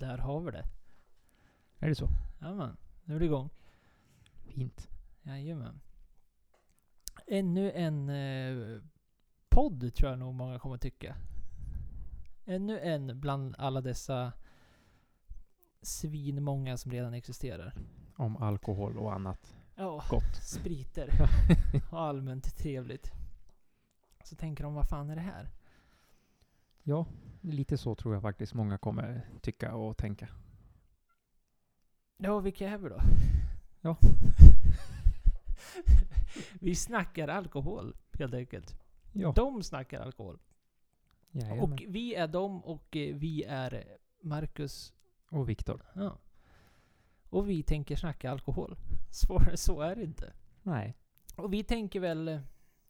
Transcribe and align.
Där 0.00 0.18
har 0.18 0.40
vi 0.40 0.50
det. 0.50 0.64
Är 1.78 1.88
det 1.88 1.94
så? 1.94 2.08
Jajamän, 2.40 2.76
nu 3.04 3.14
är 3.16 3.18
det 3.18 3.24
igång. 3.24 3.50
Fint. 4.44 4.88
Jajamän. 5.22 5.80
Ännu 7.26 7.72
en 7.72 8.08
eh, 8.08 8.82
podd 9.48 9.94
tror 9.94 10.10
jag 10.10 10.18
nog 10.18 10.34
många 10.34 10.58
kommer 10.58 10.76
tycka. 10.78 11.16
Ännu 12.44 12.78
en 12.80 13.20
bland 13.20 13.54
alla 13.58 13.80
dessa 13.80 14.32
svinmånga 15.82 16.76
som 16.76 16.92
redan 16.92 17.14
existerar. 17.14 17.74
Om 18.16 18.36
alkohol 18.36 18.98
och 18.98 19.14
annat 19.14 19.56
Ja, 19.74 20.04
gott. 20.10 20.34
spriter 20.42 21.08
och 21.90 22.00
allmänt 22.00 22.56
trevligt. 22.56 23.10
Så 24.24 24.36
tänker 24.36 24.64
de, 24.64 24.74
vad 24.74 24.88
fan 24.88 25.10
är 25.10 25.14
det 25.16 25.20
här? 25.22 25.50
Ja, 26.82 27.06
lite 27.40 27.78
så 27.78 27.94
tror 27.94 28.14
jag 28.14 28.22
faktiskt 28.22 28.54
många 28.54 28.78
kommer 28.78 29.28
tycka 29.40 29.74
och 29.74 29.96
tänka. 29.96 30.28
Ja, 32.16 32.38
vilka 32.38 32.68
är 32.68 32.78
vi 32.78 32.88
då? 32.88 33.00
Ja. 33.82 33.96
vi 36.60 36.74
snackar 36.74 37.28
alkohol, 37.28 37.96
helt 38.18 38.34
enkelt. 38.34 38.76
Ja. 39.12 39.32
De 39.36 39.62
snackar 39.62 40.00
alkohol. 40.00 40.38
Jajamän. 41.30 41.60
Och 41.60 41.82
vi 41.88 42.14
är 42.14 42.28
dem 42.28 42.64
och 42.64 42.96
eh, 42.96 43.16
vi 43.16 43.44
är 43.44 43.96
Marcus. 44.20 44.92
och 45.30 45.48
Viktor. 45.48 45.82
Ja. 45.94 46.18
Och 47.30 47.50
vi 47.50 47.62
tänker 47.62 47.96
snacka 47.96 48.30
alkohol. 48.30 48.76
Svårare 49.10 49.56
så 49.56 49.80
är 49.80 49.96
det 49.96 50.02
inte. 50.02 50.32
Nej. 50.62 50.96
Och 51.36 51.52
vi 51.52 51.64
tänker 51.64 52.00
väl... 52.00 52.40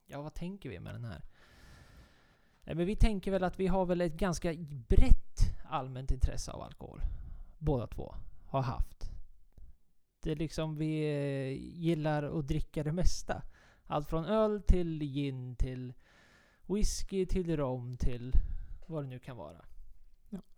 Ja, 0.06 0.22
vad 0.22 0.34
tänker 0.34 0.69
vi 0.69 0.80
med 0.80 0.94
den 0.94 1.05
här? 1.05 1.22
Nej, 2.64 2.75
men 2.77 2.86
vi 2.86 2.97
tänker 2.97 3.30
väl 3.30 3.44
att 3.44 3.61
vi 3.61 3.66
har 3.66 3.86
väl 3.86 4.00
ett 4.00 4.14
ganska 4.16 4.55
brett 4.89 5.55
allmänt 5.64 6.11
intresse 6.11 6.50
av 6.53 6.62
alkohol. 6.62 7.00
Båda 7.58 7.86
två 7.86 8.14
har 8.47 8.62
haft. 8.62 9.11
Det 10.22 10.30
är 10.33 10.36
liksom 10.36 10.77
vi 10.77 11.02
eh, 11.02 11.80
gillar 11.80 12.39
att 12.39 12.48
dricka 12.48 12.83
det 12.84 12.92
mesta. 12.92 13.42
Allt 13.86 14.08
från 14.08 14.25
öl 14.25 14.62
till 14.62 14.98
gin 15.02 15.56
till 15.56 15.94
whisky 16.67 17.27
till 17.27 17.56
rom 17.56 17.97
till 17.97 18.33
vad 18.86 19.05
det 19.05 19.08
nu 19.08 19.19
kan 19.19 19.36
vara. 19.36 19.64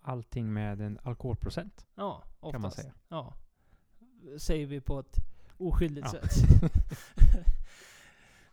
Allting 0.01 0.53
med 0.53 0.81
en 0.81 0.99
alkoholprocent 1.03 1.87
Ja, 1.95 2.23
oftast. 2.41 2.53
kan 2.53 2.61
man 2.63 2.71
säga. 2.71 2.93
Ja. 3.09 3.35
Säger 4.39 4.67
vi 4.67 4.81
på 4.81 4.99
ett 5.01 5.17
oskyldigt 5.59 6.07
Ja. 6.13 6.21
sätt. 6.21 6.33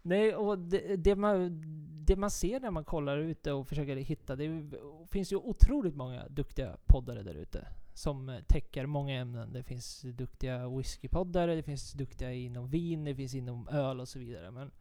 Nej, 0.02 0.36
och 0.36 0.60
det, 0.60 0.96
det, 0.96 1.16
man, 1.16 1.62
det 2.06 2.16
man 2.16 2.32
ser 2.32 2.60
när 2.60 2.72
man 2.72 2.86
kollar 2.86 3.18
ute 3.18 3.52
och 3.52 3.68
försöker 3.68 3.96
hitta, 3.96 4.36
det 4.36 4.72
finns 5.12 5.32
ju 5.32 5.36
otroligt 5.36 5.96
många 5.96 6.28
duktiga 6.28 6.78
poddare 6.86 7.24
där 7.24 7.36
ute. 7.36 7.68
Som 7.94 8.42
täcker 8.48 8.86
många 8.86 9.14
ämnen. 9.14 9.54
Det 9.54 9.64
finns 9.64 10.02
duktiga 10.02 10.70
whiskypoddare, 10.70 11.56
det 11.56 11.64
finns 11.64 11.94
duktiga 11.94 12.34
inom 12.34 12.70
vin, 12.70 13.04
det 13.04 13.16
finns 13.16 13.36
inom 13.36 13.68
öl 13.68 14.00
och 14.00 14.08
så 14.08 14.20
vidare. 14.20 14.52
Men, 14.52 14.72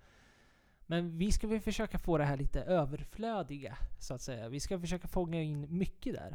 men 0.86 1.19
vi 1.19 1.32
ska 1.32 1.48
väl 1.48 1.60
försöka 1.60 1.98
få 1.98 2.19
det 2.19 2.25
här 2.25 2.36
lite 2.36 2.62
överflödiga, 2.62 3.77
så 3.98 4.14
att 4.14 4.20
säga. 4.20 4.48
Vi 4.48 4.60
ska 4.60 4.80
försöka 4.80 5.08
fånga 5.08 5.42
in 5.42 5.78
mycket 5.78 6.14
där. 6.14 6.32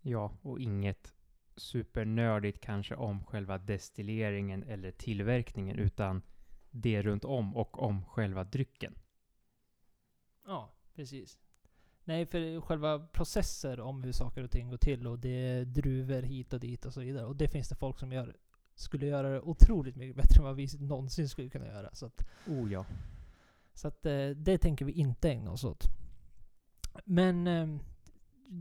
Ja, 0.00 0.32
och 0.42 0.60
inget 0.60 1.14
supernördigt 1.56 2.60
kanske 2.60 2.94
om 2.94 3.24
själva 3.24 3.58
destilleringen 3.58 4.62
eller 4.62 4.90
tillverkningen, 4.90 5.78
utan 5.78 6.22
det 6.70 7.02
runt 7.02 7.24
om 7.24 7.56
och 7.56 7.82
om 7.82 8.04
själva 8.04 8.44
drycken. 8.44 8.94
Ja, 10.46 10.72
precis. 10.94 11.38
Nej, 12.04 12.26
för 12.26 12.60
själva 12.60 12.98
processer 12.98 13.80
om 13.80 14.02
hur 14.02 14.12
saker 14.12 14.44
och 14.44 14.50
ting 14.50 14.68
går 14.70 14.76
till 14.76 15.06
och 15.06 15.18
det 15.18 15.28
är 15.28 15.64
druvor 15.64 16.22
hit 16.22 16.52
och 16.52 16.60
dit 16.60 16.84
och 16.84 16.92
så 16.92 17.00
vidare. 17.00 17.26
Och 17.26 17.36
det 17.36 17.48
finns 17.48 17.68
det 17.68 17.74
folk 17.74 17.98
som 17.98 18.12
gör, 18.12 18.36
skulle 18.74 19.06
göra 19.06 19.28
det 19.28 19.40
otroligt 19.40 19.96
mycket 19.96 20.16
bättre 20.16 20.38
än 20.38 20.44
vad 20.44 20.56
vi 20.56 20.68
någonsin 20.78 21.28
skulle 21.28 21.50
kunna 21.50 21.66
göra. 21.66 21.90
Så 21.92 22.06
att, 22.06 22.26
Oh 22.46 22.72
ja. 22.72 22.84
så 23.74 23.88
att 23.88 24.06
eh, 24.06 24.28
det 24.28 24.58
tänker 24.58 24.84
vi 24.84 24.92
inte 24.92 25.30
ägna 25.30 25.50
oss 25.50 25.64
åt. 25.64 25.84
Men 27.04 27.46
eh, 27.46 27.66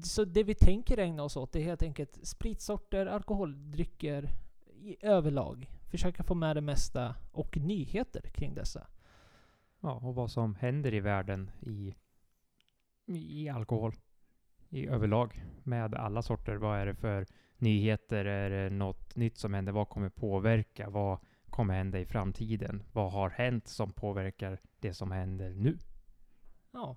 så 0.03 0.25
det 0.25 0.43
vi 0.43 0.55
tänker 0.55 0.97
ägna 0.97 1.23
oss 1.23 1.37
åt 1.37 1.55
är 1.55 1.59
helt 1.59 1.83
enkelt 1.83 2.19
spritsorter, 2.23 3.05
alkoholdrycker 3.05 4.29
i 4.81 5.05
överlag. 5.05 5.69
Försöka 5.89 6.23
få 6.23 6.35
med 6.35 6.55
det 6.55 6.61
mesta 6.61 7.15
och 7.31 7.57
nyheter 7.57 8.21
kring 8.21 8.55
dessa. 8.55 8.87
Ja, 9.79 9.93
och 9.93 10.15
vad 10.15 10.31
som 10.31 10.55
händer 10.55 10.93
i 10.93 10.99
världen 10.99 11.51
i, 11.59 11.95
i 13.05 13.49
alkohol 13.49 13.95
i 14.69 14.87
överlag 14.87 15.43
med 15.63 15.95
alla 15.95 16.21
sorter. 16.21 16.55
Vad 16.55 16.79
är 16.79 16.85
det 16.85 16.95
för 16.95 17.27
nyheter? 17.57 18.25
Är 18.25 18.49
det 18.49 18.69
något 18.69 19.15
nytt 19.15 19.37
som 19.37 19.53
händer? 19.53 19.71
Vad 19.71 19.89
kommer 19.89 20.09
påverka? 20.09 20.89
Vad 20.89 21.19
kommer 21.49 21.73
hända 21.73 21.99
i 21.99 22.05
framtiden? 22.05 22.83
Vad 22.91 23.11
har 23.11 23.29
hänt 23.29 23.67
som 23.67 23.91
påverkar 23.91 24.59
det 24.79 24.93
som 24.93 25.11
händer 25.11 25.49
nu? 25.49 25.77
Ja. 26.71 26.95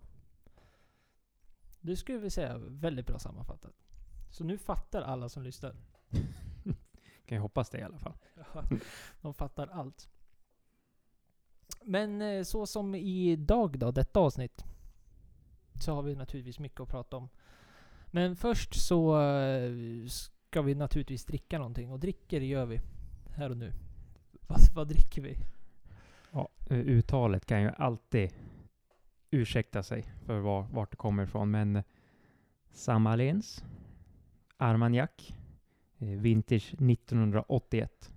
Det 1.80 1.96
skulle 1.96 2.18
vi 2.18 2.30
säga 2.30 2.58
väldigt 2.58 3.06
bra 3.06 3.18
sammanfattat. 3.18 3.72
Så 4.30 4.44
nu 4.44 4.58
fattar 4.58 5.02
alla 5.02 5.28
som 5.28 5.42
lyssnar. 5.42 5.76
Kan 7.26 7.36
jag 7.36 7.42
hoppas 7.42 7.70
det 7.70 7.78
i 7.78 7.82
alla 7.82 7.98
fall. 7.98 8.14
De 9.20 9.34
fattar 9.34 9.66
allt. 9.66 10.08
Men 11.84 12.22
eh, 12.22 12.42
så 12.42 12.66
som 12.66 12.94
idag 12.94 13.78
då, 13.78 13.90
detta 13.90 14.20
avsnitt. 14.20 14.64
Så 15.80 15.94
har 15.94 16.02
vi 16.02 16.14
naturligtvis 16.14 16.58
mycket 16.58 16.80
att 16.80 16.88
prata 16.88 17.16
om. 17.16 17.28
Men 18.06 18.36
först 18.36 18.74
så 18.74 19.20
eh, 19.20 20.06
ska 20.06 20.62
vi 20.62 20.74
naturligtvis 20.74 21.24
dricka 21.24 21.58
någonting. 21.58 21.90
Och 21.90 22.00
dricker 22.00 22.40
gör 22.40 22.66
vi. 22.66 22.80
Här 23.36 23.50
och 23.50 23.56
nu. 23.56 23.72
Vad, 24.46 24.58
vad 24.74 24.88
dricker 24.88 25.22
vi? 25.22 25.38
Ja, 26.30 26.48
eh, 26.70 26.78
uttalet 26.78 27.46
kan 27.46 27.62
ju 27.62 27.70
alltid 27.76 28.30
ursäkta 29.30 29.82
sig 29.82 30.04
för 30.24 30.38
var, 30.38 30.62
vart 30.72 30.90
det 30.90 30.96
kommer 30.96 31.22
ifrån. 31.22 31.50
Men 31.50 31.82
Samalens 32.72 33.64
Armagnac 34.56 35.10
Vintage 35.98 36.74
1981. 36.74 38.12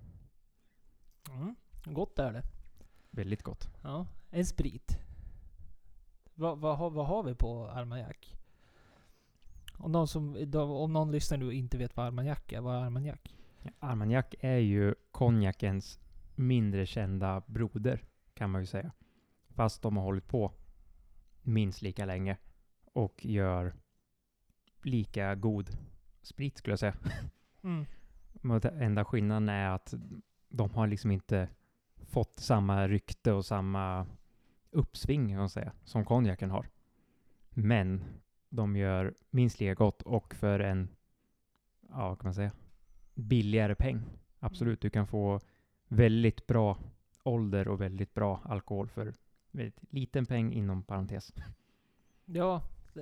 Mm. 1.35 1.55
Gott 1.83 2.19
är 2.19 2.33
det. 2.33 2.43
Väldigt 3.09 3.43
gott. 3.43 3.69
Ja, 3.83 4.07
en 4.29 4.45
sprit. 4.45 4.97
Vad, 6.33 6.77
har, 6.77 6.89
vad 6.89 7.07
har 7.07 7.23
vi 7.23 7.35
på 7.35 7.67
Armagnac? 7.67 8.17
Om 9.77 9.91
någon, 9.91 10.07
som, 10.07 10.49
om 10.55 10.93
någon 10.93 11.11
lyssnar 11.11 11.37
nu 11.37 11.45
och 11.45 11.53
inte 11.53 11.77
vet 11.77 11.97
vad 11.97 12.05
Armagnac 12.05 12.39
är, 12.47 12.61
vad 12.61 12.75
är 12.75 12.81
Armagnac? 12.81 13.19
Armagnac 13.79 14.25
är 14.39 14.57
ju 14.57 14.95
konjakens 15.11 15.99
mindre 16.35 16.85
kända 16.85 17.43
broder, 17.45 18.03
kan 18.33 18.49
man 18.49 18.61
ju 18.61 18.67
säga. 18.67 18.91
Fast 19.49 19.81
de 19.81 19.97
har 19.97 20.03
hållit 20.03 20.27
på 20.27 20.51
minst 21.41 21.81
lika 21.81 22.05
länge 22.05 22.37
och 22.93 23.25
gör 23.25 23.75
lika 24.83 25.35
god 25.35 25.69
sprit 26.21 26.57
skulle 26.57 26.71
jag 26.71 26.79
säga. 26.79 26.95
Mm. 27.63 27.85
Enda 28.81 29.05
skillnaden 29.05 29.49
är 29.49 29.69
att 29.69 29.93
de 30.55 30.71
har 30.73 30.87
liksom 30.87 31.11
inte 31.11 31.49
fått 32.05 32.39
samma 32.39 32.87
rykte 32.87 33.31
och 33.31 33.45
samma 33.45 34.07
uppsving 34.71 35.29
kan 35.29 35.37
man 35.37 35.49
säga, 35.49 35.71
som 35.83 36.05
konjaken 36.05 36.51
har. 36.51 36.69
Men 37.49 38.03
de 38.49 38.75
gör 38.75 39.13
minst 39.29 39.59
lika 39.59 39.73
gott 39.73 40.01
och 40.01 40.35
för 40.35 40.59
en, 40.59 40.89
ja 41.89 42.09
vad 42.09 42.19
kan 42.19 42.27
man 42.27 42.33
säga, 42.33 42.51
billigare 43.13 43.75
peng. 43.75 44.01
Absolut, 44.39 44.81
du 44.81 44.89
kan 44.89 45.07
få 45.07 45.39
väldigt 45.87 46.47
bra 46.47 46.77
ålder 47.23 47.67
och 47.67 47.81
väldigt 47.81 48.13
bra 48.13 48.41
alkohol 48.43 48.89
för 48.89 49.13
väldigt 49.51 49.79
liten 49.89 50.25
peng 50.25 50.53
inom 50.53 50.83
parentes. 50.83 51.33
Ja, 52.25 52.61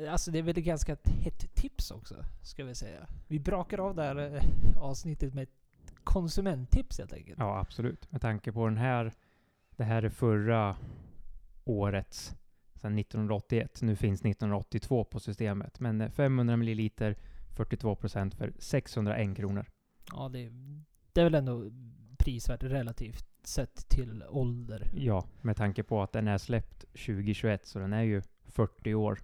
alltså 0.10 0.32
det 0.32 0.40
är 0.40 0.44
väl 0.44 0.58
ett 0.58 0.66
ganska 0.66 0.98
hett 1.04 1.56
tips 1.56 1.92
också, 1.92 2.16
ska 2.44 2.64
vi 2.64 2.76
säga. 2.76 3.08
Vi 3.28 3.40
brakar 3.40 3.78
av 3.78 3.96
det 3.96 4.04
här 4.04 4.36
eh, 4.36 4.44
avsnittet 4.78 5.34
med 5.34 5.44
ett 5.44 5.63
konsumenttips 6.04 7.00
helt 7.00 7.14
enkelt. 7.14 7.40
Ja, 7.40 7.60
absolut. 7.60 8.12
Med 8.12 8.22
tanke 8.22 8.52
på 8.52 8.66
den 8.68 8.78
här, 8.78 9.14
det 9.76 9.84
här 9.84 10.04
är 10.04 10.10
förra 10.10 10.76
årets, 11.64 12.36
sedan 12.76 13.00
1981. 13.00 13.82
Nu 13.82 13.96
finns 13.96 14.22
1982 14.22 15.04
på 15.04 15.20
systemet. 15.20 15.80
Men 15.80 16.02
eh, 16.02 16.10
500 16.10 16.58
milliliter, 16.58 17.16
42 17.56 17.96
procent 17.96 18.36
för 18.36 18.54
601 18.60 19.38
kronor. 19.38 19.66
Ja, 20.12 20.30
det, 20.30 20.52
det 21.14 21.22
är 21.22 21.24
väl 21.24 21.36
ändå 21.36 21.72
prisvärt 22.18 22.64
relativt 22.64 23.48
sett 23.48 23.90
till 23.90 24.24
ålder. 24.30 24.92
Ja, 24.94 25.28
med 25.42 25.58
tanke 25.58 25.84
på 25.84 26.02
att 26.02 26.12
den 26.12 26.28
är 26.28 26.38
släppt 26.38 26.80
2021, 26.80 27.66
så 27.66 27.80
den 27.80 27.94
är 27.94 28.02
ju 28.02 28.22
40 28.46 28.94
år. 28.94 29.20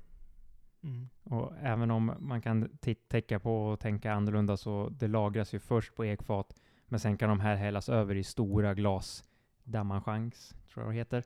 Mm. 0.83 1.09
Och 1.23 1.53
även 1.61 1.91
om 1.91 2.13
man 2.19 2.41
kan 2.41 2.77
täcka 3.07 3.39
på 3.39 3.67
och 3.67 3.79
tänka 3.79 4.13
annorlunda 4.13 4.57
så 4.57 4.89
det 4.89 5.07
lagras 5.07 5.53
ju 5.53 5.59
först 5.59 5.95
på 5.95 6.05
ekfat, 6.05 6.55
men 6.89 6.99
sen 6.99 7.17
kan 7.17 7.29
de 7.29 7.39
här 7.39 7.55
hällas 7.55 7.89
över 7.89 8.15
i 8.15 8.23
stora 8.23 8.73
glas, 8.73 9.23
damanchans, 9.63 10.55
tror 10.73 10.85
jag 10.85 10.93
det 10.93 10.97
heter, 10.97 11.23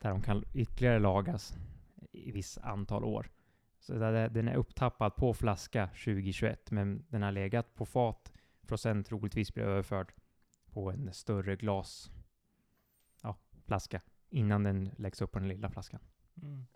där 0.00 0.10
de 0.10 0.22
kan 0.22 0.44
ytterligare 0.54 0.98
lagas 0.98 1.56
i 2.12 2.32
viss 2.32 2.58
antal 2.58 3.04
år. 3.04 3.30
Så 3.80 3.92
det- 3.94 4.28
den 4.28 4.48
är 4.48 4.54
upptappad 4.54 5.16
på 5.16 5.34
flaska 5.34 5.88
2021, 5.88 6.70
men 6.70 7.04
den 7.08 7.22
har 7.22 7.32
legat 7.32 7.74
på 7.74 7.86
fat 7.86 8.32
för 8.62 8.74
att 8.74 8.80
sen 8.80 9.04
troligtvis 9.04 9.54
bli 9.54 9.62
överförd 9.62 10.12
på 10.72 10.90
en 10.90 11.12
större 11.12 11.56
glas 11.56 12.10
ja, 13.22 13.36
flaska 13.64 14.00
innan 14.28 14.62
den 14.62 14.90
läggs 14.98 15.22
upp 15.22 15.32
på 15.32 15.38
den 15.38 15.48
lilla 15.48 15.70
flaskan. 15.70 16.00
Mm. 16.42 16.66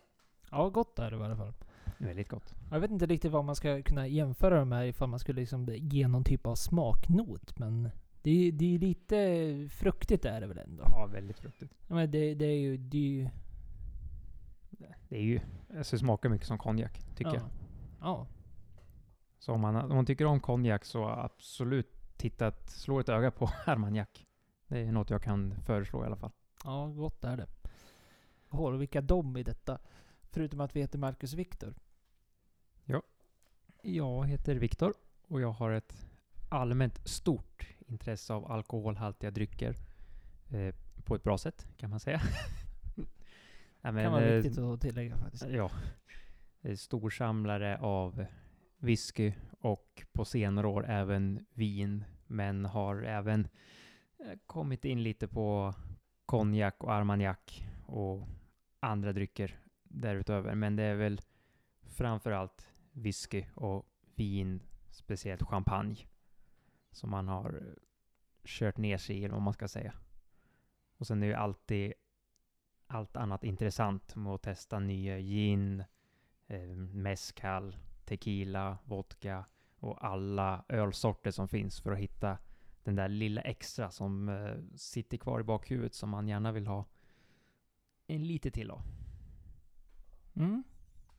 Ja, 0.51 0.69
gott 0.69 0.99
är 0.99 1.11
det 1.11 1.17
i 1.17 1.21
alla 1.21 1.37
fall. 1.37 1.53
Väldigt 1.99 2.29
gott. 2.29 2.55
Jag 2.71 2.81
vet 2.81 2.91
inte 2.91 3.07
riktigt 3.07 3.33
vad 3.33 3.45
man 3.45 3.57
ska 3.57 3.83
kunna 3.83 4.07
jämföra 4.07 4.59
de 4.59 4.73
här 4.73 4.85
ifall 4.85 5.09
man 5.09 5.19
skulle 5.19 5.41
liksom 5.41 5.67
ge 5.75 6.09
någon 6.09 6.25
typ 6.25 6.47
av 6.47 6.55
smaknot. 6.55 7.59
Men 7.59 7.91
det 8.23 8.31
är, 8.31 8.53
det 8.53 8.75
är 8.75 8.79
lite 8.79 9.69
fruktigt 9.69 10.25
är 10.25 10.41
det 10.41 10.47
väl 10.47 10.59
ändå. 10.59 10.85
Ja, 10.87 11.07
väldigt 11.07 11.39
fruktigt. 11.39 11.75
Ja, 11.87 11.95
men 11.95 12.11
det, 12.11 12.35
det 12.35 12.45
är 12.45 12.59
ju... 12.59 12.77
Det 12.77 12.99
är 12.99 13.11
ju 13.11 13.29
Det 15.09 15.17
är 15.17 15.23
ju, 15.23 15.41
alltså 15.77 15.97
det 15.97 16.01
smakar 16.01 16.29
mycket 16.29 16.47
som 16.47 16.59
konjak, 16.59 17.03
tycker 17.17 17.35
ja. 17.35 17.37
jag. 17.37 17.51
Ja. 18.01 18.27
Så 19.39 19.53
om 19.53 19.61
man, 19.61 19.77
om 19.77 19.97
man 19.97 20.07
tycker 20.07 20.25
om 20.25 20.41
konjak 20.41 20.85
så 20.85 21.09
absolut 21.09 22.17
titta 22.17 22.49
ett, 22.49 22.71
slå 22.71 23.01
ett 23.01 23.09
öga 23.09 23.31
på 23.31 23.51
Armagnac. 23.67 24.09
Det 24.69 24.79
är 24.79 24.93
något 24.93 25.11
jag 25.11 25.23
kan 25.23 25.55
föreslå 25.61 26.03
i 26.03 26.07
alla 26.07 26.17
fall. 26.17 26.31
Ja, 26.65 26.87
gott 26.87 27.25
är 27.25 27.37
det. 27.37 27.47
Håll 28.49 28.79
vilka 28.79 29.01
dom 29.01 29.37
i 29.37 29.43
detta. 29.43 29.79
Förutom 30.23 30.61
att 30.61 30.77
vi 30.77 30.81
heter 30.81 30.99
Marcus 30.99 31.33
Viktor. 31.33 31.75
Jag 33.83 34.27
heter 34.27 34.55
Viktor 34.55 34.95
och 35.29 35.41
jag 35.41 35.53
har 35.53 35.71
ett 35.71 36.07
allmänt 36.49 37.09
stort 37.09 37.69
intresse 37.91 38.35
av 38.35 38.53
alkoholhaltiga 38.53 39.31
drycker. 39.31 39.77
Eh, 40.51 40.75
på 41.05 41.15
ett 41.15 41.23
bra 41.23 41.39
sätt, 41.39 41.67
kan 41.77 41.91
man 41.91 42.01
säga. 42.01 42.21
ja, 43.83 43.93
kan 43.93 43.95
vara 43.95 44.25
eh, 44.25 44.43
viktigt 44.43 44.59
att 44.59 44.81
tillägga 44.81 45.17
faktiskt. 45.17 45.47
Ja. 45.49 45.71
Är 46.63 46.77
Storsamlare 46.77 47.79
av 47.79 48.25
whisky 48.79 49.33
och 49.61 50.03
på 50.13 50.25
senare 50.25 50.67
år 50.67 50.87
även 50.89 51.47
vin. 51.55 52.05
Men 52.27 52.65
har 52.65 53.03
även 53.03 53.49
eh, 54.19 54.39
kommit 54.47 54.85
in 54.85 55.03
lite 55.03 55.29
på 55.29 55.75
konjak 56.27 56.85
och 56.85 56.93
armagnac 56.93 57.63
och 57.87 58.29
andra 58.81 59.13
drycker 59.13 59.61
därutöver. 59.83 60.55
Men 60.55 60.77
det 60.77 60.83
är 60.83 60.95
väl 60.95 61.21
framförallt 61.83 62.69
whisky 62.93 63.45
och 63.55 63.87
vin, 64.15 64.63
speciellt 64.91 65.43
champagne, 65.43 65.97
som 66.91 67.11
man 67.11 67.29
har 67.29 67.55
eh, 67.55 67.75
kört 68.45 68.77
ner 68.77 68.99
sig 68.99 69.17
i, 69.17 69.25
eller 69.25 69.35
vad 69.35 69.43
man 69.43 69.55
ska 69.55 69.69
säga. 69.69 69.93
Och 70.97 71.07
sen 71.07 71.23
är 71.23 71.27
ju 71.27 71.35
alltid 71.35 71.93
allt 72.87 73.17
annat 73.17 73.45
intressant 73.45 74.17
med 74.17 74.33
att 74.33 74.43
testa 74.43 74.79
nya 74.79 75.19
gin, 75.19 75.85
eh, 76.47 76.77
mezcal, 76.77 77.77
tequila, 78.05 78.79
vodka 78.85 79.45
och 79.79 80.05
alla 80.05 80.65
ölsorter 80.69 81.31
som 81.31 81.49
finns 81.49 81.81
för 81.81 81.93
att 81.93 81.99
hitta 81.99 82.39
den 82.85 82.95
där 82.95 83.09
lilla 83.09 83.41
extra 83.41 83.91
som 83.91 84.29
eh, 84.29 84.77
sitter 84.77 85.17
kvar 85.17 85.41
i 85.41 85.45
bakhuvudet 85.45 85.95
som 85.95 86.11
man 86.11 86.29
gärna 86.29 86.53
vill 86.53 86.67
ha 86.67 86.85
en 88.07 88.27
lite 88.27 88.51
till 88.51 88.71
av. 88.71 88.83
Mm. 90.35 90.63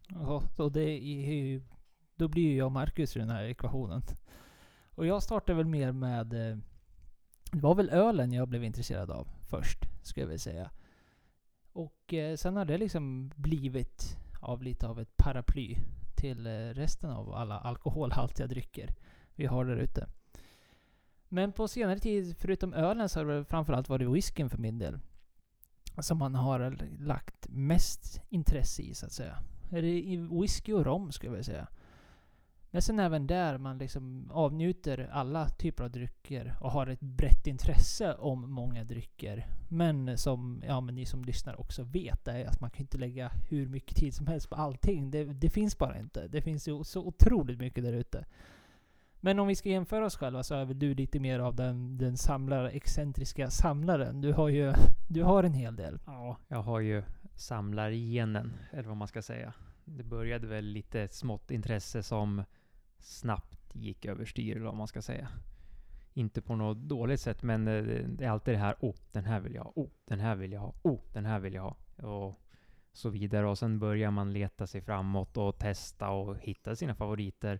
Ja, 0.07 0.41
så 0.55 0.69
det 0.69 0.89
är 0.89 1.33
ju... 1.33 1.61
Då 2.15 2.27
blir 2.27 2.43
ju 2.43 2.55
jag 2.55 2.65
och 2.65 2.71
Marcus 2.71 3.15
i 3.15 3.19
den 3.19 3.29
här 3.29 3.43
ekvationen. 3.43 4.01
Och 4.95 5.05
jag 5.05 5.23
startade 5.23 5.57
väl 5.57 5.65
mer 5.65 5.91
med... 5.91 6.33
Eh, 6.33 6.57
det 7.51 7.59
var 7.59 7.75
väl 7.75 7.89
ölen 7.89 8.33
jag 8.33 8.47
blev 8.47 8.63
intresserad 8.63 9.11
av 9.11 9.27
först, 9.41 9.79
skulle 10.03 10.23
jag 10.23 10.27
vilja 10.27 10.39
säga. 10.39 10.71
Och 11.73 12.13
eh, 12.13 12.35
sen 12.35 12.55
har 12.55 12.65
det 12.65 12.77
liksom 12.77 13.31
blivit 13.35 14.17
av 14.41 14.63
lite 14.63 14.87
av 14.87 14.99
ett 14.99 15.17
paraply 15.17 15.77
till 16.15 16.47
eh, 16.47 16.51
resten 16.51 17.09
av 17.09 17.33
alla 17.33 17.59
alkoholhaltiga 17.59 18.47
drycker 18.47 18.95
vi 19.35 19.45
har 19.45 19.65
där 19.65 19.77
ute. 19.77 20.07
Men 21.27 21.51
på 21.51 21.67
senare 21.67 21.99
tid, 21.99 22.35
förutom 22.37 22.73
ölen, 22.73 23.09
så 23.09 23.19
har 23.19 23.25
det 23.25 23.33
väl 23.33 23.45
framförallt 23.45 23.89
varit 23.89 24.09
whiskyn 24.09 24.49
för 24.49 24.57
min 24.57 24.79
del. 24.79 24.99
Som 25.97 26.17
man 26.17 26.35
har 26.35 26.77
lagt 26.99 27.47
mest 27.49 28.21
intresse 28.29 28.81
i, 28.81 28.93
så 28.93 29.05
att 29.05 29.11
säga. 29.11 29.37
Eller 29.71 29.87
i 29.87 30.17
whisky 30.17 30.73
och 30.73 30.85
rom, 30.85 31.11
skulle 31.11 31.27
jag 31.27 31.31
vilja 31.31 31.43
säga. 31.43 31.67
Men 32.73 32.81
sen 32.81 32.99
även 32.99 33.27
där 33.27 33.57
man 33.57 33.77
liksom 33.77 34.31
avnjuter 34.31 35.09
alla 35.11 35.49
typer 35.49 35.83
av 35.83 35.91
drycker 35.91 36.55
och 36.61 36.71
har 36.71 36.87
ett 36.87 37.01
brett 37.01 37.47
intresse 37.47 38.13
om 38.13 38.51
många 38.51 38.83
drycker. 38.83 39.47
Men 39.69 40.17
som 40.17 40.63
ja, 40.67 40.81
men 40.81 40.95
ni 40.95 41.05
som 41.05 41.23
lyssnar 41.23 41.59
också 41.59 41.83
vet 41.83 42.27
är 42.27 42.45
att 42.45 42.61
man 42.61 42.69
kan 42.69 42.81
inte 42.81 42.97
lägga 42.97 43.31
hur 43.49 43.67
mycket 43.67 43.97
tid 43.97 44.13
som 44.13 44.27
helst 44.27 44.49
på 44.49 44.55
allting. 44.55 45.11
Det, 45.11 45.23
det 45.23 45.49
finns 45.49 45.77
bara 45.77 45.99
inte. 45.99 46.27
Det 46.27 46.41
finns 46.41 46.67
ju 46.67 46.83
så 46.83 47.01
otroligt 47.01 47.59
mycket 47.59 47.83
där 47.83 47.93
ute. 47.93 48.25
Men 49.19 49.39
om 49.39 49.47
vi 49.47 49.55
ska 49.55 49.69
jämföra 49.69 50.05
oss 50.05 50.15
själva 50.15 50.43
så 50.43 50.55
är 50.55 50.65
väl 50.65 50.79
du 50.79 50.93
lite 50.93 51.19
mer 51.19 51.39
av 51.39 51.55
den, 51.55 51.97
den 51.97 52.17
samlare, 52.17 52.69
excentriska 52.69 53.49
samlaren. 53.49 54.21
Du 54.21 54.33
har 54.33 54.49
ju 54.49 54.73
du 55.07 55.23
har 55.23 55.43
en 55.43 55.53
hel 55.53 55.75
del. 55.75 55.99
Ja, 56.05 56.37
jag 56.47 56.61
har 56.61 56.79
ju 56.79 57.03
samlargenen, 57.35 58.53
eller 58.71 58.87
vad 58.87 58.97
man 58.97 59.07
ska 59.07 59.21
säga. 59.21 59.53
Det 59.85 60.03
började 60.03 60.47
väl 60.47 60.65
lite 60.65 61.07
smått 61.07 61.51
intresse 61.51 62.03
som 62.03 62.43
snabbt 63.01 63.75
gick 63.75 64.05
överstyr, 64.05 64.55
eller 64.55 64.65
vad 64.65 64.75
man 64.75 64.87
ska 64.87 65.01
säga. 65.01 65.27
Inte 66.13 66.41
på 66.41 66.55
något 66.55 66.77
dåligt 66.77 67.21
sätt, 67.21 67.43
men 67.43 67.67
eh, 67.67 67.83
det 68.07 68.25
är 68.25 68.29
alltid 68.29 68.53
det 68.53 68.57
här 68.57 68.75
oh, 68.79 68.95
den 69.11 69.25
här 69.25 69.39
vill 69.39 69.53
jag 69.53 69.63
ha, 69.63 69.71
oh, 69.75 69.89
den 70.05 70.19
här 70.19 70.35
vill 70.35 70.51
jag 70.51 70.61
ha, 70.61 70.73
oh, 70.81 70.99
den 71.13 71.25
här 71.25 71.39
vill 71.39 71.53
jag 71.53 71.61
ha. 71.61 71.77
Och 72.07 72.41
så 72.93 73.09
vidare. 73.09 73.47
Och 73.47 73.57
sen 73.57 73.79
börjar 73.79 74.11
man 74.11 74.33
leta 74.33 74.67
sig 74.67 74.81
framåt 74.81 75.37
och 75.37 75.59
testa 75.59 76.09
och 76.09 76.37
hitta 76.37 76.75
sina 76.75 76.95
favoriter. 76.95 77.59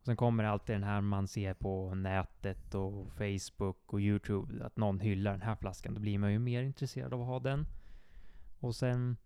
Och 0.00 0.06
sen 0.06 0.16
kommer 0.16 0.44
alltid 0.44 0.74
den 0.74 0.82
här 0.82 1.00
man 1.00 1.28
ser 1.28 1.54
på 1.54 1.94
nätet 1.94 2.74
och 2.74 3.12
Facebook 3.12 3.92
och 3.92 4.00
Youtube, 4.00 4.64
att 4.64 4.76
någon 4.76 5.00
hyllar 5.00 5.32
den 5.32 5.42
här 5.42 5.56
flaskan. 5.56 5.94
Då 5.94 6.00
blir 6.00 6.18
man 6.18 6.32
ju 6.32 6.38
mer 6.38 6.62
intresserad 6.62 7.14
av 7.14 7.20
att 7.20 7.26
ha 7.26 7.40
den. 7.40 7.66
Och 8.58 8.74
sen 8.74 9.16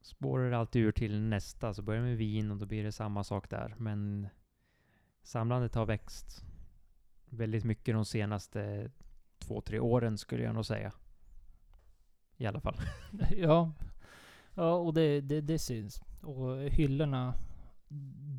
spårar 0.00 0.50
det 0.50 0.58
alltid 0.58 0.82
ur 0.82 0.92
till 0.92 1.20
nästa, 1.20 1.74
så 1.74 1.82
börjar 1.82 2.02
med 2.02 2.16
vin 2.16 2.50
och 2.50 2.56
då 2.56 2.66
blir 2.66 2.84
det 2.84 2.92
samma 2.92 3.24
sak 3.24 3.50
där. 3.50 3.74
Men 3.78 4.28
samlandet 5.24 5.74
har 5.74 5.86
växt 5.86 6.44
väldigt 7.26 7.64
mycket 7.64 7.94
de 7.94 8.04
senaste 8.04 8.90
två, 9.38 9.60
tre 9.60 9.80
åren 9.80 10.18
skulle 10.18 10.42
jag 10.42 10.54
nog 10.54 10.66
säga. 10.66 10.92
I 12.36 12.46
alla 12.46 12.60
fall. 12.60 12.80
Ja. 13.36 13.72
Ja, 14.54 14.74
och 14.74 14.94
det, 14.94 15.20
det, 15.20 15.40
det 15.40 15.58
syns. 15.58 16.02
Och 16.22 16.58
hyllorna 16.58 17.34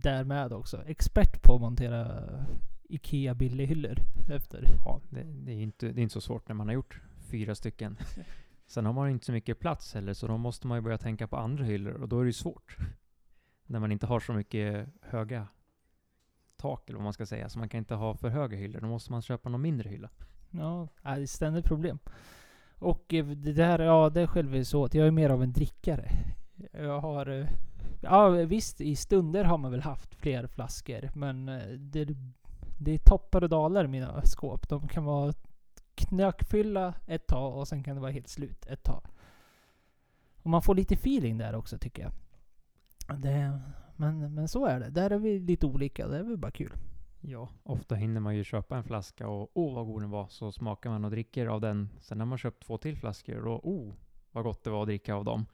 därmed 0.04 0.54
också. 0.54 0.84
Expert 0.86 1.42
på 1.42 1.56
att 1.56 1.62
montera 1.62 2.27
IKEA 2.84 3.34
billighyllor 3.34 3.98
efter. 4.30 4.63
Ja, 4.86 5.01
det, 5.10 5.24
det, 5.24 5.51
är 5.51 5.62
inte, 5.62 5.92
det 5.92 6.01
är 6.01 6.04
inte 6.04 6.13
så 6.13 6.22
svårt 6.22 6.48
när 6.48 6.56
man 6.56 6.68
har 6.68 6.74
gjort 6.74 7.01
fyra 7.32 7.56
stycken. 7.56 7.98
Sen 8.68 8.86
har 8.86 8.94
man 8.94 9.10
inte 9.10 9.25
så 9.25 9.32
mycket 9.32 9.60
plats 9.60 9.94
heller, 9.94 10.13
så 10.13 10.27
då 10.27 10.38
måste 10.38 10.68
man 10.68 10.77
ju 10.77 10.82
börja 10.82 10.98
tänka 10.98 11.27
på 11.27 11.38
andra 11.38 11.63
hyllor 11.63 11.94
och 11.94 12.10
då 12.10 12.20
är 12.20 12.24
det 12.24 12.30
ju 12.30 12.34
svårt. 12.34 12.77
När 13.65 13.80
man 13.80 13.92
inte 13.92 14.06
har 14.06 14.20
så 14.20 14.34
mycket 14.34 14.89
höga 15.01 15.48
tak 16.58 16.90
eller 16.90 16.98
vad 16.98 17.04
man 17.04 17.14
ska 17.14 17.26
säga, 17.26 17.50
så 17.50 17.60
man 17.60 17.70
kan 17.70 17.78
inte 17.78 17.96
ha 17.96 18.16
för 18.16 18.30
höga 18.30 18.58
hyllor. 18.58 18.82
Då 18.82 18.88
måste 18.88 19.12
man 19.12 19.22
köpa 19.22 19.50
någon 19.50 19.62
mindre 19.62 19.90
hylla. 19.90 20.10
Ja, 20.50 20.88
det 21.04 21.10
är 21.10 21.22
ett 21.22 21.30
ständigt 21.30 21.66
problem. 21.66 22.00
Och 22.80 23.14
eh, 23.14 23.26
det 23.26 23.54
där, 23.54 23.80
ja 23.80 24.10
det 24.10 24.28
skiljer 24.28 24.64
sig 24.64 24.78
åt. 24.78 24.94
Jag 24.94 25.08
är 25.08 25.12
mer 25.12 25.30
av 25.30 25.44
en 25.44 25.54
drickare. 25.54 26.12
Jag 26.72 27.00
har... 27.00 27.28
Eh, 27.28 27.48
ja 28.02 28.30
visst, 28.30 28.82
i 28.82 28.96
stunder 28.96 29.44
har 29.44 29.58
man 29.58 29.72
väl 29.72 29.82
haft 29.82 30.16
fler 30.16 30.48
flaskor. 30.48 31.10
Men 31.16 31.50
eh, 31.50 31.68
det, 31.68 32.08
det 32.80 32.92
är 32.92 32.98
toppar 32.98 33.44
och 33.44 33.50
dalar 33.50 33.86
i 33.86 33.88
mina 33.88 34.22
skåp. 34.26 34.70
De 34.70 34.88
kan 34.88 35.06
vara 35.06 35.34
knökfylla 35.96 36.94
ett 37.08 37.28
tag 37.28 37.58
och 37.58 37.68
sen 37.68 37.84
kan 37.84 37.96
det 37.96 38.02
vara 38.02 38.12
helt 38.12 38.30
slut 38.30 38.66
ett 38.66 38.84
tag. 38.84 39.02
Och 40.44 40.50
man 40.50 40.62
får 40.62 40.76
lite 40.76 40.94
feeling 40.94 41.38
där 41.38 41.56
också 41.56 41.78
tycker 41.78 42.04
jag. 42.04 42.12
Det, 43.20 43.60
men, 43.96 44.34
men 44.34 44.48
så 44.48 44.66
är 44.66 44.80
det. 44.80 44.90
Där 44.90 45.10
är 45.10 45.20
vi 45.20 45.40
lite 45.40 45.66
olika. 45.66 46.08
Det 46.08 46.18
är 46.18 46.24
väl 46.24 46.38
bara 46.38 46.52
kul. 46.52 46.74
Ja, 47.22 47.50
ofta 47.64 47.96
hinner 47.96 48.20
man 48.20 48.36
ju 48.36 48.44
köpa 48.44 48.78
en 48.78 48.84
flaska 48.84 49.28
och 49.28 49.52
åh 49.54 49.75
vad 49.75 49.86
god 49.86 50.02
den 50.02 50.10
var, 50.10 50.28
så 50.28 50.52
smakar 50.52 50.90
man 50.90 51.06
och 51.06 51.12
dricker 51.12 51.48
av 51.48 51.62
den. 51.62 51.90
Sen 52.02 52.20
har 52.20 52.28
man 52.28 52.38
köpt 52.38 52.66
två 52.66 52.78
till 52.78 52.98
flaskor 52.98 53.48
och 53.48 53.70
oh 53.70 53.94
vad 54.32 54.44
gott 54.44 54.64
det 54.64 54.70
var 54.70 54.82
att 54.82 54.88
dricka 54.88 55.16
av 55.16 55.25
dem. 55.25 55.46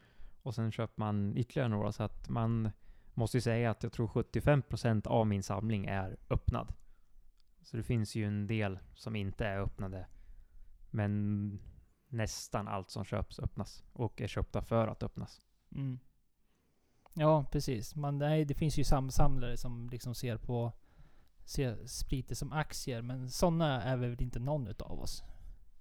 Och 0.42 0.56
sen 0.56 0.72
köper 0.72 0.94
man 1.00 1.38
ytterligare 1.38 1.70
några 1.70 1.92
så 1.92 2.04
att 2.04 2.30
man 2.30 2.72
måste 3.14 3.38
ju 3.38 3.42
säga 3.42 3.72
att 3.72 3.84
jag 3.84 3.92
tror 3.92 4.08
75% 4.08 5.08
av 5.08 5.28
min 5.28 5.44
samling 5.44 5.86
är 5.86 6.18
öppnad. 6.30 6.74
Så 7.62 7.78
det 7.78 7.84
finns 7.84 8.16
ju 8.16 8.26
en 8.26 8.48
del 8.48 8.80
som 8.94 9.16
inte 9.16 9.46
är 9.46 9.60
öppnade. 9.60 10.08
Men 10.90 11.60
nästan 12.08 12.68
allt 12.68 12.90
som 12.90 13.06
köps 13.06 13.40
öppnas 13.40 13.84
och 13.94 14.22
är 14.22 14.28
köpta 14.28 14.62
för 14.62 14.88
att 14.88 15.04
öppnas. 15.04 15.42
Mm. 15.76 16.00
Ja, 17.14 17.46
precis. 17.52 17.96
Man, 17.96 18.18
nej, 18.18 18.46
det 18.46 18.54
finns 18.54 18.78
ju 18.78 18.84
samsamlare 18.84 19.58
som 19.58 19.90
liksom 19.90 20.16
ser 20.16 20.38
på 20.38 20.72
ser 21.46 21.86
spriter 21.86 22.36
som 22.36 22.52
aktier. 22.52 23.02
Men 23.02 23.30
sådana 23.30 23.82
är 23.84 23.98
väl 23.98 24.22
inte 24.22 24.40
någon 24.40 24.68
utav 24.68 25.00
oss. 25.00 25.24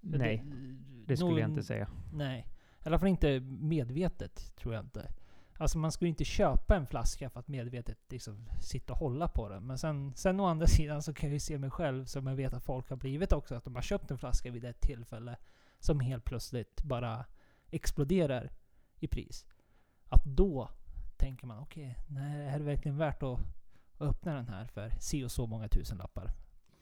Nej, 0.01 0.43
Det, 0.47 1.05
det 1.07 1.17
skulle 1.17 1.41
jag 1.41 1.49
nog- 1.49 1.59
inte 1.59 1.67
säga. 1.67 1.89
Nej. 2.13 2.47
I 2.85 2.87
alla 2.87 2.99
fall 2.99 3.09
inte 3.09 3.41
medvetet, 3.41 4.57
tror 4.57 4.75
jag 4.75 4.85
inte. 4.85 5.13
Alltså 5.57 5.79
man 5.79 5.93
skulle 5.93 6.09
inte 6.09 6.25
köpa 6.25 6.77
en 6.77 6.87
flaska 6.87 7.31
för 7.31 7.41
att 7.41 7.49
medvetet 7.49 7.99
liksom 8.09 8.49
sitta 8.61 8.93
och 8.93 8.99
hålla 8.99 9.29
på 9.29 9.49
den. 9.49 9.67
Men 9.67 9.79
sen, 9.79 10.13
sen 10.17 10.41
å 10.41 10.45
andra 10.47 10.67
sidan 10.67 11.03
så 11.03 11.15
kan 11.15 11.29
jag 11.29 11.35
ju 11.35 11.41
se 11.41 11.59
mig 11.59 11.71
själv 11.71 12.05
som 12.05 12.27
jag 12.27 12.37
vet 12.37 12.55
att 12.55 12.65
folk 12.65 12.91
har 12.91 12.97
blivit 12.97 13.33
också. 13.33 13.55
Att 13.55 13.65
de 13.65 13.75
har 13.75 13.83
köpt 13.83 14.11
en 14.11 14.19
flaska 14.19 14.51
vid 14.51 14.65
ett 14.65 14.81
tillfälle 14.81 15.37
som 15.79 16.01
helt 16.01 16.25
plötsligt 16.25 16.83
bara 16.83 17.25
exploderar 17.71 18.51
i 19.01 19.07
pris. 19.07 19.47
Att 20.09 20.25
då 20.25 20.71
tänker 21.21 21.47
man 21.47 21.59
okej, 21.59 21.99
okay, 22.11 22.25
är 22.25 22.59
det 22.59 22.65
verkligen 22.65 22.99
värt 22.99 23.23
att, 23.23 23.39
att 23.99 24.09
öppna 24.09 24.35
den 24.35 24.49
här 24.49 24.67
för 24.67 24.91
si 24.99 25.25
och 25.25 25.33
så 25.33 25.47
många 25.47 25.69
tusen 25.69 25.99
lappar? 25.99 26.31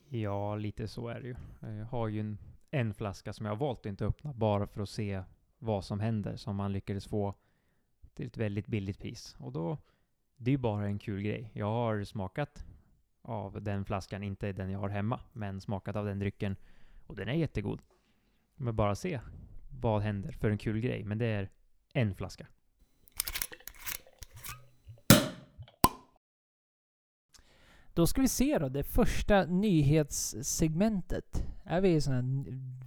Ja, 0.09 0.57
lite 0.57 0.89
så 0.89 1.09
är 1.09 1.21
det 1.21 1.27
ju. 1.29 1.37
Jag 1.79 1.87
har 1.87 2.09
ju 2.09 2.21
en, 2.21 2.39
en 2.71 2.95
flaska 2.95 3.33
som 3.33 3.47
jag 3.47 3.53
har 3.53 3.57
valt 3.57 3.79
att 3.79 3.87
inte 3.87 4.07
öppna 4.07 4.33
bara 4.33 4.67
för 4.67 4.83
att 4.83 4.89
se 4.89 5.23
vad 5.59 5.85
som 5.85 6.01
händer 6.01 6.37
som 6.37 6.57
man 6.57 6.73
lyckades 6.73 7.07
få 7.07 7.35
till 8.15 8.27
ett 8.27 8.37
väldigt 8.37 8.67
billigt 8.67 8.99
pris. 8.99 9.37
Och 9.39 9.53
då, 9.53 9.79
det 10.37 10.51
är 10.51 10.53
ju 10.53 10.59
bara 10.59 10.87
en 10.87 10.99
kul 10.99 11.23
grej. 11.23 11.51
Jag 11.53 11.71
har 11.71 12.05
smakat 12.05 12.65
av 13.23 13.63
den 13.63 13.85
flaskan, 13.85 14.23
inte 14.23 14.53
den 14.53 14.71
jag 14.71 14.79
har 14.79 14.89
hemma, 14.89 15.21
men 15.33 15.61
smakat 15.61 15.97
av 15.97 16.07
den 16.07 16.19
drycken 16.19 16.57
och 17.07 17.17
den 17.17 17.29
är 17.29 17.35
jättegod. 17.35 17.83
Men 18.57 18.77
bara 18.77 18.95
se 18.95 19.21
vad 19.81 20.03
händer 20.03 20.33
för 20.33 20.51
en 20.51 20.59
kul 20.59 20.81
grej. 20.81 21.05
Men 21.05 21.19
det 21.19 21.27
är 21.27 21.51
en 21.93 22.15
flaska. 22.15 22.47
Då 27.99 28.07
ska 28.07 28.21
vi 28.21 28.29
se 28.29 28.59
då, 28.59 28.69
det 28.69 28.83
första 28.83 29.45
nyhetssegmentet. 29.45 31.45
Är 31.65 31.81
vi 31.81 32.01
sådana 32.01 32.23
här 32.23 32.45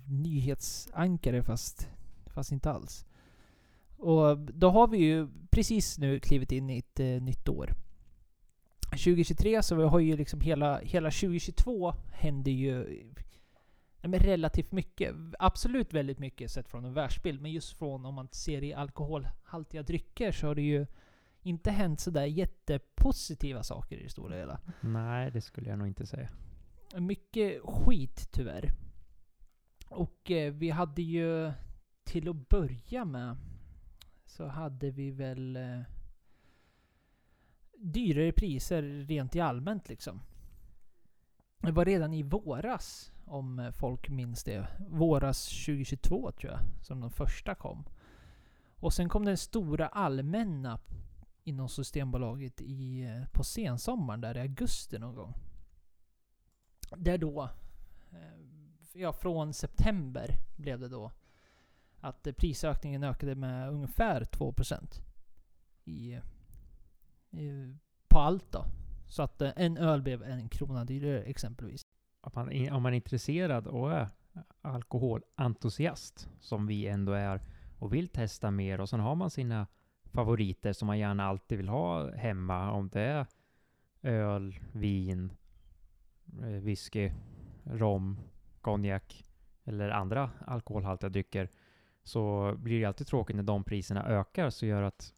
nyhetsankare 0.07 1.43
fast, 1.43 1.89
fast 2.25 2.51
inte 2.51 2.71
alls. 2.71 3.05
Och 3.97 4.37
då 4.37 4.69
har 4.69 4.87
vi 4.87 4.97
ju 4.97 5.27
precis 5.49 5.97
nu 5.97 6.19
klivit 6.19 6.51
in 6.51 6.69
i 6.69 6.77
ett 6.77 6.99
eh, 6.99 7.05
nytt 7.05 7.49
år. 7.49 7.73
2023, 8.81 9.63
så 9.63 9.75
vi 9.75 9.83
har 9.83 9.99
ju 9.99 10.17
liksom 10.17 10.41
hela, 10.41 10.79
hela 10.79 11.11
2022 11.11 11.93
händer 12.11 12.51
ju 12.51 13.03
men 14.01 14.19
relativt 14.19 14.71
mycket. 14.71 15.15
Absolut 15.39 15.93
väldigt 15.93 16.19
mycket 16.19 16.51
sett 16.51 16.67
från 16.67 16.85
en 16.85 16.93
världsbild. 16.93 17.41
Men 17.41 17.51
just 17.51 17.77
från 17.77 18.05
om 18.05 18.13
man 18.13 18.27
ser 18.31 18.63
i 18.63 18.73
alkoholhaltiga 18.73 19.83
drycker 19.83 20.31
så 20.31 20.47
har 20.47 20.55
det 20.55 20.61
ju 20.61 20.85
inte 21.41 21.71
hänt 21.71 21.99
sådär 21.99 22.25
jättepositiva 22.25 23.63
saker 23.63 23.97
i 23.97 24.03
det 24.03 24.09
stora 24.09 24.35
hela. 24.35 24.59
Nej, 24.81 25.31
det 25.31 25.41
skulle 25.41 25.69
jag 25.69 25.79
nog 25.79 25.87
inte 25.87 26.05
säga. 26.05 26.29
Mycket 26.97 27.61
skit 27.63 28.27
tyvärr. 28.31 28.71
Och 29.89 30.31
eh, 30.31 30.53
vi 30.53 30.69
hade 30.69 31.01
ju 31.01 31.51
till 32.03 32.29
att 32.29 32.49
börja 32.49 33.05
med 33.05 33.37
så 34.25 34.47
hade 34.47 34.91
vi 34.91 35.11
väl 35.11 35.55
eh, 35.55 35.81
dyrare 37.77 38.31
priser 38.31 38.81
rent 38.81 39.35
i 39.35 39.39
allmänt 39.39 39.89
liksom. 39.89 40.21
Det 41.57 41.71
var 41.71 41.85
redan 41.85 42.13
i 42.13 42.23
våras, 42.23 43.11
om 43.25 43.71
folk 43.75 44.09
minns 44.09 44.43
det. 44.43 44.67
Våras 44.89 45.45
2022 45.45 46.31
tror 46.31 46.51
jag, 46.51 46.59
som 46.81 46.99
de 46.99 47.11
första 47.11 47.55
kom. 47.55 47.85
Och 48.75 48.93
sen 48.93 49.09
kom 49.09 49.25
den 49.25 49.37
stora 49.37 49.87
allmänna 49.87 50.79
inom 51.43 51.69
Systembolaget 51.69 52.61
i, 52.61 53.01
eh, 53.01 53.25
på 53.31 53.43
sensommaren, 53.43 54.21
där 54.21 54.37
i 54.37 54.39
augusti 54.39 54.99
någon 54.99 55.15
gång. 55.15 55.33
Där 56.97 57.17
då, 57.17 57.49
eh, 58.11 58.45
ja 58.93 59.13
från 59.13 59.53
september 59.53 60.37
blev 60.55 60.79
det 60.79 60.87
då 60.87 61.11
att 61.99 62.27
prisökningen 62.37 63.03
ökade 63.03 63.35
med 63.35 63.69
ungefär 63.69 64.25
2% 64.25 65.01
i, 65.83 66.19
i, 67.31 67.75
på 68.07 68.19
allt 68.19 68.51
då. 68.51 68.65
Så 69.07 69.23
att 69.23 69.41
eh, 69.41 69.51
en 69.55 69.77
öl 69.77 70.01
blev 70.01 70.23
en 70.23 70.49
krona 70.49 70.85
dyrare 70.85 71.23
exempelvis. 71.23 71.81
Om 72.21 72.31
man, 72.35 72.71
om 72.71 72.83
man 72.83 72.93
är 72.93 72.95
intresserad 72.95 73.67
och 73.67 73.93
är 73.93 74.09
alkoholentusiast, 74.61 76.29
som 76.39 76.67
vi 76.67 76.87
ändå 76.87 77.11
är, 77.11 77.41
och 77.79 77.93
vill 77.93 78.07
testa 78.07 78.51
mer 78.51 78.81
och 78.81 78.89
sen 78.89 78.99
har 78.99 79.15
man 79.15 79.29
sina 79.29 79.67
favoriter 80.11 80.73
som 80.73 80.87
man 80.87 80.99
gärna 80.99 81.25
alltid 81.25 81.57
vill 81.57 81.69
ha 81.69 82.15
hemma. 82.15 82.71
Om 82.71 82.89
det 82.89 83.01
är 83.01 83.25
öl, 84.01 84.59
vin, 84.71 85.33
eh, 86.41 86.47
whisky, 86.47 87.11
rom, 87.63 88.19
konjak 88.61 89.25
eller 89.63 89.89
andra 89.89 90.31
alkoholhaltiga 90.45 91.09
drycker 91.09 91.49
så 92.03 92.53
blir 92.57 92.79
det 92.79 92.85
alltid 92.85 93.07
tråkigt 93.07 93.35
när 93.35 93.43
de 93.43 93.63
priserna 93.63 94.05
ökar 94.05 94.49
så 94.49 94.65
gör 94.65 94.81
att 94.81 95.13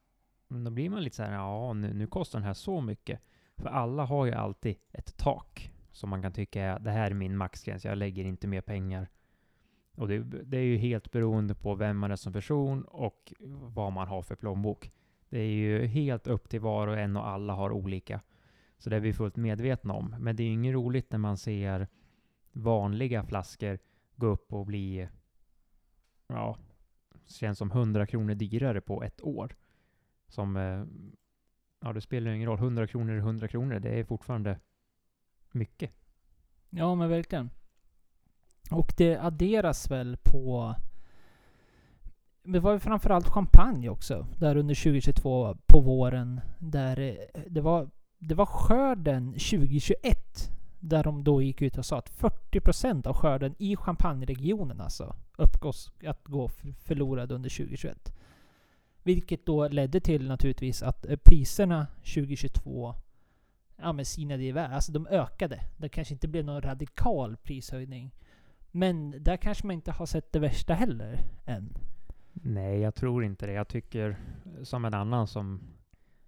mm, 0.51 0.63
då 0.63 0.71
blir 0.71 0.89
man 0.89 1.03
lite 1.03 1.15
så 1.15 1.23
här, 1.23 1.33
ja 1.33 1.73
nu, 1.73 1.93
nu 1.93 2.07
kostar 2.07 2.39
den 2.39 2.45
här 2.45 2.53
så 2.53 2.81
mycket. 2.81 3.19
För 3.57 3.69
alla 3.69 4.05
har 4.05 4.25
ju 4.25 4.31
alltid 4.31 4.75
ett 4.91 5.17
tak 5.17 5.71
som 5.91 6.09
man 6.09 6.21
kan 6.21 6.33
tycka 6.33 6.63
är, 6.63 6.79
det 6.79 6.91
här 6.91 7.11
är 7.11 7.15
min 7.15 7.37
maxgräns, 7.37 7.85
jag 7.85 7.97
lägger 7.97 8.25
inte 8.25 8.47
mer 8.47 8.61
pengar. 8.61 9.09
Och 9.95 10.07
det, 10.07 10.19
det, 10.23 10.57
är 10.57 10.63
ju 10.63 10.77
helt 10.77 11.11
beroende 11.11 11.55
på 11.55 11.75
vem 11.75 11.97
man 11.97 12.11
är 12.11 12.15
som 12.15 12.33
person 12.33 12.83
och 12.83 13.33
vad 13.47 13.93
man 13.93 14.07
har 14.07 14.21
för 14.21 14.35
plånbok. 14.35 14.91
Det 15.29 15.39
är 15.39 15.49
ju 15.49 15.85
helt 15.85 16.27
upp 16.27 16.49
till 16.49 16.59
var 16.59 16.87
och 16.87 16.97
en 16.97 17.17
och 17.17 17.27
alla 17.27 17.53
har 17.53 17.71
olika. 17.71 18.21
Så 18.77 18.89
det 18.89 18.95
är 18.95 18.99
vi 18.99 19.13
fullt 19.13 19.35
medvetna 19.35 19.93
om. 19.93 20.15
Men 20.19 20.35
det 20.35 20.43
är 20.43 20.45
ju 20.45 20.53
inget 20.53 20.73
roligt 20.73 21.11
när 21.11 21.19
man 21.19 21.37
ser 21.37 21.87
vanliga 22.51 23.23
flaskor 23.23 23.79
gå 24.15 24.27
upp 24.27 24.53
och 24.53 24.65
bli, 24.65 25.07
ja, 26.27 26.57
känns 27.25 27.57
som 27.57 27.71
100 27.71 28.05
kronor 28.07 28.33
dyrare 28.33 28.81
på 28.81 29.03
ett 29.03 29.21
år. 29.21 29.55
Som, 30.27 30.55
eh, 30.55 30.85
ja 31.79 31.93
det 31.93 32.01
spelar 32.01 32.29
ju 32.29 32.35
ingen 32.35 32.49
roll, 32.49 32.57
100 32.57 32.87
kronor 32.87 33.13
är 33.13 33.17
100 33.17 33.47
kronor, 33.47 33.79
det 33.79 33.99
är 33.99 34.03
fortfarande 34.03 34.59
mycket. 35.51 35.91
Ja 36.69 36.95
men 36.95 37.09
verkligen. 37.09 37.49
Och 38.71 38.93
det 38.97 39.17
adderas 39.17 39.91
väl 39.91 40.17
på... 40.23 40.75
Det 42.43 42.59
var 42.59 42.73
ju 42.73 42.79
framförallt 42.79 43.27
champagne 43.27 43.89
också. 43.89 44.27
Där 44.37 44.57
under 44.57 44.75
2022 44.75 45.57
på 45.65 45.79
våren. 45.79 46.41
Där 46.59 46.99
eh, 46.99 47.41
det 47.47 47.61
var, 47.61 47.89
det 48.19 48.35
var 48.35 48.45
skörden 48.45 49.31
2021. 49.31 50.51
Där 50.79 51.03
de 51.03 51.23
då 51.23 51.41
gick 51.41 51.61
ut 51.61 51.77
och 51.77 51.85
sa 51.85 51.97
att 51.97 52.11
40% 52.51 53.07
av 53.07 53.15
skörden 53.15 53.55
i 53.57 53.75
champagneregionen 53.75 54.81
alltså 54.81 55.15
uppgås 55.37 55.91
att 56.05 56.23
gå 56.23 56.49
förlorad 56.83 57.31
under 57.31 57.49
2021. 57.49 58.13
Vilket 59.03 59.45
då 59.45 59.67
ledde 59.67 59.99
till 59.99 60.27
naturligtvis 60.27 60.83
att 60.83 61.05
eh, 61.05 61.17
priserna 61.23 61.87
2022 61.97 62.95
ja 63.83 63.93
men 63.93 64.05
sinade 64.05 64.43
iväg. 64.43 64.71
Alltså 64.71 64.91
de 64.91 65.07
ökade. 65.07 65.59
Det 65.77 65.89
kanske 65.89 66.13
inte 66.13 66.27
blev 66.27 66.45
någon 66.45 66.61
radikal 66.61 67.37
prishöjning. 67.37 68.11
Men 68.75 69.23
där 69.23 69.37
kanske 69.37 69.67
man 69.67 69.73
inte 69.73 69.91
har 69.91 70.05
sett 70.05 70.31
det 70.31 70.39
värsta 70.39 70.73
heller 70.73 71.19
än. 71.45 71.77
Nej, 72.33 72.79
jag 72.79 72.95
tror 72.95 73.23
inte 73.23 73.45
det. 73.45 73.51
Jag 73.51 73.67
tycker 73.67 74.17
som 74.63 74.85
en 74.85 74.93
annan 74.93 75.27
som 75.27 75.61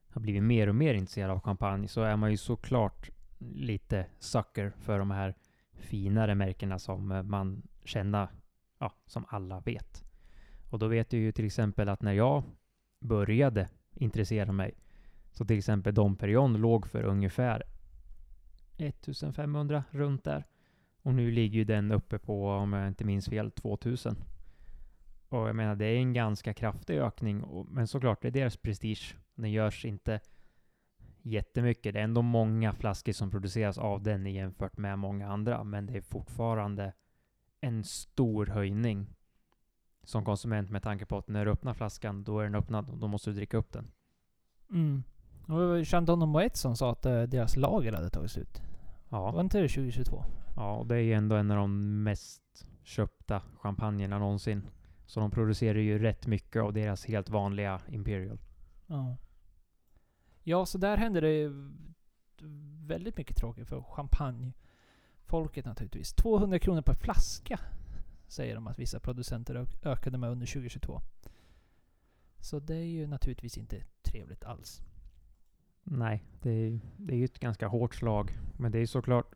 har 0.09 0.21
blivit 0.21 0.43
mer 0.43 0.69
och 0.69 0.75
mer 0.75 0.93
intresserad 0.93 1.31
av 1.31 1.39
champagne 1.39 1.87
så 1.87 2.01
är 2.01 2.15
man 2.15 2.31
ju 2.31 2.37
såklart 2.37 3.09
lite 3.37 4.05
sucker 4.19 4.73
för 4.79 4.99
de 4.99 5.11
här 5.11 5.35
finare 5.73 6.35
märkena 6.35 6.79
som 6.79 7.07
man 7.25 7.61
känner, 7.83 8.27
ja, 8.79 8.93
som 9.05 9.25
alla 9.27 9.59
vet. 9.59 10.03
Och 10.69 10.79
då 10.79 10.87
vet 10.87 11.13
jag 11.13 11.21
ju 11.21 11.31
till 11.31 11.45
exempel 11.45 11.89
att 11.89 12.01
när 12.01 12.13
jag 12.13 12.43
började 12.99 13.69
intressera 13.93 14.51
mig 14.51 14.73
så 15.31 15.45
till 15.45 15.57
exempel 15.57 15.93
Dom 15.93 16.15
Perignon 16.15 16.53
låg 16.53 16.87
för 16.87 17.03
ungefär 17.03 17.63
1500 18.77 19.83
runt 19.89 20.23
där. 20.23 20.45
Och 21.05 21.13
nu 21.13 21.31
ligger 21.31 21.57
ju 21.57 21.63
den 21.63 21.91
uppe 21.91 22.19
på, 22.19 22.49
om 22.49 22.73
jag 22.73 22.87
inte 22.87 23.05
minns 23.05 23.29
fel, 23.29 23.51
2000. 23.51 24.15
Och 25.29 25.49
jag 25.49 25.55
menar, 25.55 25.75
det 25.75 25.85
är 25.85 25.97
en 25.97 26.13
ganska 26.13 26.53
kraftig 26.53 26.97
ökning. 26.97 27.65
Men 27.69 27.87
såklart, 27.87 28.21
det 28.21 28.27
är 28.27 28.31
deras 28.31 28.57
prestige. 28.57 29.15
Den 29.35 29.51
görs 29.51 29.85
inte 29.85 30.19
jättemycket. 31.21 31.93
Det 31.93 31.99
är 31.99 32.03
ändå 32.03 32.21
många 32.21 32.73
flaskor 32.73 33.11
som 33.11 33.31
produceras 33.31 33.77
av 33.77 34.03
den 34.03 34.25
jämfört 34.25 34.77
med 34.77 34.99
många 34.99 35.27
andra. 35.29 35.63
Men 35.63 35.85
det 35.85 35.97
är 35.97 36.01
fortfarande 36.01 36.93
en 37.61 37.83
stor 37.83 38.45
höjning 38.45 39.07
som 40.03 40.25
konsument 40.25 40.69
med 40.69 40.83
tanke 40.83 41.05
på 41.05 41.17
att 41.17 41.27
när 41.27 41.45
du 41.45 41.51
öppnar 41.51 41.73
flaskan, 41.73 42.23
då 42.23 42.39
är 42.39 42.43
den 42.43 42.55
öppnad 42.55 42.89
och 42.89 42.97
då 42.97 43.07
måste 43.07 43.29
du 43.29 43.35
dricka 43.35 43.57
upp 43.57 43.71
den. 43.71 43.91
Mm. 44.71 45.03
Och 45.47 45.53
var 45.53 45.83
Chandon 45.83 46.29
Moet 46.29 46.55
som 46.55 46.75
sa 46.75 46.91
att 46.91 47.05
eh, 47.05 47.23
deras 47.23 47.55
lager 47.55 47.93
hade 47.93 48.09
tagit 48.09 48.31
slut. 48.31 48.61
Ja. 49.09 49.31
Var 49.31 49.41
inte 49.41 49.61
det 49.61 49.67
2022? 49.67 50.23
Ja, 50.55 50.75
och 50.75 50.87
det 50.87 50.95
är 50.95 50.99
ju 50.99 51.13
ändå 51.13 51.35
en 51.35 51.51
av 51.51 51.57
de 51.57 52.03
mest 52.03 52.67
köpta 52.83 53.41
champagnerna 53.57 54.19
någonsin. 54.19 54.67
Så 55.05 55.19
de 55.19 55.31
producerar 55.31 55.79
ju 55.79 55.99
rätt 55.99 56.27
mycket 56.27 56.61
av 56.61 56.73
deras 56.73 57.05
helt 57.05 57.29
vanliga 57.29 57.81
Imperial. 57.87 58.39
Ja. 58.87 59.17
Ja, 60.43 60.65
så 60.65 60.77
där 60.77 60.97
händer 60.97 61.21
det 61.21 61.51
väldigt 62.87 63.17
mycket 63.17 63.37
tråkigt 63.37 63.67
för 63.67 63.81
champagnefolket 63.81 65.65
naturligtvis. 65.65 66.13
200 66.13 66.59
kronor 66.59 66.81
per 66.81 66.93
flaska 66.93 67.59
säger 68.27 68.55
de 68.55 68.67
att 68.67 68.79
vissa 68.79 68.99
producenter 68.99 69.67
ökade 69.83 70.17
med 70.17 70.29
under 70.29 70.45
2022. 70.45 71.01
Så 72.39 72.59
det 72.59 72.75
är 72.75 72.85
ju 72.85 73.07
naturligtvis 73.07 73.57
inte 73.57 73.83
trevligt 74.01 74.43
alls. 74.43 74.81
Nej, 75.83 76.23
det 76.41 76.49
är, 76.49 76.79
det 76.97 77.13
är 77.13 77.17
ju 77.17 77.25
ett 77.25 77.39
ganska 77.39 77.67
hårt 77.67 77.95
slag. 77.95 78.31
Men 78.57 78.71
det 78.71 78.79
är 78.79 78.85
såklart 78.85 79.35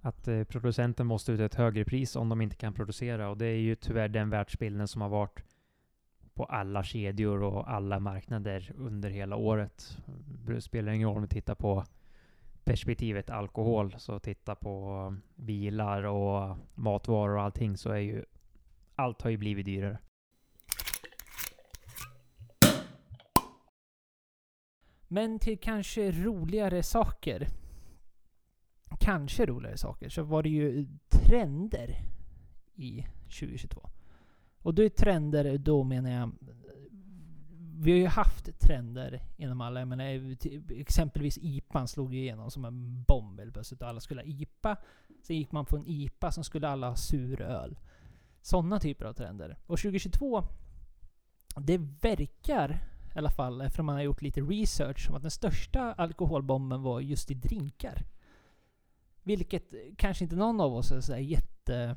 att 0.00 0.28
eh, 0.28 0.44
producenten 0.44 1.06
måste 1.06 1.32
ut 1.32 1.40
ett 1.40 1.54
högre 1.54 1.84
pris 1.84 2.16
om 2.16 2.28
de 2.28 2.40
inte 2.40 2.56
kan 2.56 2.72
producera. 2.72 3.28
Och 3.28 3.38
det 3.38 3.46
är 3.46 3.58
ju 3.58 3.74
tyvärr 3.74 4.08
den 4.08 4.30
världsbilden 4.30 4.88
som 4.88 5.00
har 5.00 5.08
varit 5.08 5.42
på 6.34 6.44
alla 6.44 6.82
kedjor 6.82 7.42
och 7.42 7.70
alla 7.70 8.00
marknader 8.00 8.72
under 8.76 9.10
hela 9.10 9.36
året. 9.36 9.98
Det 10.46 10.60
spelar 10.60 10.92
ingen 10.92 11.08
roll 11.08 11.16
om 11.16 11.22
vi 11.22 11.28
tittar 11.28 11.54
på 11.54 11.84
perspektivet 12.64 13.30
alkohol, 13.30 13.94
så 13.98 14.18
titta 14.18 14.54
på 14.54 15.04
eh, 15.06 15.42
bilar 15.44 16.02
och 16.02 16.56
matvaror 16.74 17.36
och 17.36 17.42
allting 17.42 17.76
så 17.76 17.90
är 17.90 17.98
ju 17.98 18.24
allt 18.94 19.22
har 19.22 19.30
ju 19.30 19.36
blivit 19.36 19.66
dyrare. 19.66 19.98
Men 25.08 25.38
till 25.38 25.58
kanske 25.58 26.10
roligare 26.10 26.82
saker. 26.82 27.59
Kanske 29.00 29.46
roligare 29.46 29.76
saker. 29.76 30.08
Så 30.08 30.22
var 30.22 30.42
det 30.42 30.48
ju 30.48 30.86
trender 31.10 32.02
i 32.74 33.06
2022. 33.24 33.90
Och 34.62 34.74
då 34.74 34.82
är 34.82 34.88
trender, 34.88 35.58
då 35.58 35.84
menar 35.84 36.10
jag... 36.10 36.32
Vi 37.82 37.90
har 37.90 37.98
ju 37.98 38.06
haft 38.06 38.60
trender 38.60 39.22
inom 39.36 39.60
alla. 39.60 39.80
Jag 39.80 39.88
menar, 39.88 40.04
eh, 40.04 40.80
exempelvis 40.80 41.38
IPAn 41.42 41.88
slog 41.88 42.14
igenom 42.14 42.50
som 42.50 42.64
en 42.64 43.02
bomb 43.02 43.40
helt 43.40 43.52
plötsligt. 43.52 43.82
Alla 43.82 44.00
skulle 44.00 44.20
ha 44.20 44.26
IPA. 44.26 44.76
Sen 45.22 45.36
gick 45.36 45.52
man 45.52 45.66
på 45.66 45.76
en 45.76 45.86
IPA 45.86 46.32
som 46.32 46.44
skulle 46.44 46.68
alla 46.68 46.88
ha 46.88 46.96
suröl. 46.96 47.78
Sådana 48.42 48.80
typer 48.80 49.04
av 49.04 49.12
trender. 49.12 49.58
Och 49.66 49.78
2022, 49.78 50.44
det 51.56 51.78
verkar 51.78 52.80
i 53.14 53.18
alla 53.18 53.30
fall, 53.30 53.60
efter 53.60 53.82
man 53.82 53.94
har 53.94 54.02
gjort 54.02 54.22
lite 54.22 54.40
research, 54.40 55.06
som 55.06 55.14
att 55.14 55.22
den 55.22 55.30
största 55.30 55.92
alkoholbomben 55.92 56.82
var 56.82 57.00
just 57.00 57.30
i 57.30 57.34
drinkar. 57.34 58.04
Vilket 59.36 59.74
kanske 59.96 60.24
inte 60.24 60.36
någon 60.36 60.60
av 60.60 60.74
oss 60.74 60.92
är 60.92 61.00
så 61.00 61.16
jätte... 61.16 61.96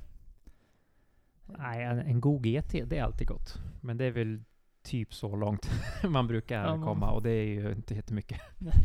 Nej, 1.46 1.84
en, 1.84 2.00
en 2.00 2.22
god 2.22 2.46
GT, 2.46 2.72
det 2.86 2.98
är 2.98 3.04
alltid 3.04 3.28
gott. 3.28 3.58
Men 3.82 3.98
det 3.98 4.06
är 4.06 4.12
väl 4.12 4.44
typ 4.84 5.14
så 5.14 5.36
långt 5.36 5.70
man 6.10 6.28
brukar 6.28 6.64
ja, 6.64 6.76
man, 6.76 6.88
komma 6.88 7.12
och 7.12 7.24
det 7.24 7.32
är 7.32 7.46
ju 7.46 7.72
inte 7.72 7.96
jättemycket. 7.96 8.42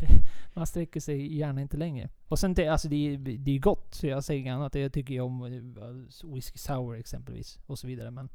man 0.54 0.66
sträcker 0.66 1.00
sig 1.00 1.36
gärna 1.36 1.60
inte 1.60 1.76
längre. 1.76 2.08
Och 2.28 2.38
sen 2.38 2.54
det, 2.54 2.68
alltså 2.68 2.88
det, 2.88 3.16
det 3.16 3.50
är 3.50 3.58
gott, 3.58 3.94
så 3.94 4.06
jag 4.06 4.24
säger 4.24 4.40
inget 4.40 4.54
annat. 4.54 4.74
Jag 4.74 4.92
tycker 4.92 5.14
ju 5.14 5.20
om 5.20 5.42
eh, 5.42 6.34
whisky 6.34 6.58
sour 6.58 6.96
exempelvis 6.96 7.58
och 7.66 7.78
så 7.78 7.86
vidare. 7.86 8.10
Men 8.10 8.28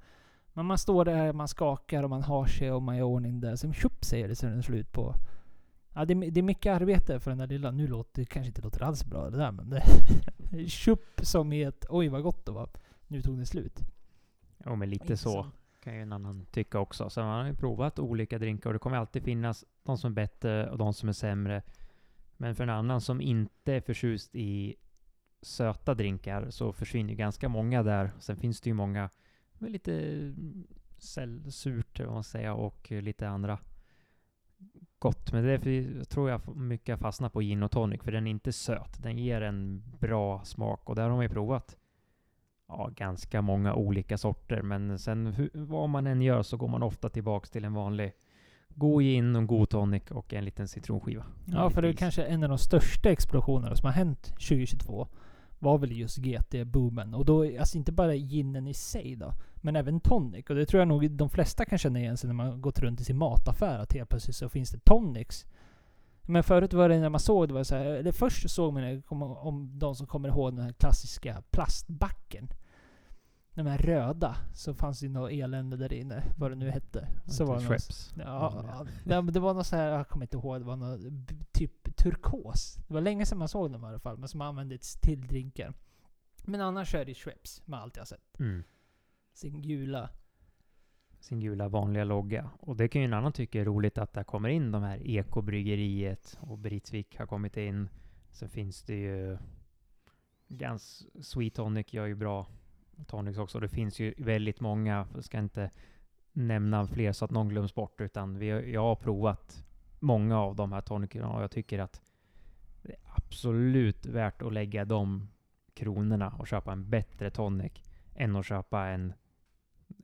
men 0.54 0.66
man 0.66 0.78
står 0.78 1.06
där, 1.06 1.34
man 1.34 1.48
skakar 1.48 2.04
och 2.04 2.10
man 2.10 2.24
har 2.24 2.46
sig 2.46 2.72
och 2.72 2.82
man 2.82 2.98
gör 2.98 3.06
ordning 3.06 3.40
där. 3.40 3.56
Sen 3.56 3.74
tjopp 3.74 4.06
säger 4.06 4.28
det 4.28 4.36
så 4.36 4.48
är 4.48 4.52
det 4.52 4.64
slut 4.64 4.92
på... 4.92 5.16
Ja, 5.94 6.06
det, 6.06 6.14
det 6.14 6.40
är 6.40 6.44
mycket 6.44 6.74
arbete 6.82 7.20
för 7.20 7.32
den 7.32 7.38
där 7.38 7.48
lilla... 7.48 7.72
Nu 7.72 7.88
låter 7.88 8.22
det 8.22 8.26
kanske 8.26 8.48
inte 8.48 8.62
låter 8.62 8.84
alls 8.84 9.06
bra 9.06 9.30
det 9.30 9.38
där 9.38 9.52
men 9.52 9.70
det... 9.70 9.84
tjopp 10.68 11.20
som 11.22 11.54
i 11.54 11.64
ett 11.64 11.86
oj 11.90 12.08
vad 12.08 12.24
gott 12.24 12.46
det 12.46 12.52
var. 12.52 12.70
Nu 13.08 13.22
tog 13.22 13.40
det 13.40 13.46
slut. 13.46 13.80
Ja 14.58 14.76
men 14.76 14.90
lite 14.90 15.18
så 15.18 15.52
kan 15.80 15.96
ju 15.96 16.02
en 16.02 16.14
annan 16.14 16.46
tycka 16.52 16.80
också. 16.80 17.10
Så 17.10 17.22
man 17.22 17.42
har 17.42 17.48
ju 17.48 17.56
provat 17.56 18.00
olika 18.00 18.40
drinkar 18.40 18.70
och 18.70 18.74
det 18.74 18.80
kommer 18.80 18.98
alltid 18.98 19.24
finnas 19.24 19.66
de 19.84 19.98
som 19.98 20.12
är 20.12 20.16
bättre 20.16 20.70
och 20.70 20.78
de 20.78 20.94
som 20.94 21.10
är 21.10 21.14
sämre. 21.14 21.62
Men 22.38 22.56
för 22.56 22.64
en 22.64 22.70
annan 22.70 23.02
som 23.02 23.22
inte 23.22 23.74
är 23.74 23.82
förtjust 23.82 24.36
i 24.36 24.76
söta 25.42 25.94
drinkar 25.94 26.50
så 26.50 26.74
försvinner 26.74 27.14
ganska 27.14 27.50
många 27.50 27.84
där. 27.84 28.12
Sen 28.20 28.38
finns 28.38 28.62
det 28.62 28.70
ju 28.70 28.74
många 28.74 29.10
med 29.54 29.72
lite 29.72 30.34
sällsurt, 30.98 32.00
vad 32.00 32.14
man 32.14 32.24
säger, 32.24 32.54
och 32.54 32.92
lite 32.92 33.30
andra 33.30 33.60
gott. 35.04 35.32
Men 35.32 35.44
därför 35.44 36.04
tror 36.04 36.30
jag 36.30 36.56
mycket 36.56 37.00
fastnar 37.00 37.30
på 37.30 37.42
gin 37.42 37.64
och 37.64 37.72
tonic, 37.72 38.02
för 38.04 38.12
den 38.12 38.28
är 38.28 38.32
inte 38.32 38.52
söt. 38.52 39.04
Den 39.04 39.18
ger 39.18 39.42
en 39.42 39.84
bra 40.00 40.44
smak 40.44 40.90
och 40.90 40.96
där 40.96 41.04
har 41.04 41.16
man 41.16 41.24
ju 41.24 41.30
provat 41.30 41.78
ja, 42.68 42.90
ganska 42.96 43.42
många 43.42 43.74
olika 43.74 44.18
sorter. 44.18 44.62
Men 44.62 45.00
sen 45.00 45.28
hur, 45.28 45.50
vad 45.54 45.90
man 45.90 46.08
än 46.08 46.22
gör 46.22 46.44
så 46.44 46.58
går 46.58 46.68
man 46.68 46.84
ofta 46.84 47.10
tillbaks 47.10 47.50
till 47.50 47.66
en 47.66 47.74
vanlig 47.74 48.12
god 48.70 49.04
gin, 49.04 49.36
en 49.36 49.48
god 49.48 49.70
tonic 49.70 50.04
och 50.12 50.34
en 50.34 50.46
liten 50.46 50.68
citronskiva. 50.68 51.26
Ja, 51.46 51.70
för 51.70 51.82
det 51.82 51.90
är 51.90 51.94
kanske 51.94 52.24
en 52.24 52.44
av 52.44 52.50
de 52.50 52.58
största 52.58 53.10
explosionerna 53.10 53.76
som 53.76 53.86
har 53.86 53.94
hänt 53.94 54.24
2022 54.24 55.08
var 55.64 55.78
väl 55.78 55.92
just 55.92 56.18
GT-boomen. 56.18 57.14
Och 57.14 57.26
då, 57.26 57.60
alltså 57.60 57.78
inte 57.78 57.92
bara 57.92 58.16
ginen 58.16 58.68
i 58.68 58.74
sig 58.74 59.16
då, 59.16 59.34
men 59.56 59.76
även 59.76 60.00
tonic. 60.00 60.50
Och 60.50 60.56
det 60.56 60.66
tror 60.66 60.82
jag 60.82 60.88
nog 60.88 61.12
de 61.12 61.30
flesta 61.30 61.66
kan 61.66 61.78
känna 61.78 62.00
igen 62.00 62.18
sig 62.18 62.28
när 62.28 62.34
man 62.34 62.62
gått 62.62 62.80
runt 62.80 63.02
i 63.02 63.04
sin 63.04 63.18
mataffär. 63.18 63.80
Att 63.80 63.94
helt 63.94 64.10
plötsligt 64.10 64.36
så 64.36 64.50
finns 64.50 64.70
det 64.70 64.80
tonics. 64.80 65.46
Men 66.22 66.44
förut 66.44 66.74
var 66.74 66.90
det 66.90 67.00
när 67.00 67.10
man 67.10 67.20
såg 67.20 67.48
det 67.48 67.54
var 67.54 67.64
så 67.64 67.76
här, 67.76 67.86
eller 67.86 68.12
först 68.12 68.50
såg 68.50 68.74
man 68.74 68.84
det, 68.84 69.02
om 69.10 69.80
de 69.80 69.96
som 69.96 70.08
kommer 70.08 70.30
ihåg 70.30 70.56
den 70.56 70.66
här 70.66 70.74
klassiska 70.74 71.44
plastbacken. 71.52 72.50
De 73.56 73.66
här 73.66 73.78
röda, 73.78 74.36
så 74.54 74.74
fanns 74.74 75.00
det 75.00 75.10
något 75.10 75.32
elände 75.32 75.78
där 75.78 75.94
inne, 75.94 76.24
vad 76.38 76.52
det 76.52 76.56
nu 76.56 76.70
hette. 76.70 77.08
Så 77.26 77.46
var 77.46 77.56
det 77.56 77.62
Schweppes. 77.62 78.14
Ja, 78.18 78.86
ja, 79.06 79.22
det 79.22 79.40
var 79.40 79.54
något 79.54 79.68
så 79.68 79.76
här, 79.76 79.90
jag 79.90 80.08
kommer 80.08 80.26
inte 80.26 80.38
ihåg, 80.38 80.62
det 80.62 80.66
var 80.66 80.76
något 80.76 81.00
typ 81.52 81.96
turkos. 81.96 82.78
Det 82.88 82.94
var 82.94 83.02
länge 83.02 83.26
sedan 83.26 83.38
man 83.38 83.48
såg 83.48 83.72
dem 83.72 83.84
i 83.84 83.88
alla 83.88 84.00
fall, 84.00 84.18
men 84.18 84.30
som 84.30 84.42
användes 84.42 84.96
till 84.96 85.28
drinkar. 85.28 85.74
Men 86.46 86.62
annars 86.62 86.96
är 86.96 87.06
det 87.06 87.14
Schweppes, 87.14 87.68
med 87.68 87.80
allt 87.80 87.98
jag 87.98 88.08
sett. 88.08 88.40
Mm. 88.40 88.64
Sin 89.34 89.62
gula. 89.62 90.10
Sin 91.20 91.40
gula 91.40 91.68
vanliga 91.68 92.04
logga. 92.04 92.50
Och 92.60 92.76
det 92.76 92.88
kan 92.88 93.02
ju 93.02 93.06
en 93.06 93.14
annan 93.14 93.32
tycka 93.32 93.62
är 93.62 93.66
roligt 93.66 93.98
att 93.98 94.14
det 94.14 94.24
kommer 94.24 94.50
in 94.50 94.72
de 94.72 94.84
här 94.84 95.08
Ekobryggeriet 95.08 96.38
och 96.42 96.58
Britsvik 96.58 97.20
har 97.20 97.26
kommit 97.26 97.58
in. 97.58 97.90
Sen 98.32 98.50
finns 98.50 98.84
det 98.84 98.96
ju 98.96 99.38
Gans 100.48 101.06
Sweet 101.22 101.56
Tonic 101.56 101.94
gör 101.94 102.06
ju 102.06 102.16
bra 102.16 102.48
tonics 103.08 103.38
också. 103.38 103.60
Det 103.60 103.68
finns 103.68 104.00
ju 104.00 104.14
väldigt 104.18 104.60
många, 104.60 105.08
jag 105.14 105.24
ska 105.24 105.40
inte 105.40 105.72
nämna 106.32 106.88
fler 106.88 107.12
så 107.12 107.26
att 107.26 107.32
någon 107.32 107.50
glöms 107.50 107.76
bort, 107.76 108.02
utan 108.02 108.38
vi, 108.38 108.72
jag 108.74 108.82
har 108.82 108.96
provat 108.96 109.66
många 110.00 110.40
av 110.40 110.56
de 110.56 110.72
här 110.72 110.82
tonikerna 110.82 111.30
och 111.30 111.44
jag 111.44 111.52
tycker 111.52 111.80
att 111.80 112.02
det 112.82 112.92
är 112.92 113.00
absolut 113.16 114.06
värt 114.06 114.42
att 114.42 114.54
lägga 114.54 114.86
de 114.86 115.30
kronorna 115.74 116.36
och 116.40 116.48
köpa 116.48 116.72
en 116.72 116.90
bättre 116.90 117.30
tonic 117.30 117.72
än 118.16 118.36
att 118.36 118.46
köpa 118.46 118.88
en 118.88 119.14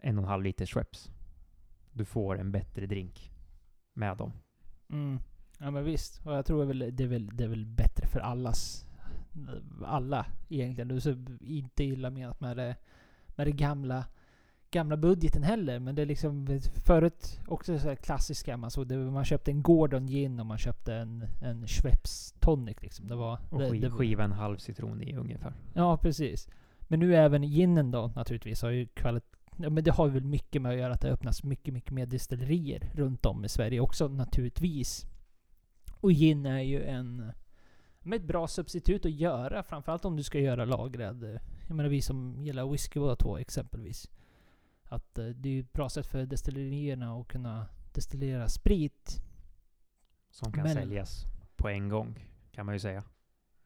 en 0.02 0.17
och 0.17 0.23
en 0.23 0.30
halv 0.30 0.43
liter 0.43 0.65
Schweppes. 0.65 1.12
Du 1.91 2.06
får 2.06 2.39
en 2.39 2.52
bättre 2.52 2.86
drink 2.86 3.32
med 3.93 4.17
dem. 4.17 4.32
Mm. 4.89 5.19
Ja 5.60 5.71
men 5.71 5.84
visst. 5.84 6.25
Och 6.25 6.34
jag 6.34 6.45
tror 6.45 6.65
väl 6.65 6.80
det 6.80 7.04
är 7.04 7.08
väl, 7.08 7.30
det 7.34 7.43
är 7.43 7.47
väl 7.47 7.65
bättre 7.65 8.08
för 8.08 8.19
allas 8.19 8.86
alla 9.86 10.26
egentligen. 10.50 10.88
Du 10.88 11.00
så 11.00 11.15
inte 11.42 11.84
illa 11.84 12.10
menat 12.10 12.42
med 12.42 12.58
det, 12.58 12.76
med 13.28 13.48
det 13.48 13.52
gamla, 13.52 14.06
gamla 14.72 14.98
budgeten 14.98 15.44
heller. 15.44 15.80
Men 15.80 15.96
det 15.96 16.02
är 16.02 16.06
liksom 16.06 16.60
förut 16.86 17.39
också 17.48 17.80
så 17.80 17.96
klassiska. 17.96 18.58
Man, 18.58 18.72
såg 18.72 18.88
det, 18.88 18.98
man 18.98 19.26
köpte 19.26 19.52
en 19.52 19.63
Gordon 19.63 20.08
gin 20.08 20.39
och 20.39 20.46
man 20.46 20.58
köpte 20.58 20.96
en, 20.96 21.26
en 21.42 21.68
Schweppes 21.68 22.36
tonic. 22.39 22.78
Liksom. 22.82 23.08
Det 23.08 23.15
var, 23.15 23.39
och 23.50 23.60
det, 23.60 23.80
det, 23.80 23.92
skiva 23.92 24.24
en 24.24 24.32
halv 24.32 24.58
citron 24.58 25.02
i 25.02 25.15
ungefär. 25.15 25.54
Ja, 25.74 25.98
precis. 25.98 26.50
Men 26.80 27.00
nu 27.00 27.15
även 27.15 27.44
ginen 27.44 27.92
då 27.92 28.12
naturligtvis 28.15 28.62
har 28.62 28.70
ju 28.70 28.88
kvalitet 28.88 29.39
Ja, 29.62 29.70
men 29.70 29.84
det 29.84 29.92
har 29.92 30.08
väl 30.08 30.24
mycket 30.24 30.62
med 30.62 30.72
att 30.72 30.78
göra 30.78 30.94
att 30.94 31.02
det 31.02 31.10
öppnas 31.10 31.44
mycket, 31.44 31.74
mycket 31.74 31.92
mer 31.92 32.06
destillerier 32.06 32.92
runt 32.94 33.26
om 33.26 33.46
i 33.46 33.50
Sverige 33.50 33.80
också 33.80 34.08
naturligtvis. 34.08 35.06
Och 36.02 36.12
gin 36.12 36.46
är 36.46 36.60
ju 36.60 36.84
en 36.84 37.32
med 38.00 38.18
ett 38.18 38.28
bra 38.28 38.48
substitut 38.48 39.06
att 39.06 39.12
göra. 39.12 39.64
Framförallt 39.64 40.06
om 40.06 40.16
du 40.16 40.24
ska 40.24 40.40
göra 40.40 40.66
lagrad. 40.66 41.40
Jag 41.68 41.76
menar 41.76 41.90
vi 41.90 42.02
som 42.02 42.36
gillar 42.40 42.72
whisky 42.72 43.00
båda 43.00 43.16
två 43.16 43.38
exempelvis. 43.38 44.10
Att 44.84 45.18
eh, 45.18 45.26
det 45.26 45.50
är 45.50 45.60
ett 45.60 45.74
bra 45.74 45.90
sätt 45.90 46.08
för 46.08 46.26
destillerierna 46.26 47.20
att 47.20 47.28
kunna 47.28 47.66
destillera 47.94 48.50
sprit. 48.50 49.16
Som 50.32 50.52
kan 50.52 50.64
Men, 50.64 50.74
säljas 50.74 51.26
på 51.56 51.70
en 51.70 51.90
gång, 51.90 52.20
kan 52.52 52.66
man 52.66 52.76
ju 52.76 52.80
säga. 52.80 53.04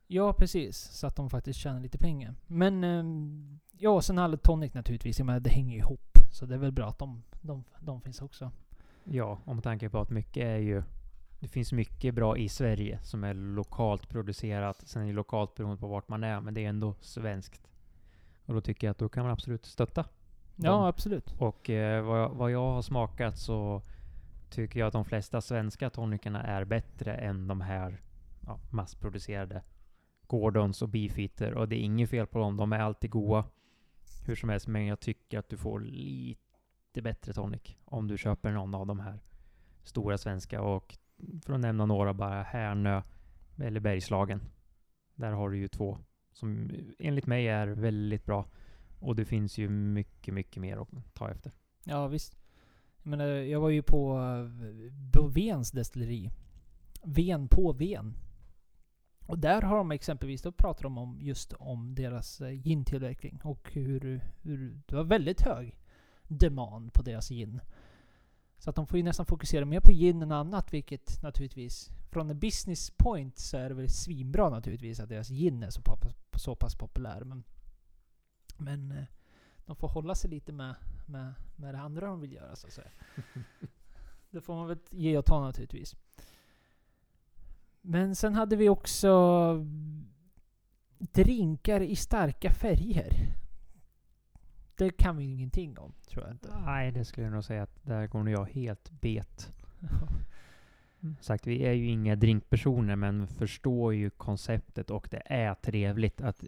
Ja, 0.08 0.34
precis. 0.34 0.78
Så 0.78 1.08
att 1.08 1.15
de 1.15 1.30
faktiskt 1.30 1.60
tjänar 1.60 1.80
lite 1.80 1.98
pengar. 1.98 2.36
Men 2.48 2.84
ehm, 2.84 3.60
ja, 3.72 4.02
sen 4.02 4.19
alla 4.19 4.38
tonic 4.38 4.74
naturligtvis. 4.74 5.19
Jag 5.19 5.26
menar, 5.26 5.39
det 5.39 5.50
hänger 5.50 5.74
ju 5.74 5.80
ihop. 5.80 6.17
Så 6.32 6.46
det 6.46 6.56
är 6.56 6.60
väl 6.60 6.72
bra 6.72 6.89
att 6.89 7.00
de, 7.00 7.24
de, 7.41 7.63
de 7.80 8.02
finns 8.02 8.22
också. 8.22 8.52
Ja, 9.04 9.39
om 9.46 9.62
tanke 9.62 9.89
på 9.89 10.00
att 10.00 10.10
mycket 10.10 10.43
är 10.43 10.58
ju 10.58 10.84
det 11.43 11.49
finns 11.49 11.71
mycket 11.71 12.15
bra 12.15 12.38
i 12.38 12.49
Sverige 12.49 12.99
som 13.01 13.23
är 13.23 13.34
lokalt 13.34 14.10
producerat. 14.10 14.88
Sen 14.88 15.01
är 15.01 15.08
det 15.08 15.13
lokalt 15.13 15.56
beroende 15.56 15.77
på 15.77 15.88
vart 15.88 16.08
man 16.08 16.23
är, 16.23 16.41
men 16.41 16.53
det 16.53 16.65
är 16.65 16.69
ändå 16.69 16.95
svenskt. 16.99 17.71
Och 18.45 18.53
då 18.53 18.62
tycker 18.62 18.88
jag 18.88 18.91
att 18.91 18.97
då 18.97 19.10
kan 19.10 19.23
man 19.23 19.32
absolut 19.32 19.65
stötta. 19.65 20.06
Ja, 20.56 20.71
dem. 20.71 20.84
absolut. 20.84 21.36
Och 21.38 21.69
eh, 21.69 22.03
vad, 22.03 22.19
jag, 22.19 22.29
vad 22.29 22.51
jag 22.51 22.71
har 22.71 22.82
smakat 22.82 23.38
så 23.38 23.82
tycker 24.49 24.79
jag 24.79 24.88
att 24.88 24.93
de 24.93 25.06
flesta 25.06 25.41
svenska 25.41 25.89
tonikerna 25.89 26.43
är 26.43 26.65
bättre 26.65 27.15
än 27.15 27.47
de 27.47 27.62
här 27.62 28.01
ja, 28.45 28.60
massproducerade 28.69 29.63
Gordons 30.27 30.82
och 30.82 30.89
Beefeater. 30.89 31.53
Och 31.53 31.69
det 31.69 31.75
är 31.75 31.84
inget 31.84 32.10
fel 32.10 32.27
på 32.27 32.39
dem, 32.39 32.58
de 32.58 32.73
är 32.73 32.79
alltid 32.79 33.12
goda. 33.12 33.45
Hur 34.25 34.36
som 34.36 34.49
helst, 34.49 34.67
men 34.67 34.86
jag 34.86 34.99
tycker 34.99 35.39
att 35.39 35.49
du 35.49 35.58
får 35.58 35.79
lite 35.79 37.01
bättre 37.01 37.34
tonic 37.34 37.75
om 37.86 38.08
du 38.08 38.17
köper 38.17 38.51
någon 38.51 38.75
av 38.75 38.88
de 38.88 38.99
här 38.99 39.19
stora 39.84 40.17
svenska. 40.17 40.62
Och 40.62 40.97
för 41.45 41.54
att 41.54 41.60
nämna 41.60 41.86
några 41.86 42.13
bara, 42.13 42.43
Härnö 42.43 43.02
eller 43.58 43.80
Bergslagen. 43.80 44.41
Där 45.15 45.32
har 45.32 45.49
du 45.49 45.58
ju 45.58 45.67
två 45.67 45.97
som 46.34 46.71
enligt 46.99 47.26
mig 47.26 47.47
är 47.47 47.67
väldigt 47.67 48.26
bra. 48.26 48.45
Och 48.99 49.15
det 49.15 49.26
finns 49.26 49.58
ju 49.58 49.69
mycket, 49.69 50.34
mycket 50.34 50.62
mer 50.62 50.78
att 50.78 51.13
ta 51.13 51.30
efter. 51.32 51.52
Ja 51.84 52.08
visst. 52.08 52.38
Jag 53.04 53.10
menar, 53.10 53.26
jag 53.26 53.60
var 53.60 53.69
ju 53.69 53.82
på, 53.82 54.19
Bovens 54.91 55.12
på 55.12 55.28
Vens 55.28 55.71
destilleri. 55.71 56.30
Ven 57.04 57.47
på 57.47 57.73
Ven. 57.73 58.13
Och 59.26 59.39
där 59.39 59.62
har 59.62 59.78
de 59.78 59.91
exempelvis, 59.91 60.41
då 60.41 60.52
pratar 60.52 60.84
de 60.84 60.97
om 60.97 61.21
just 61.21 61.54
om 61.54 61.95
deras 61.95 62.41
eh, 62.41 62.67
gintillverkning 62.67 63.39
och 63.43 63.71
hur, 63.73 64.21
hur 64.41 64.82
det 64.86 64.95
var 64.95 65.04
väldigt 65.04 65.41
hög 65.41 65.78
demand 66.28 66.93
på 66.93 67.02
deras 67.02 67.30
gin. 67.30 67.60
Så 68.63 68.69
att 68.69 68.76
de 68.76 68.88
får 68.88 68.97
ju 68.97 69.04
nästan 69.04 69.26
fokusera 69.26 69.65
mer 69.65 69.80
på 69.80 69.91
gin 69.91 70.21
än 70.21 70.32
annat, 70.32 70.73
vilket 70.73 71.21
naturligtvis 71.21 71.89
från 72.12 72.30
en 72.30 72.39
business 72.39 72.91
point 72.91 73.38
så 73.38 73.58
är 73.58 73.69
det 73.69 73.76
väl 73.76 73.89
svinbra 73.89 74.49
naturligtvis 74.49 74.99
att 74.99 75.10
deras 75.10 75.30
gin 75.30 75.63
är 75.63 75.69
så 75.69 75.82
pass, 75.82 75.99
så 76.36 76.56
pass 76.56 76.76
populär. 76.76 77.23
Men, 77.23 77.43
men 78.58 78.91
eh, 78.91 79.04
de 79.65 79.76
får 79.76 79.88
hålla 79.88 80.15
sig 80.15 80.30
lite 80.30 80.52
med, 80.52 80.76
med, 81.06 81.34
med 81.56 81.73
det 81.73 81.80
andra 81.80 82.08
de 82.08 82.21
vill 82.21 82.34
göra 82.34 82.56
så 82.56 82.67
att 82.67 82.73
säga. 82.73 82.91
det 84.32 84.41
får 84.41 84.56
man 84.56 84.67
väl 84.67 84.80
ge 84.89 85.17
och 85.17 85.26
ta 85.26 85.41
naturligtvis. 85.41 85.95
Men 87.82 88.15
sen 88.15 88.34
hade 88.34 88.56
vi 88.56 88.69
också 88.69 89.65
drinkar 90.97 91.82
i 91.82 91.95
starka 91.95 92.52
färger. 92.54 93.42
Det 94.77 94.89
kan 94.89 95.17
vi 95.17 95.23
ingenting 95.23 95.77
om, 95.77 95.93
tror 96.07 96.25
jag 96.25 96.33
inte. 96.33 96.59
Nej, 96.65 96.91
det 96.91 97.05
skulle 97.05 97.25
jag 97.25 97.33
nog 97.33 97.43
säga 97.43 97.63
att 97.63 97.83
där 97.83 98.07
går 98.07 98.23
nog 98.23 98.33
jag 98.33 98.45
helt 98.45 98.89
bet. 99.01 99.53
Sagt, 101.21 101.47
vi 101.47 101.65
är 101.65 101.71
ju 101.73 101.88
inga 101.88 102.15
drinkpersoner 102.15 102.95
men 102.95 103.27
förstår 103.27 103.93
ju 103.93 104.09
konceptet 104.09 104.89
och 104.89 105.07
det 105.12 105.21
är 105.25 105.53
trevligt 105.53 106.21
att 106.21 106.43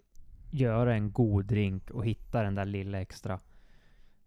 göra 0.50 0.94
en 0.94 1.12
god 1.12 1.44
drink 1.44 1.90
och 1.90 2.06
hitta 2.06 2.42
den 2.42 2.54
där 2.54 2.64
lilla 2.64 3.00
extra. 3.00 3.40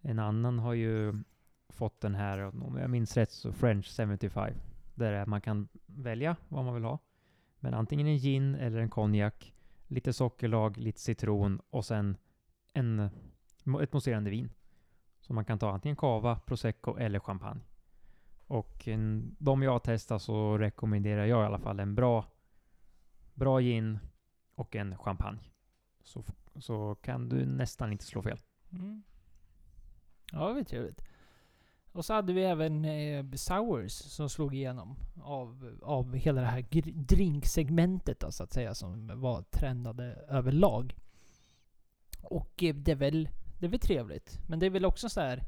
En 0.02 0.20
annan 0.20 0.60
har 0.60 0.74
ju 0.74 1.14
fått 1.70 2.02
den 2.02 2.16
här, 2.16 2.64
om 2.64 2.78
jag 2.78 2.90
minns 2.90 3.18
rätt, 3.18 3.32
så 3.32 3.54
French 3.54 3.98
75. 3.98 4.54
Där 4.96 5.26
man 5.26 5.42
kan 5.42 5.68
välja 5.86 6.36
vad 6.48 6.66
man 6.66 6.74
vill 6.74 6.84
ha. 6.84 7.00
Men 7.60 7.74
antingen 7.74 8.08
en 8.08 8.18
gin 8.18 8.56
eller 8.56 8.80
en 8.80 8.90
konjak, 8.90 9.54
lite 9.88 10.14
sockerlag, 10.14 10.78
lite 10.78 11.00
citron 11.00 11.62
och 11.70 11.86
sen 11.86 12.18
en, 12.74 13.10
ett 13.82 13.94
mousserande 13.94 14.30
vin. 14.30 14.50
Så 15.22 15.34
man 15.34 15.46
kan 15.46 15.60
ta 15.60 15.72
antingen 15.72 15.96
cava, 15.96 16.40
prosecco 16.40 16.98
eller 16.98 17.20
champagne. 17.20 17.62
Och 18.48 18.88
eh, 18.88 18.94
en, 18.94 19.36
de 19.40 19.64
jag 19.64 19.84
testar 19.84 20.18
så 20.20 20.58
rekommenderar 20.58 21.26
jag 21.26 21.44
i 21.44 21.46
alla 21.46 21.60
fall 21.60 21.80
en 21.80 21.96
bra, 21.96 22.26
bra 23.34 23.60
gin 23.60 24.00
och 24.56 24.76
en 24.76 24.98
champagne. 24.98 25.40
Så, 26.04 26.24
så 26.56 26.96
kan 26.96 27.30
du 27.30 27.46
nästan 27.46 27.92
inte 27.92 28.06
slå 28.06 28.22
fel. 28.22 28.40
Mm. 28.72 29.04
Ja, 30.32 30.48
det 30.48 30.54
var 30.54 30.64
trevligt. 30.64 31.04
Och 31.92 32.06
så 32.06 32.14
hade 32.14 32.34
vi 32.34 32.44
även 32.44 32.86
eh, 32.86 33.26
Sours 33.32 33.92
som 33.92 34.30
slog 34.30 34.56
igenom 34.56 34.96
av, 35.22 35.80
av 35.84 36.16
hela 36.16 36.42
det 36.42 36.48
här 36.48 36.66
drinksegmentet 36.94 38.20
då, 38.20 38.32
så 38.32 38.44
att 38.44 38.54
säga 38.54 38.76
som 38.76 39.22
var 39.22 39.42
trendade 39.42 40.04
överlag. 40.28 40.96
Och 42.22 42.64
eh, 42.64 42.76
det 42.76 42.92
är 42.92 42.96
väl 42.96 43.30
det 43.60 43.66
är 43.66 43.70
väl 43.70 43.80
trevligt. 43.80 44.40
Men 44.48 44.60
det 44.60 44.66
är 44.66 44.70
väl 44.70 44.86
också 44.86 45.10
så 45.10 45.22
här. 45.22 45.44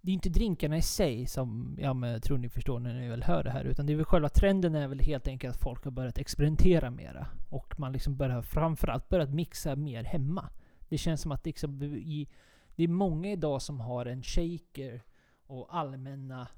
Det 0.00 0.10
är 0.10 0.14
inte 0.14 0.28
drinkarna 0.28 0.76
i 0.76 0.82
sig 0.82 1.26
som 1.26 1.76
ja, 1.80 1.94
men, 1.94 2.10
jag 2.10 2.22
tror 2.22 2.38
ni 2.38 2.48
förstår 2.48 2.80
när 2.80 2.94
ni 2.94 3.08
väl 3.08 3.22
hör 3.22 3.44
det 3.44 3.50
här. 3.50 3.64
Utan 3.64 3.86
det 3.86 3.92
är 3.92 3.96
väl 3.96 4.04
själva 4.04 4.28
trenden 4.28 4.74
är 4.74 4.88
väl 4.88 5.00
helt 5.00 5.28
enkelt 5.28 5.54
att 5.54 5.62
folk 5.62 5.84
har 5.84 5.90
börjat 5.90 6.18
experimentera 6.18 6.90
mera. 6.90 7.26
Och 7.48 7.80
man 7.80 7.92
liksom 7.92 8.16
börjar 8.16 8.42
framförallt 8.42 9.08
börjat 9.08 9.34
mixa 9.34 9.76
mer 9.76 10.04
hemma. 10.04 10.50
Det 10.88 10.98
känns 10.98 11.20
som 11.20 11.32
att 11.32 11.46
liksom, 11.46 11.82
i, 11.82 12.28
det 12.76 12.84
är 12.84 12.88
många 12.88 13.32
idag 13.32 13.62
som 13.62 13.80
har 13.80 14.06
en 14.06 14.22
shaker 14.22 15.02
och 15.46 15.76
allmänna 15.76 16.48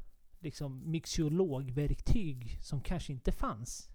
liksom 0.41 0.91
mixologverktyg 0.91 2.59
som 2.63 2.81
kanske 2.81 3.13
inte 3.13 3.33
fanns 3.33 3.89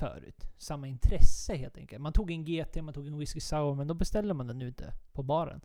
förut. 0.00 0.44
Samma 0.58 0.86
intresse 0.86 1.56
helt 1.56 1.76
enkelt. 1.76 2.02
Man 2.02 2.12
tog 2.12 2.30
en 2.30 2.44
GT, 2.44 2.82
man 2.82 2.94
tog 2.94 3.06
en 3.06 3.18
whisky 3.18 3.40
sour, 3.40 3.74
men 3.74 3.86
då 3.86 3.94
beställer 3.94 4.34
man 4.34 4.46
den 4.46 4.62
ute 4.62 4.92
på 5.12 5.22
baren. 5.22 5.60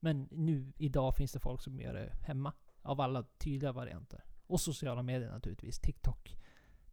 Men 0.00 0.28
nu, 0.30 0.72
idag 0.76 1.16
finns 1.16 1.32
det 1.32 1.40
folk 1.40 1.60
som 1.60 1.80
gör 1.80 1.94
det 1.94 2.12
hemma. 2.22 2.52
Av 2.82 3.00
alla 3.00 3.22
tydliga 3.22 3.72
varianter. 3.72 4.24
Och 4.46 4.60
sociala 4.60 5.02
medier 5.02 5.30
naturligtvis. 5.30 5.78
TikTok. 5.78 6.36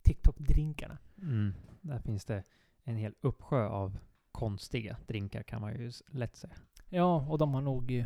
TikTok-drinkarna. 0.02 0.98
Mm. 1.22 1.54
Där 1.82 2.00
finns 2.00 2.26
det 2.26 2.44
en 2.84 2.98
hel 2.98 3.14
uppsjö 3.22 3.68
av 3.68 3.98
konstiga 4.32 4.98
drinkar 5.08 5.44
kan 5.44 5.62
man 5.62 5.74
ju 5.74 5.92
lätt 6.08 6.36
säga. 6.36 6.54
Ja, 6.90 7.26
och 7.30 7.38
de 7.38 7.54
har 7.54 7.62
nog 7.62 8.06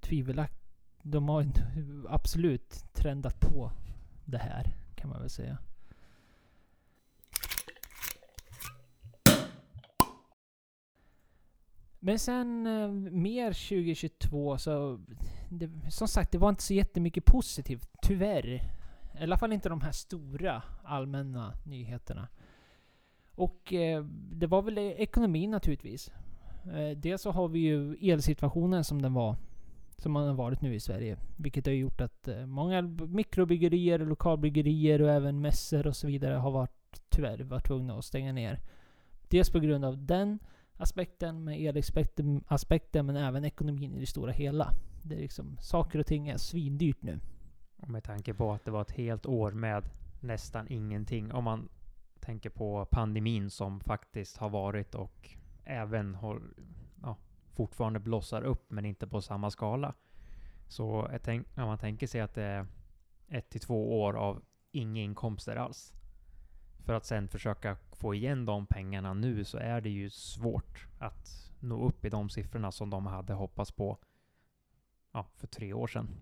tvivelaktigt 0.00 0.64
de 1.04 1.28
har 1.28 1.46
absolut 2.08 2.84
trendat 2.92 3.40
på 3.40 3.72
det 4.24 4.38
här, 4.38 4.76
kan 4.94 5.10
man 5.10 5.20
väl 5.20 5.30
säga. 5.30 5.58
Men 12.06 12.18
sen 12.18 12.66
eh, 12.66 12.88
mer 13.12 13.52
2022 13.52 14.58
så... 14.58 15.00
Det, 15.48 15.70
som 15.90 16.08
sagt, 16.08 16.32
det 16.32 16.38
var 16.38 16.48
inte 16.48 16.62
så 16.62 16.74
jättemycket 16.74 17.24
positivt, 17.24 17.88
tyvärr. 18.02 18.46
I 19.20 19.22
alla 19.22 19.38
fall 19.38 19.52
inte 19.52 19.68
de 19.68 19.80
här 19.80 19.92
stora 19.92 20.62
allmänna 20.82 21.54
nyheterna. 21.66 22.28
Och 23.34 23.72
eh, 23.72 24.04
det 24.32 24.46
var 24.46 24.62
väl 24.62 24.78
ekonomin 24.78 25.50
naturligtvis. 25.50 26.12
Eh, 26.74 26.96
dels 26.96 27.22
så 27.22 27.30
har 27.30 27.48
vi 27.48 27.58
ju 27.58 28.10
elsituationen 28.10 28.84
som 28.84 29.02
den 29.02 29.14
var 29.14 29.36
som 29.96 30.12
man 30.12 30.28
har 30.28 30.34
varit 30.34 30.60
nu 30.60 30.74
i 30.74 30.80
Sverige. 30.80 31.16
Vilket 31.36 31.66
har 31.66 31.72
gjort 31.72 32.00
att 32.00 32.28
eh, 32.28 32.46
många 32.46 32.82
mikrobryggerier, 33.08 33.98
lokalbryggerier 33.98 35.02
och 35.02 35.10
även 35.10 35.40
mässor 35.40 35.86
och 35.86 35.96
så 35.96 36.06
vidare 36.06 36.34
har 36.34 36.50
varit, 36.50 37.02
tyvärr 37.08 37.38
varit 37.38 37.66
tvungna 37.66 37.98
att 37.98 38.04
stänga 38.04 38.32
ner. 38.32 38.60
Dels 39.28 39.50
på 39.50 39.58
grund 39.58 39.84
av 39.84 40.06
den 40.06 40.38
aspekten 40.76 41.44
med 41.44 41.60
elaspekten 41.60 43.06
men 43.06 43.16
även 43.16 43.44
ekonomin 43.44 43.94
i 43.94 44.00
det 44.00 44.06
stora 44.06 44.32
hela. 44.32 44.72
Det 45.02 45.14
är 45.14 45.20
liksom, 45.20 45.56
saker 45.60 45.98
och 45.98 46.06
ting 46.06 46.28
är 46.28 46.36
svindyrt 46.36 47.02
nu. 47.02 47.20
Och 47.76 47.88
med 47.88 48.04
tanke 48.04 48.34
på 48.34 48.52
att 48.52 48.64
det 48.64 48.70
var 48.70 48.82
ett 48.82 48.90
helt 48.90 49.26
år 49.26 49.52
med 49.52 49.84
nästan 50.20 50.68
ingenting. 50.68 51.32
Om 51.32 51.44
man 51.44 51.68
tänker 52.20 52.50
på 52.50 52.86
pandemin 52.90 53.50
som 53.50 53.80
faktiskt 53.80 54.36
har 54.36 54.48
varit 54.48 54.94
och 54.94 55.30
även 55.64 56.14
har 56.14 56.42
fortfarande 57.54 58.00
blossar 58.00 58.42
upp, 58.42 58.70
men 58.70 58.84
inte 58.84 59.06
på 59.06 59.20
samma 59.20 59.50
skala. 59.50 59.94
Så 60.68 61.08
jag 61.12 61.22
tänk, 61.22 61.46
om 61.56 61.66
man 61.66 61.78
tänker 61.78 62.06
sig 62.06 62.20
att 62.20 62.34
det 62.34 62.42
är 62.42 62.66
ett 63.28 63.50
till 63.50 63.60
två 63.60 64.02
år 64.02 64.16
av 64.16 64.42
inga 64.72 65.02
inkomster 65.02 65.56
alls. 65.56 65.92
För 66.84 66.94
att 66.94 67.04
sen 67.04 67.28
försöka 67.28 67.76
få 67.92 68.14
igen 68.14 68.44
de 68.44 68.66
pengarna 68.66 69.14
nu 69.14 69.44
så 69.44 69.58
är 69.58 69.80
det 69.80 69.90
ju 69.90 70.10
svårt 70.10 70.88
att 70.98 71.52
nå 71.60 71.86
upp 71.86 72.04
i 72.04 72.08
de 72.08 72.30
siffrorna 72.30 72.72
som 72.72 72.90
de 72.90 73.06
hade 73.06 73.32
hoppats 73.32 73.72
på 73.72 73.98
ja, 75.12 75.26
för 75.34 75.46
tre 75.46 75.72
år 75.72 75.86
sedan. 75.86 76.20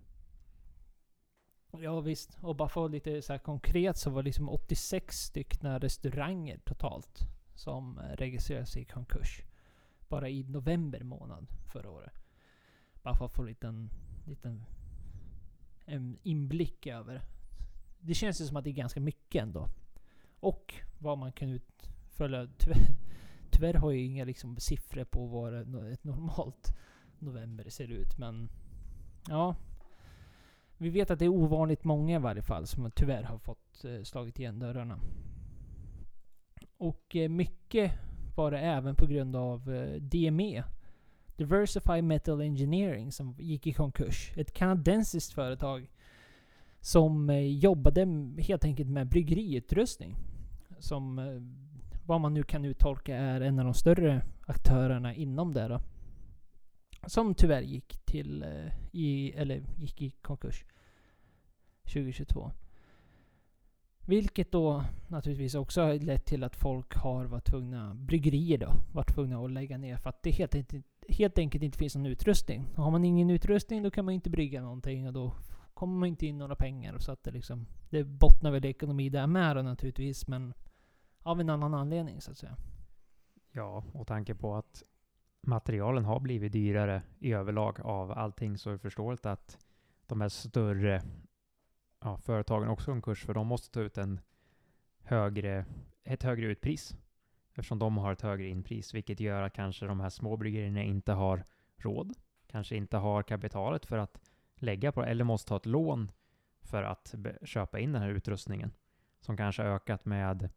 Ja 1.71 1.99
visst, 1.99 2.37
och 2.41 2.55
bara 2.55 2.69
för 2.69 2.89
lite 2.89 3.21
så 3.21 3.39
konkret 3.39 3.97
så 3.97 4.09
var 4.09 4.21
det 4.21 4.25
liksom 4.25 4.49
86 4.49 5.17
stycken 5.17 5.79
restauranger 5.79 6.57
totalt 6.57 7.19
som 7.55 7.97
eh, 7.97 8.15
registrerades 8.17 8.77
i 8.77 8.85
konkurs 8.85 9.41
bara 10.13 10.29
i 10.29 10.43
november 10.43 11.03
månad 11.03 11.47
förra 11.71 11.89
året. 11.89 12.13
Bara 13.03 13.15
för 13.15 13.25
att 13.25 13.33
få 13.33 13.41
en 13.41 13.47
liten, 13.47 13.89
liten 14.25 14.65
en 15.85 16.17
inblick 16.23 16.87
över. 16.87 17.21
Det 17.99 18.13
känns 18.13 18.41
ju 18.41 18.45
som 18.45 18.57
att 18.57 18.63
det 18.63 18.69
är 18.69 18.73
ganska 18.73 18.99
mycket 18.99 19.41
ändå. 19.41 19.69
Och 20.43 20.73
vad 20.99 21.17
man 21.17 21.31
kan 21.31 21.49
utfölja. 21.49 22.47
Tyvärr, 22.57 22.77
tyvärr 23.51 23.73
har 23.73 23.91
jag 23.91 24.01
inga 24.01 24.25
liksom 24.25 24.57
siffror 24.57 25.03
på 25.03 25.25
vad 25.25 25.91
ett 25.91 26.03
normalt 26.03 26.75
november 27.19 27.69
ser 27.69 27.91
ut. 27.91 28.17
Men 28.17 28.49
ja. 29.27 29.55
Vi 30.77 30.89
vet 30.89 31.11
att 31.11 31.19
det 31.19 31.25
är 31.25 31.29
ovanligt 31.29 31.83
många 31.83 32.15
i 32.15 32.19
varje 32.19 32.41
fall 32.41 32.67
som 32.67 32.91
tyvärr 32.91 33.23
har 33.23 33.37
fått 33.37 33.85
eh, 33.85 34.03
slagit 34.03 34.39
igen 34.39 34.59
dörrarna. 34.59 34.99
Och 36.77 37.15
eh, 37.15 37.29
mycket 37.29 37.91
var 38.35 38.51
det 38.51 38.59
även 38.59 38.95
på 38.95 39.05
grund 39.05 39.35
av 39.35 39.73
eh, 39.73 40.01
DME. 40.01 40.63
Diversify 41.35 42.01
Metal 42.01 42.41
Engineering 42.41 43.11
som 43.11 43.35
gick 43.39 43.67
i 43.67 43.73
konkurs. 43.73 44.31
Ett 44.35 44.53
kanadensiskt 44.53 45.33
företag 45.33 45.91
som 46.79 47.29
eh, 47.29 47.57
jobbade 47.57 48.07
helt 48.39 48.63
enkelt 48.63 48.89
med 48.89 49.07
bryggeriutrustning. 49.07 50.15
Som 50.83 51.19
eh, 51.19 51.41
vad 52.05 52.21
man 52.21 52.33
nu 52.33 52.43
kan 52.43 52.65
uttolka 52.65 53.15
är 53.15 53.41
en 53.41 53.59
av 53.59 53.65
de 53.65 53.73
större 53.73 54.21
aktörerna 54.47 55.13
inom 55.13 55.53
det 55.53 55.67
då. 55.67 55.81
Som 57.07 57.35
tyvärr 57.35 57.61
gick 57.61 58.05
till, 58.05 58.43
eh, 58.43 58.73
i, 58.91 59.31
eller 59.31 59.63
gick 59.77 60.01
i 60.01 60.09
konkurs 60.09 60.65
2022. 61.83 62.51
Vilket 64.05 64.51
då 64.51 64.83
naturligtvis 65.07 65.55
också 65.55 65.81
har 65.81 65.93
lett 65.93 66.25
till 66.25 66.43
att 66.43 66.55
folk 66.55 66.95
har 66.95 67.25
varit 67.25 67.45
tvungna, 67.45 67.93
bryggerier 67.95 68.57
då, 68.57 68.73
varit 68.93 69.13
tvungna 69.13 69.45
att 69.45 69.51
lägga 69.51 69.77
ner 69.77 69.97
för 69.97 70.09
att 70.09 70.23
det 70.23 70.31
helt 70.31 70.55
enkelt, 70.55 70.85
helt 71.09 71.37
enkelt 71.37 71.63
inte 71.63 71.77
finns 71.77 71.95
någon 71.95 72.05
utrustning. 72.05 72.67
Och 72.75 72.83
har 72.83 72.91
man 72.91 73.05
ingen 73.05 73.29
utrustning 73.29 73.83
då 73.83 73.91
kan 73.91 74.05
man 74.05 74.13
inte 74.13 74.29
brygga 74.29 74.61
någonting 74.61 75.07
och 75.07 75.13
då 75.13 75.35
kommer 75.73 75.99
man 75.99 76.09
inte 76.09 76.27
in 76.27 76.37
några 76.37 76.55
pengar. 76.55 76.97
Så 76.99 77.11
att 77.11 77.23
det 77.23 77.31
liksom, 77.31 77.67
det 77.89 78.03
bottnar 78.03 78.51
väl 78.51 78.65
i 78.65 78.69
ekonomi 78.69 79.09
där 79.09 79.27
med 79.27 79.55
då 79.55 79.61
naturligtvis, 79.61 80.27
men 80.27 80.53
av 81.23 81.39
en 81.39 81.49
annan 81.49 81.73
anledning 81.73 82.21
så 82.21 82.31
att 82.31 82.37
säga. 82.37 82.57
Ja, 83.51 83.83
och 83.93 84.07
tanke 84.07 84.35
på 84.35 84.55
att 84.55 84.83
materialen 85.41 86.05
har 86.05 86.19
blivit 86.19 86.51
dyrare 86.53 87.01
i 87.19 87.33
överlag 87.33 87.81
av 87.81 88.11
allting 88.11 88.57
så 88.57 88.69
är 88.69 88.73
det 88.73 88.79
förståeligt 88.79 89.25
att 89.25 89.57
de 90.05 90.21
här 90.21 90.29
större 90.29 91.03
ja, 91.99 92.17
företagen 92.17 92.67
också 92.67 92.91
har 92.91 92.95
en 92.95 93.01
kurs 93.01 93.25
för 93.25 93.33
de 93.33 93.47
måste 93.47 93.71
ta 93.71 93.79
ut 93.79 93.97
en 93.97 94.19
högre, 95.03 95.65
ett 96.03 96.23
högre 96.23 96.45
utpris 96.45 96.95
eftersom 97.53 97.79
de 97.79 97.97
har 97.97 98.11
ett 98.13 98.21
högre 98.21 98.47
inpris, 98.47 98.93
vilket 98.93 99.19
gör 99.19 99.41
att 99.41 99.53
kanske 99.53 99.85
de 99.85 99.99
här 99.99 100.09
små 100.09 100.37
bryggerierna 100.37 100.83
inte 100.83 101.11
har 101.11 101.45
råd, 101.77 102.13
kanske 102.47 102.75
inte 102.75 102.97
har 102.97 103.23
kapitalet 103.23 103.85
för 103.85 103.97
att 103.97 104.21
lägga 104.55 104.91
på 104.91 105.01
det, 105.01 105.07
eller 105.07 105.23
måste 105.23 105.49
ta 105.49 105.57
ett 105.57 105.65
lån 105.65 106.11
för 106.61 106.83
att 106.83 107.15
köpa 107.43 107.79
in 107.79 107.91
den 107.91 108.01
här 108.01 108.09
utrustningen 108.09 108.71
som 109.19 109.37
kanske 109.37 109.63
ökat 109.63 110.05
med, 110.05 110.49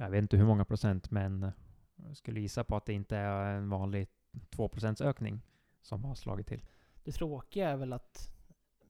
jag 0.00 0.10
vet 0.10 0.22
inte 0.22 0.36
hur 0.36 0.46
många 0.46 0.64
procent, 0.64 1.10
men 1.10 1.42
eh, 1.42 1.50
jag 1.96 2.16
skulle 2.16 2.40
gissa 2.40 2.64
på 2.64 2.76
att 2.76 2.86
det 2.86 2.92
inte 2.92 3.16
är 3.16 3.54
en 3.54 3.68
vanlig 3.68 4.08
2% 4.50 5.02
ökning 5.02 5.40
som 5.82 6.04
har 6.04 6.14
slagit 6.14 6.46
till. 6.46 6.62
Det 7.04 7.12
tråkiga 7.12 7.70
är 7.70 7.76
väl 7.76 7.92
att 7.92 8.32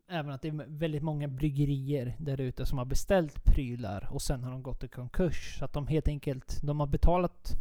även 0.09 0.33
att 0.33 0.43
det 0.43 0.49
är 0.49 0.67
väldigt 0.67 1.03
många 1.03 1.29
bryggerier 1.29 2.17
där 2.19 2.41
ute 2.41 2.67
som 2.67 2.79
har 2.79 2.85
beställt 2.85 3.45
prylar 3.45 4.09
och 4.13 4.23
sen 4.23 4.45
har 4.45 4.51
de 4.51 4.63
gått 4.63 4.85
i 4.85 4.89
konkurs. 4.89 5.59
Så 5.59 5.65
att 5.65 5.73
de 5.73 5.87
helt 5.87 6.09
enkelt, 6.09 6.63
de 6.63 6.81
har 6.81 6.87
betalat 6.87 7.57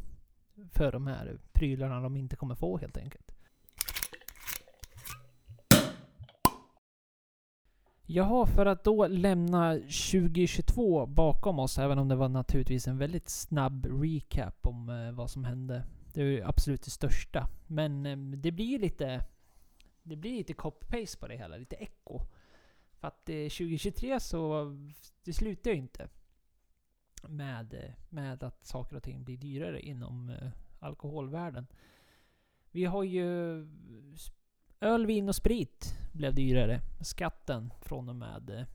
för 0.72 0.92
de 0.92 1.08
här 1.08 1.40
prylarna 1.52 2.02
de 2.02 2.18
inte 2.18 2.36
kommer 2.36 2.56
få 2.56 2.78
helt 2.78 2.98
enkelt. 2.98 3.36
Jaha, 8.12 8.46
för 8.46 8.66
att 8.66 8.84
då 8.84 9.08
lämna 9.08 9.74
2022 9.74 11.06
bakom 11.06 11.60
oss, 11.60 11.78
även 11.78 12.00
om 12.00 12.08
det 12.08 12.16
var 12.16 12.30
naturligtvis 12.30 12.88
en 12.88 12.98
väldigt 12.98 13.30
snabb 13.30 13.86
recap 13.86 14.68
om 14.68 14.90
eh, 14.90 15.12
vad 15.12 15.30
som 15.32 15.44
hände. 15.44 15.84
Det 16.14 16.22
är 16.22 16.26
ju 16.26 16.44
absolut 16.44 16.84
det 16.84 16.92
största. 16.92 17.50
Men 17.68 18.06
eh, 18.06 18.18
det 18.18 18.52
blir 18.52 18.80
lite... 18.80 19.26
Det 20.04 20.16
blir 20.16 20.38
lite 20.38 20.54
copy-paste 20.54 21.20
på 21.20 21.28
det 21.28 21.38
hela, 21.38 21.58
lite 21.58 21.76
echo. 21.76 22.20
För 23.00 23.08
att 23.08 23.30
eh, 23.30 23.36
2023 23.36 24.20
så... 24.20 24.66
Det 25.24 25.34
slutar 25.34 25.72
ju 25.72 25.78
inte. 25.78 26.10
Med, 27.28 27.74
eh, 27.74 27.92
med 28.10 28.44
att 28.44 28.66
saker 28.66 28.96
och 28.96 29.04
ting 29.04 29.24
blir 29.24 29.38
dyrare 29.38 29.82
inom 29.82 30.30
eh, 30.30 30.50
alkoholvärlden. 30.80 31.68
Vi 32.72 32.86
har 32.86 33.04
ju 33.04 33.68
Öl, 34.82 35.06
vin 35.06 35.30
och 35.30 35.36
sprit 35.36 35.98
blev 36.12 36.36
dyrare. 36.36 36.82
Skatten 37.02 37.74
från 37.82 38.10
och 38.10 38.16
med 38.16 38.50
eh, 38.50 38.66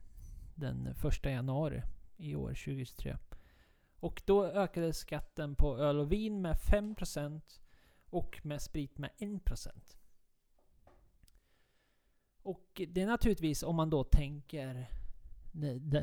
den 0.54 0.86
1 0.86 1.24
januari 1.24 1.82
i 2.16 2.34
år, 2.34 2.48
2023. 2.48 3.16
Och 4.00 4.22
då 4.26 4.46
ökade 4.46 4.92
skatten 4.92 5.54
på 5.54 5.78
öl 5.78 5.98
och 5.98 6.12
vin 6.12 6.42
med 6.42 6.56
5% 6.56 7.40
och 8.10 8.40
med 8.42 8.62
sprit 8.62 8.98
med 8.98 9.10
1%. 9.18 9.68
Och 12.42 12.82
det 12.88 13.02
är 13.02 13.06
naturligtvis 13.06 13.62
om 13.62 13.76
man 13.76 13.90
då 13.90 14.04
tänker 14.04 14.90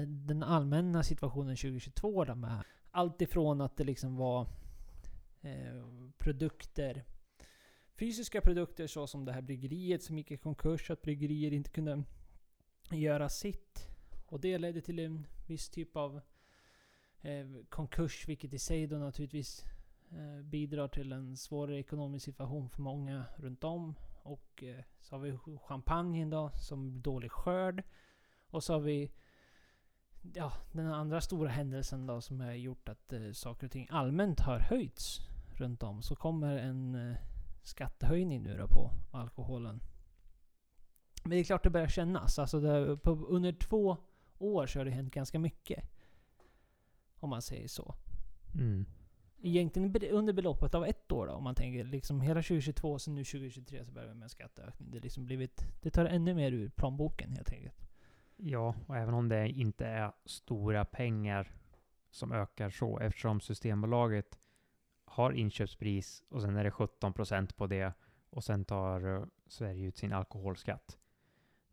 den 0.06 0.44
allmänna 0.44 1.04
situationen 1.04 1.56
2022 1.56 2.26
där 2.26 2.36
med 2.36 2.64
allt 2.92 3.22
ifrån 3.22 3.62
att 3.62 3.78
det 3.78 3.84
liksom 3.84 4.16
var 4.16 4.48
eh, 5.42 5.84
produkter 6.18 7.06
fysiska 7.95 8.41
produkter 8.41 8.88
så 8.88 9.08
som 9.08 9.25
det 9.25 9.32
här 9.32 9.41
bryggeriet 9.41 10.04
som 10.04 10.17
gick 10.17 10.32
i 10.32 10.38
konkurs, 10.38 10.91
att 10.91 11.01
bryggerier 11.01 11.54
inte 11.54 11.69
kunde 11.69 12.04
göra 12.91 13.30
sitt. 13.30 13.88
Och 14.25 14.39
det 14.39 14.58
ledde 14.58 14.82
till 14.82 14.99
en 14.99 15.27
viss 15.47 15.69
typ 15.69 15.95
av 15.95 16.21
eh, 17.21 17.47
konkurs, 17.69 18.27
vilket 18.27 18.54
i 18.54 18.60
sig 18.60 18.88
då 18.88 18.97
naturligtvis 18.97 19.63
eh, 20.12 20.43
bidrar 20.43 20.88
till 20.88 21.12
en 21.12 21.38
svårare 21.38 21.80
ekonomisk 21.80 22.25
situation 22.25 22.69
för 22.69 22.82
många 22.82 23.25
runt 23.36 23.63
om. 23.63 23.95
Och 24.23 24.63
eh, 24.63 24.84
så 24.99 25.15
har 25.15 25.19
vi 25.19 25.38
champagnen 25.58 26.30
då, 26.30 26.51
som 26.56 27.01
dålig 27.01 27.32
skörd. 27.32 27.84
Och 28.49 28.63
så 28.63 28.73
har 28.73 28.80
vi 28.80 29.12
ja, 30.34 30.54
den 30.71 30.88
andra 30.88 31.21
stora 31.21 31.49
händelsen 31.49 32.08
då 32.08 32.21
som 32.21 32.39
har 32.39 32.54
gjort 32.54 32.89
att 32.89 33.13
eh, 33.13 33.32
saker 33.32 33.67
och 33.67 33.71
ting 33.71 33.88
allmänt 33.91 34.39
har 34.39 34.60
höjts 34.60 35.19
runt 35.56 35.84
om. 35.84 36.01
Så 36.01 36.15
kommer 36.15 36.58
en 36.58 36.95
eh, 36.95 37.17
skattehöjning 37.62 38.43
nu 38.43 38.58
då 38.58 38.67
på 38.67 38.91
alkoholen. 39.12 39.82
Men 41.24 41.30
det 41.30 41.38
är 41.38 41.43
klart 41.43 41.63
det 41.63 41.69
börjar 41.69 41.88
kännas. 41.88 42.39
Alltså 42.39 42.60
det, 42.60 42.97
på, 42.97 43.12
under 43.12 43.54
två 43.54 43.97
år 44.38 44.67
så 44.67 44.80
har 44.80 44.86
det 44.86 44.91
hänt 44.91 45.13
ganska 45.13 45.39
mycket. 45.39 45.84
Om 47.19 47.30
man 47.30 47.41
säger 47.41 47.67
så. 47.67 47.95
Mm. 48.56 48.86
Egentligen 49.43 50.12
under 50.12 50.34
beloppet 50.34 50.76
av 50.76 50.86
ett 50.86 51.12
år 51.12 51.28
då, 51.28 51.34
om 51.34 51.43
man 51.43 51.56
tänker 51.56 51.84
liksom 51.84 52.21
hela 52.21 52.41
2022 52.41 52.91
och 52.91 53.02
sen 53.02 53.15
nu 53.15 53.24
2023 53.24 53.86
så 53.86 53.91
börjar 53.91 54.08
vi 54.08 54.13
med 54.13 54.24
en 54.24 54.30
skatteökning. 54.30 54.91
Det, 54.91 55.00
liksom 55.00 55.26
blivit, 55.26 55.65
det 55.82 55.89
tar 55.89 56.06
ännu 56.06 56.34
mer 56.34 56.52
ur 56.52 56.69
plånboken 56.69 57.32
helt 57.32 57.54
enkelt. 57.54 57.76
Ja, 58.36 58.76
och 58.88 58.97
även 58.97 59.13
om 59.13 59.30
det 59.30 59.50
inte 59.50 59.86
är 59.86 60.12
stora 60.26 60.86
pengar 60.86 61.52
som 62.10 62.32
ökar 62.32 62.69
så, 62.69 63.00
eftersom 63.00 63.41
Systembolaget 63.41 64.38
har 65.12 65.32
inköpspris 65.32 66.24
och 66.30 66.41
sen 66.41 66.56
är 66.56 66.63
det 66.63 66.71
17 66.71 67.13
procent 67.13 67.58
på 67.58 67.67
det 67.67 67.93
och 68.30 68.43
sen 68.43 68.65
tar 68.65 69.15
eh, 69.15 69.24
Sverige 69.47 69.88
ut 69.88 69.97
sin 69.97 70.13
alkoholskatt. 70.13 70.97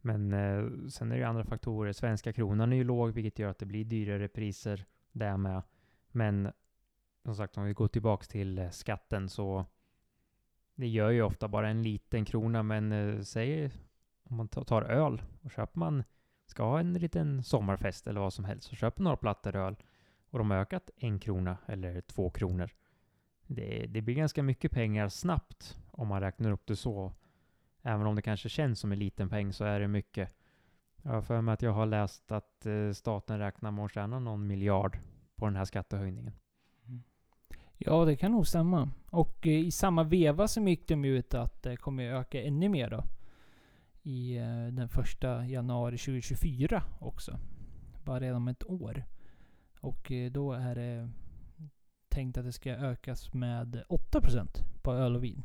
Men 0.00 0.32
eh, 0.32 0.88
sen 0.88 1.12
är 1.12 1.14
det 1.14 1.20
ju 1.20 1.24
andra 1.24 1.44
faktorer. 1.44 1.92
Svenska 1.92 2.32
kronan 2.32 2.72
är 2.72 2.76
ju 2.76 2.84
låg, 2.84 3.10
vilket 3.10 3.38
gör 3.38 3.50
att 3.50 3.58
det 3.58 3.66
blir 3.66 3.84
dyrare 3.84 4.28
priser 4.28 4.84
där 5.12 5.36
med. 5.36 5.62
Men 6.08 6.52
som 7.24 7.36
sagt, 7.36 7.56
om 7.56 7.64
vi 7.64 7.72
går 7.72 7.88
tillbaks 7.88 8.28
till 8.28 8.58
eh, 8.58 8.70
skatten 8.70 9.28
så 9.28 9.66
det 10.74 10.88
gör 10.88 11.10
ju 11.10 11.22
ofta 11.22 11.48
bara 11.48 11.68
en 11.68 11.82
liten 11.82 12.24
krona, 12.24 12.62
men 12.62 12.92
eh, 12.92 13.20
säg 13.20 13.70
om 14.24 14.36
man 14.36 14.48
tar 14.48 14.82
öl 14.82 15.22
och 15.42 15.50
köper 15.50 15.78
man, 15.78 16.04
ska 16.46 16.62
ha 16.62 16.80
en 16.80 16.92
liten 16.92 17.42
sommarfest 17.42 18.06
eller 18.06 18.20
vad 18.20 18.32
som 18.32 18.44
helst, 18.44 18.68
så 18.68 18.76
köper 18.76 19.02
några 19.02 19.16
plattor 19.16 19.56
öl 19.56 19.76
och 20.30 20.38
de 20.38 20.50
har 20.50 20.58
ökat 20.58 20.90
en 20.96 21.18
krona 21.18 21.56
eller 21.66 22.00
två 22.00 22.30
kronor 22.30 22.70
det, 23.48 23.86
det 23.86 24.00
blir 24.00 24.14
ganska 24.14 24.42
mycket 24.42 24.72
pengar 24.72 25.08
snabbt 25.08 25.78
om 25.90 26.08
man 26.08 26.20
räknar 26.20 26.50
upp 26.50 26.66
det 26.66 26.76
så. 26.76 27.12
Även 27.82 28.06
om 28.06 28.16
det 28.16 28.22
kanske 28.22 28.48
känns 28.48 28.80
som 28.80 28.92
en 28.92 28.98
liten 28.98 29.28
peng 29.28 29.52
så 29.52 29.64
är 29.64 29.80
det 29.80 29.88
mycket. 29.88 30.34
Jag 31.02 31.10
har 31.10 31.22
för 31.22 31.40
mig 31.40 31.52
att 31.52 31.62
jag 31.62 31.72
har 31.72 31.86
läst 31.86 32.32
att 32.32 32.66
eh, 32.66 32.92
staten 32.92 33.38
räknar 33.38 33.70
med 33.70 33.84
att 33.84 33.92
tjäna 33.92 34.18
någon 34.18 34.46
miljard 34.46 34.98
på 35.36 35.46
den 35.46 35.56
här 35.56 35.64
skattehöjningen. 35.64 36.32
Mm. 36.86 37.02
Ja, 37.76 38.04
det 38.04 38.16
kan 38.16 38.32
nog 38.32 38.46
stämma. 38.46 38.90
Och 39.10 39.46
eh, 39.46 39.52
i 39.52 39.70
samma 39.70 40.02
veva 40.02 40.48
så 40.48 40.60
gick 40.60 40.88
de 40.88 41.04
ut 41.04 41.34
att 41.34 41.62
det 41.62 41.76
kommer 41.76 42.04
öka 42.04 42.42
ännu 42.42 42.68
mer 42.68 42.90
då. 42.90 43.04
I 44.02 44.34
den 44.72 44.88
första 44.88 45.46
januari 45.46 45.98
2024 45.98 46.82
också. 47.00 47.38
Bara 48.04 48.20
redan 48.20 48.36
om 48.36 48.48
ett 48.48 48.70
år. 48.70 49.04
Och 49.80 50.12
då 50.32 50.52
är 50.52 50.74
det 50.74 51.10
tänkt 52.08 52.38
att 52.38 52.44
det 52.44 52.52
ska 52.52 52.70
ökas 52.70 53.34
med 53.34 53.82
8% 53.88 54.64
på 54.82 54.92
öl 54.92 55.16
och 55.16 55.24
vin. 55.24 55.42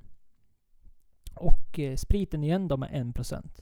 Och 1.34 1.80
eh, 1.80 1.96
spriten 1.96 2.44
igen 2.44 2.68
då 2.68 2.78
med 2.78 2.90
1%. 2.90 3.62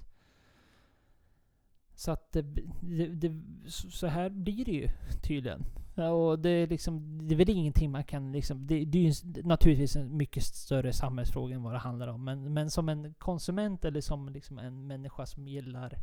Så 1.95 2.11
att 2.11 2.31
det, 2.31 2.41
det, 2.81 3.07
det, 3.07 3.41
så 3.69 4.07
här 4.07 4.29
blir 4.29 4.65
det 4.65 4.71
ju 4.71 4.87
tydligen. 5.23 5.65
Och 5.95 6.39
det 6.39 6.49
är 6.49 6.67
liksom, 6.67 7.19
det 7.27 7.35
är 7.35 7.37
väl 7.37 7.49
ingenting 7.49 7.91
man 7.91 8.03
kan 8.03 8.31
liksom, 8.31 8.67
det, 8.67 8.85
det 8.85 8.97
är 8.97 9.03
ju 9.03 9.43
naturligtvis 9.43 9.95
en 9.95 10.17
mycket 10.17 10.43
större 10.43 10.93
samhällsfråga 10.93 11.55
än 11.55 11.63
vad 11.63 11.73
det 11.73 11.79
handlar 11.79 12.07
om. 12.07 12.23
Men, 12.23 12.53
men 12.53 12.71
som 12.71 12.89
en 12.89 13.13
konsument 13.13 13.85
eller 13.85 14.01
som 14.01 14.29
liksom 14.29 14.59
en 14.59 14.87
människa 14.87 15.25
som 15.25 15.47
gillar 15.47 15.97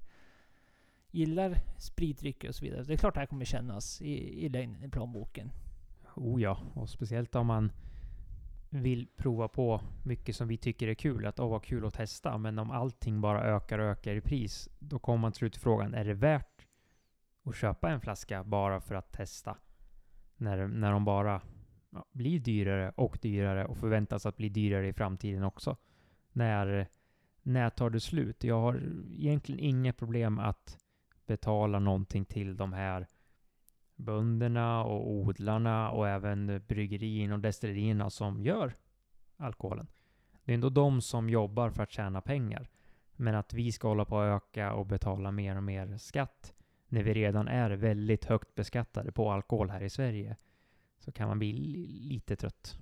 gillar 1.10 1.60
spritdrycker 1.78 2.48
och 2.48 2.54
så 2.54 2.64
vidare. 2.64 2.82
Det 2.82 2.92
är 2.92 2.96
klart 2.96 3.14
det 3.14 3.20
här 3.20 3.26
kommer 3.26 3.44
kännas 3.44 4.02
i, 4.02 4.44
i 4.44 4.48
längden 4.48 4.84
i 4.84 4.88
plånboken. 4.88 5.50
Oh 6.18 6.42
ja, 6.42 6.58
och 6.74 6.88
speciellt 6.88 7.34
om 7.34 7.46
man 7.46 7.72
vill 8.70 9.08
prova 9.16 9.48
på 9.48 9.80
mycket 10.02 10.36
som 10.36 10.48
vi 10.48 10.56
tycker 10.56 10.88
är 10.88 10.94
kul. 10.94 11.26
Att 11.26 11.40
åh, 11.40 11.50
vad 11.50 11.64
kul 11.64 11.86
att 11.86 11.94
testa. 11.94 12.38
Men 12.38 12.58
om 12.58 12.70
allting 12.70 13.20
bara 13.20 13.42
ökar 13.42 13.78
och 13.78 13.86
ökar 13.86 14.14
i 14.14 14.20
pris, 14.20 14.68
då 14.78 14.98
kommer 14.98 15.18
man 15.18 15.32
till 15.32 15.38
slut 15.38 15.52
till 15.52 15.62
frågan, 15.62 15.94
är 15.94 16.04
det 16.04 16.14
värt 16.14 16.66
att 17.44 17.56
köpa 17.56 17.90
en 17.90 18.00
flaska 18.00 18.44
bara 18.44 18.80
för 18.80 18.94
att 18.94 19.12
testa? 19.12 19.56
När, 20.36 20.66
när 20.66 20.92
de 20.92 21.04
bara 21.04 21.42
ja, 21.90 22.04
blir 22.12 22.40
dyrare 22.40 22.92
och 22.96 23.18
dyrare 23.22 23.66
och 23.66 23.76
förväntas 23.76 24.26
att 24.26 24.36
bli 24.36 24.48
dyrare 24.48 24.88
i 24.88 24.92
framtiden 24.92 25.44
också. 25.44 25.76
När, 26.32 26.88
när 27.42 27.70
tar 27.70 27.90
det 27.90 28.00
slut? 28.00 28.44
Jag 28.44 28.60
har 28.60 28.82
egentligen 29.12 29.60
inga 29.60 29.92
problem 29.92 30.38
att 30.38 30.78
betala 31.26 31.78
någonting 31.78 32.24
till 32.24 32.56
de 32.56 32.72
här 32.72 33.06
bönderna 33.98 34.84
och 34.84 35.10
odlarna 35.10 35.90
och 35.90 36.08
även 36.08 36.62
bryggerierna 36.68 37.34
och 37.34 37.40
destillerierna 37.40 38.10
som 38.10 38.42
gör 38.42 38.74
alkoholen. 39.36 39.86
Det 40.44 40.52
är 40.52 40.54
ändå 40.54 40.70
de 40.70 41.00
som 41.00 41.30
jobbar 41.30 41.70
för 41.70 41.82
att 41.82 41.92
tjäna 41.92 42.20
pengar. 42.20 42.68
Men 43.16 43.34
att 43.34 43.54
vi 43.54 43.72
ska 43.72 43.88
hålla 43.88 44.04
på 44.04 44.18
att 44.18 44.42
öka 44.42 44.72
och 44.72 44.86
betala 44.86 45.30
mer 45.30 45.56
och 45.56 45.62
mer 45.62 45.98
skatt 45.98 46.54
när 46.88 47.02
vi 47.02 47.14
redan 47.14 47.48
är 47.48 47.70
väldigt 47.70 48.24
högt 48.24 48.54
beskattade 48.54 49.12
på 49.12 49.30
alkohol 49.30 49.70
här 49.70 49.82
i 49.82 49.90
Sverige 49.90 50.36
så 50.98 51.12
kan 51.12 51.28
man 51.28 51.38
bli 51.38 51.52
lite 52.02 52.36
trött. 52.36 52.78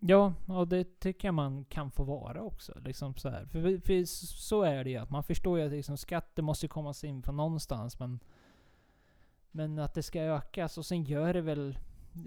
Ja, 0.00 0.34
och 0.46 0.68
det 0.68 1.00
tycker 1.00 1.28
jag 1.28 1.34
man 1.34 1.64
kan 1.64 1.90
få 1.90 2.04
vara 2.04 2.42
också. 2.42 2.80
Liksom 2.80 3.14
så 3.14 3.28
här. 3.28 3.46
För, 3.46 3.78
för 3.78 4.04
så 4.38 4.62
är 4.62 4.84
det 4.84 4.90
ju. 4.90 4.96
Att 4.96 5.10
man 5.10 5.24
förstår 5.24 5.58
ju 5.58 5.64
att 5.64 5.72
liksom 5.72 5.96
skatter 5.96 6.42
måste 6.42 6.68
komma 6.68 6.94
in 7.02 7.22
från 7.22 7.36
någonstans. 7.36 7.98
Men, 7.98 8.20
men 9.58 9.78
att 9.78 9.94
det 9.94 10.02
ska 10.02 10.20
ökas 10.20 10.78
och 10.78 10.86
sen 10.86 11.02
gör 11.04 11.32
det 11.32 11.40
väl 11.40 11.78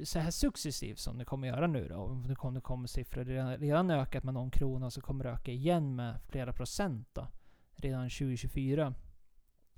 så 0.04 0.20
här 0.20 0.32
successivt 0.32 1.00
som 1.00 1.18
det 1.18 1.26
kommer 1.26 1.48
göra 1.48 1.68
nu 1.68 1.88
då. 1.88 2.08
Nu 2.28 2.36
kommer 2.36 2.56
det 2.56 2.62
kommer 2.62 2.88
siffror 2.88 3.26
redan, 3.26 3.58
redan 3.58 3.92
ökat 3.92 4.24
med 4.24 4.34
någon 4.34 4.52
krona 4.52 4.92
så 4.92 5.02
kommer 5.02 5.24
det 5.24 5.30
öka 5.30 5.52
igen 5.52 5.96
med 5.96 6.20
flera 6.28 6.54
procent 6.54 7.08
då. 7.14 7.28
Redan 7.76 8.10
2024. 8.10 8.94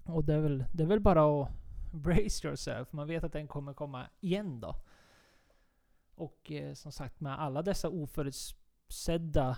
Och 0.04 0.24
det 0.24 0.34
är 0.34 0.40
väl, 0.40 0.66
det 0.74 0.84
är 0.84 0.88
väl 0.88 1.00
bara 1.00 1.44
att 1.44 1.52
brace 1.92 2.48
yourself. 2.48 2.94
Man 2.94 3.08
vet 3.08 3.24
att 3.24 3.34
den 3.34 3.48
kommer 3.48 3.74
komma 3.74 4.08
igen 4.20 4.60
då. 4.60 4.76
Och 6.16 6.52
eh, 6.52 6.74
som 6.74 6.92
sagt 6.92 7.20
med 7.20 7.40
alla 7.40 7.62
dessa 7.62 7.90
oförutsedda 7.90 9.58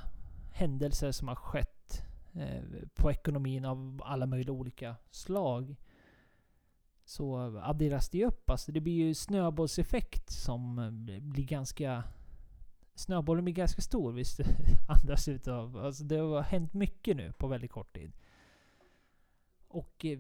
händelser 0.54 1.12
som 1.12 1.28
har 1.28 1.36
skett 1.36 2.04
eh, 2.34 2.64
på 2.96 3.12
ekonomin 3.12 3.66
av 3.66 4.02
alla 4.06 4.26
möjliga 4.26 4.54
olika 4.54 4.96
slag. 5.12 5.76
Så 7.06 7.38
adderas 7.64 8.10
det 8.10 8.26
upp. 8.26 8.50
Alltså 8.50 8.72
det 8.72 8.82
blir 8.82 8.94
ju 8.94 9.14
snöbollseffekt 9.14 10.30
som 10.30 10.80
eh, 10.80 11.20
blir 11.20 11.46
ganska... 11.46 12.04
Snöbollen 12.96 13.44
blir 13.44 13.54
ganska 13.54 13.82
stor 13.82 14.12
visst 14.14 14.40
andas 14.88 15.28
utav. 15.28 15.78
Alltså 15.78 16.04
det 16.04 16.18
har 16.18 16.42
hänt 16.42 16.74
mycket 16.74 17.18
nu 17.18 17.34
på 17.38 17.48
väldigt 17.48 17.72
kort 17.72 17.96
tid. 17.96 18.12
Och 19.68 20.06
eh, 20.06 20.20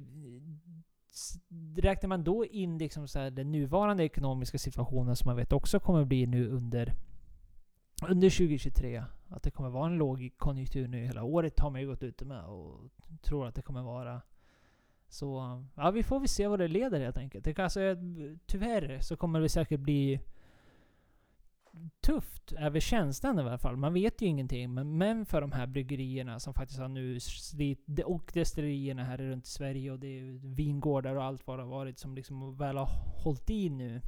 räknar 1.77 2.07
man 2.07 2.23
då 2.23 2.45
in 2.45 2.77
liksom 2.77 3.07
så 3.07 3.19
här 3.19 3.31
den 3.31 3.51
nuvarande 3.51 4.03
ekonomiska 4.03 4.57
situationen 4.57 5.15
som 5.15 5.29
man 5.29 5.35
vet 5.35 5.53
också 5.53 5.79
kommer 5.79 6.05
bli 6.05 6.25
nu 6.25 6.49
under, 6.49 6.93
under 8.07 8.29
2023. 8.29 9.03
Att 9.29 9.43
det 9.43 9.51
kommer 9.51 9.69
vara 9.69 9.87
en 9.87 9.97
låg 9.97 10.31
konjunktur 10.37 10.87
nu 10.87 11.05
hela 11.05 11.23
året 11.23 11.59
har 11.59 11.69
man 11.69 11.81
ju 11.81 11.87
gått 11.87 12.03
ut 12.03 12.21
med 12.21 12.45
och 12.45 12.79
tror 13.21 13.47
att 13.47 13.55
det 13.55 13.61
kommer 13.61 13.81
vara. 13.81 14.21
Så 15.15 15.61
ja, 15.75 15.91
vi 15.91 16.03
får 16.03 16.19
väl 16.19 16.29
se 16.29 16.47
vad 16.47 16.59
det 16.59 16.67
leder 16.67 16.99
helt 16.99 17.17
enkelt. 17.17 17.45
Det 17.45 17.53
kan, 17.53 17.63
alltså, 17.63 17.79
tyvärr 18.45 18.99
så 19.01 19.17
kommer 19.17 19.41
det 19.41 19.49
säkert 19.49 19.79
bli 19.79 20.19
tufft 22.01 22.51
över 22.51 22.79
känslan 22.79 23.39
i 23.39 23.41
alla 23.41 23.57
fall. 23.57 23.77
Man 23.77 23.93
vet 23.93 24.21
ju 24.21 24.25
ingenting. 24.25 24.73
Men, 24.73 24.97
men 24.97 25.25
för 25.25 25.41
de 25.41 25.51
här 25.51 25.67
bryggerierna 25.67 26.39
som 26.39 26.53
faktiskt 26.53 26.79
har 26.79 26.87
nu 26.87 27.19
slit, 27.19 27.99
och 28.05 28.31
destillerierna 28.33 29.03
här 29.03 29.17
runt 29.17 29.45
Sverige 29.45 29.91
och 29.91 29.99
det 29.99 30.19
är 30.19 30.55
vingårdar 30.55 31.15
och 31.15 31.23
allt 31.23 31.47
vad 31.47 31.59
det 31.59 31.63
har 31.63 31.69
varit 31.69 31.99
som 31.99 32.15
liksom 32.15 32.57
väl 32.57 32.77
har 32.77 32.89
hållit 33.23 33.49
i 33.49 33.69
nu. 33.69 34.01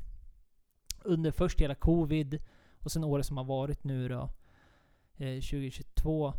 Under 1.04 1.32
först 1.32 1.62
hela 1.62 1.76
covid 1.76 2.40
och 2.80 2.92
sen 2.92 3.04
året 3.04 3.26
som 3.26 3.38
har 3.38 3.44
varit 3.44 3.84
nu 3.84 4.08
då. 4.08 4.30
Eh, 5.18 5.42
2022. 5.42 6.34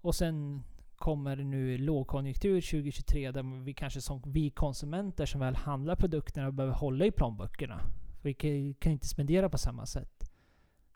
Och 0.00 0.14
sen 0.14 0.62
kommer 1.04 1.36
nu 1.36 1.78
lågkonjunktur 1.78 2.60
2023 2.60 3.30
där 3.30 3.64
vi 3.64 3.74
kanske 3.74 4.00
som 4.00 4.22
vi 4.26 4.50
konsumenter 4.50 5.26
som 5.26 5.40
väl 5.40 5.56
handlar 5.56 5.96
produkterna 5.96 6.52
behöver 6.52 6.74
hålla 6.74 7.04
i 7.04 7.10
plånböckerna. 7.10 7.80
Vi 8.22 8.34
kan 8.78 8.92
inte 8.92 9.08
spendera 9.08 9.48
på 9.48 9.58
samma 9.58 9.86
sätt. 9.86 10.30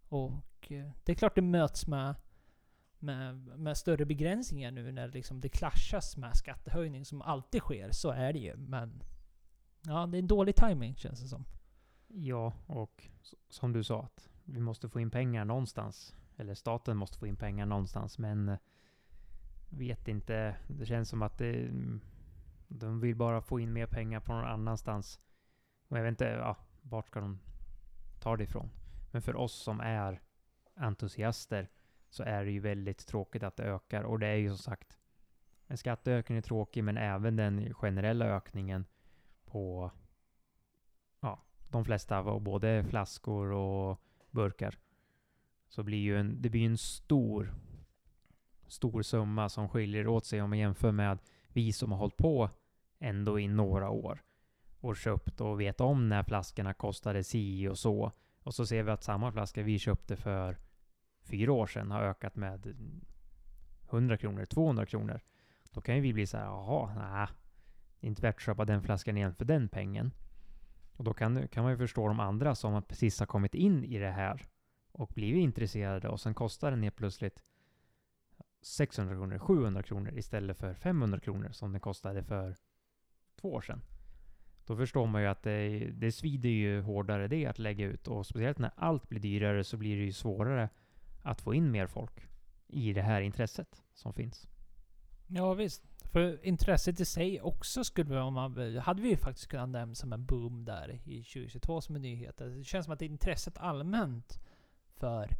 Och 0.09 0.73
eh, 0.73 0.91
det 1.05 1.13
är 1.13 1.15
klart 1.15 1.35
det 1.35 1.43
möts 1.43 1.87
med, 1.87 2.15
med, 2.99 3.35
med 3.59 3.77
större 3.77 4.05
begränsningar 4.05 4.71
nu 4.71 4.93
när 4.93 5.09
liksom 5.09 5.41
det 5.41 5.49
klaschas 5.49 6.17
med 6.17 6.37
skattehöjning 6.37 7.05
som 7.05 7.23
alltid 7.23 7.61
sker. 7.61 7.91
Så 7.93 8.11
är 8.11 8.33
det 8.33 8.39
ju. 8.39 8.57
Men 8.57 9.03
ja, 9.83 10.07
det 10.07 10.17
är 10.17 10.23
en 10.23 10.27
dålig 10.27 10.57
timing 10.57 10.97
känns 10.97 11.21
det 11.21 11.29
som. 11.29 11.45
Ja, 12.07 12.53
och 12.67 13.09
som 13.49 13.73
du 13.73 13.85
sa, 13.85 14.03
att 14.03 14.29
vi 14.45 14.61
måste 14.61 14.89
få 14.89 15.01
in 15.01 15.11
pengar 15.11 15.45
någonstans. 15.45 16.17
Eller 16.37 16.55
staten 16.55 16.97
måste 16.97 17.19
få 17.19 17.27
in 17.27 17.37
pengar 17.37 17.67
någonstans. 17.67 18.19
Men 18.19 18.49
eh, 18.49 18.59
vet 19.69 20.09
inte. 20.09 20.57
Det 20.67 20.87
känns 20.87 21.09
som 21.09 21.23
att 21.23 21.39
det, 21.39 21.71
de 22.69 23.01
vill 23.01 23.17
bara 23.17 23.41
få 23.43 23.61
in 23.61 23.73
mer 23.73 23.87
pengar 23.87 24.21
från 24.21 24.37
någon 24.37 24.51
annanstans. 24.51 25.21
Och 25.89 25.99
jag 25.99 26.03
vet 26.03 26.11
inte, 26.11 26.25
ja, 26.25 26.57
vart 26.83 27.07
ska 27.07 27.21
de 27.21 27.39
ta 28.21 28.37
det 28.37 28.45
ifrån? 28.45 28.71
Men 29.11 29.23
för 29.23 29.37
oss 29.37 29.53
som 29.53 29.81
är 29.81 30.21
entusiaster 30.75 31.69
så 32.11 32.23
är 32.23 32.45
det 32.45 32.51
ju 32.51 32.61
väldigt 32.61 33.07
tråkigt 33.07 33.43
att 33.43 33.57
det 33.57 33.65
ökar. 33.65 34.03
Och 34.03 34.19
det 34.19 34.27
är 34.27 34.35
ju 34.37 34.49
som 34.49 34.59
sagt, 34.59 34.99
en 35.67 35.79
skatteökning 35.79 36.39
är 36.39 36.43
tråkig, 36.43 36.85
men 36.85 36.97
även 36.97 37.37
den 37.37 37.75
generella 37.75 38.25
ökningen 38.25 38.85
på 39.45 39.91
ja, 41.21 41.43
de 41.69 41.85
flesta, 41.85 42.41
både 42.41 42.85
flaskor 42.85 43.53
och 43.53 44.01
burkar. 44.31 44.79
Så 45.69 45.83
blir 45.83 45.99
ju 45.99 46.21
en, 46.21 46.43
det 46.43 46.51
blir 46.51 46.67
en 46.67 46.79
stor, 46.79 47.55
stor 48.69 49.03
summa 49.03 49.49
som 49.49 49.69
skiljer 49.69 50.07
åt 50.07 50.27
sig 50.27 50.43
om 50.43 50.51
man 50.51 50.59
jämför 50.59 50.93
med 50.93 51.19
vi 51.49 51.73
som 51.73 51.93
har 51.93 51.99
hållit 51.99 52.17
på 52.17 52.51
ändå 52.99 53.41
i 53.41 53.49
några 53.49 53.91
år 53.91 54.23
och 54.81 54.97
köpt 54.97 55.41
och 55.41 55.61
vet 55.61 55.81
om 55.81 56.09
när 56.09 56.23
flaskorna 56.23 56.75
kostade 56.75 57.25
si 57.25 57.69
och 57.69 57.79
så 57.79 58.13
och 58.43 58.55
så 58.55 58.67
ser 58.67 58.83
vi 58.83 58.91
att 58.91 59.03
samma 59.03 59.33
flaska 59.33 59.63
vi 59.63 59.79
köpte 59.79 60.17
för 60.17 60.59
fyra 61.23 61.53
år 61.53 61.67
sedan 61.67 61.91
har 61.91 62.03
ökat 62.03 62.37
med 62.37 62.77
100 63.91 64.17
kronor, 64.17 64.45
200 64.45 64.87
kronor. 64.87 65.21
Då 65.71 65.81
kan 65.81 65.95
ju 65.95 66.01
vi 66.01 66.13
bli 66.13 66.27
så 66.27 66.37
här, 66.37 66.45
jaha, 66.45 66.95
nej, 66.95 67.27
det 68.01 68.07
är 68.07 68.09
inte 68.09 68.23
värt 68.23 68.35
att 68.35 68.43
köpa 68.43 68.65
den 68.65 68.83
flaskan 68.83 69.17
igen 69.17 69.35
för 69.35 69.45
den 69.45 69.69
pengen. 69.69 70.13
Och 70.97 71.05
då 71.05 71.15
kan, 71.15 71.49
kan 71.49 71.63
man 71.63 71.73
ju 71.73 71.79
förstå 71.79 72.09
de 72.09 72.21
andra 72.21 72.55
som 72.55 72.83
precis 72.83 73.21
har 73.21 73.27
kommit 73.27 73.55
in 73.55 73.85
i 73.85 73.99
det 73.99 74.11
här 74.11 74.43
och 74.93 75.11
blivit 75.15 75.43
intresserade 75.43 76.09
och 76.09 76.21
sen 76.21 76.35
kostar 76.35 76.71
den 76.71 76.83
helt 76.83 76.97
plötsligt 76.97 77.43
600 78.63 79.15
kronor, 79.15 79.39
700 79.39 79.83
kronor 79.83 80.19
istället 80.19 80.59
för 80.59 80.75
500 80.75 81.21
kronor 81.21 81.49
som 81.53 81.73
den 81.73 81.81
kostade 81.81 82.23
för 82.23 82.57
två 83.41 83.53
år 83.53 83.61
sedan. 83.61 83.83
Då 84.67 84.77
förstår 84.77 85.07
man 85.07 85.23
ju 85.23 85.29
att 85.29 85.43
det, 85.43 85.79
det 85.79 86.13
svider 86.13 86.49
ju 86.49 86.81
hårdare 86.81 87.29
det 87.29 87.47
att 87.47 87.59
lägga 87.59 87.87
ut. 87.87 88.09
Och 88.09 88.27
speciellt 88.27 88.59
när 88.59 88.71
allt 88.77 89.09
blir 89.09 89.21
dyrare 89.21 89.65
så 89.65 89.77
blir 89.77 89.97
det 89.97 90.05
ju 90.05 90.13
svårare 90.13 90.69
att 91.23 91.41
få 91.41 91.55
in 91.55 91.71
mer 91.71 91.87
folk 91.87 92.27
i 92.67 92.93
det 92.93 93.03
här 93.03 93.21
intresset 93.21 93.83
som 93.95 94.13
finns. 94.13 94.49
Ja 95.27 95.55
visst. 95.55 95.85
För 96.05 96.47
intresset 96.47 97.01
i 97.01 97.05
sig 97.05 97.41
också 97.41 97.85
skulle 97.85 98.21
om 98.21 98.35
man, 98.35 98.77
hade 98.77 99.03
vi 99.03 99.09
ju 99.09 99.17
faktiskt 99.17 99.49
kunnat 99.49 99.69
nämna 99.69 99.95
som 99.95 100.13
en 100.13 100.27
boom 100.27 100.65
där 100.65 101.01
i 101.05 101.23
2022 101.23 101.81
som 101.81 101.97
en 101.97 102.03
nyhet. 102.03 102.37
Det 102.37 102.65
känns 102.65 102.85
som 102.85 102.95
att 102.95 103.03
intresset 103.03 103.59
allmänt 103.59 104.41
för 104.97 105.37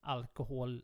alkohol, 0.00 0.82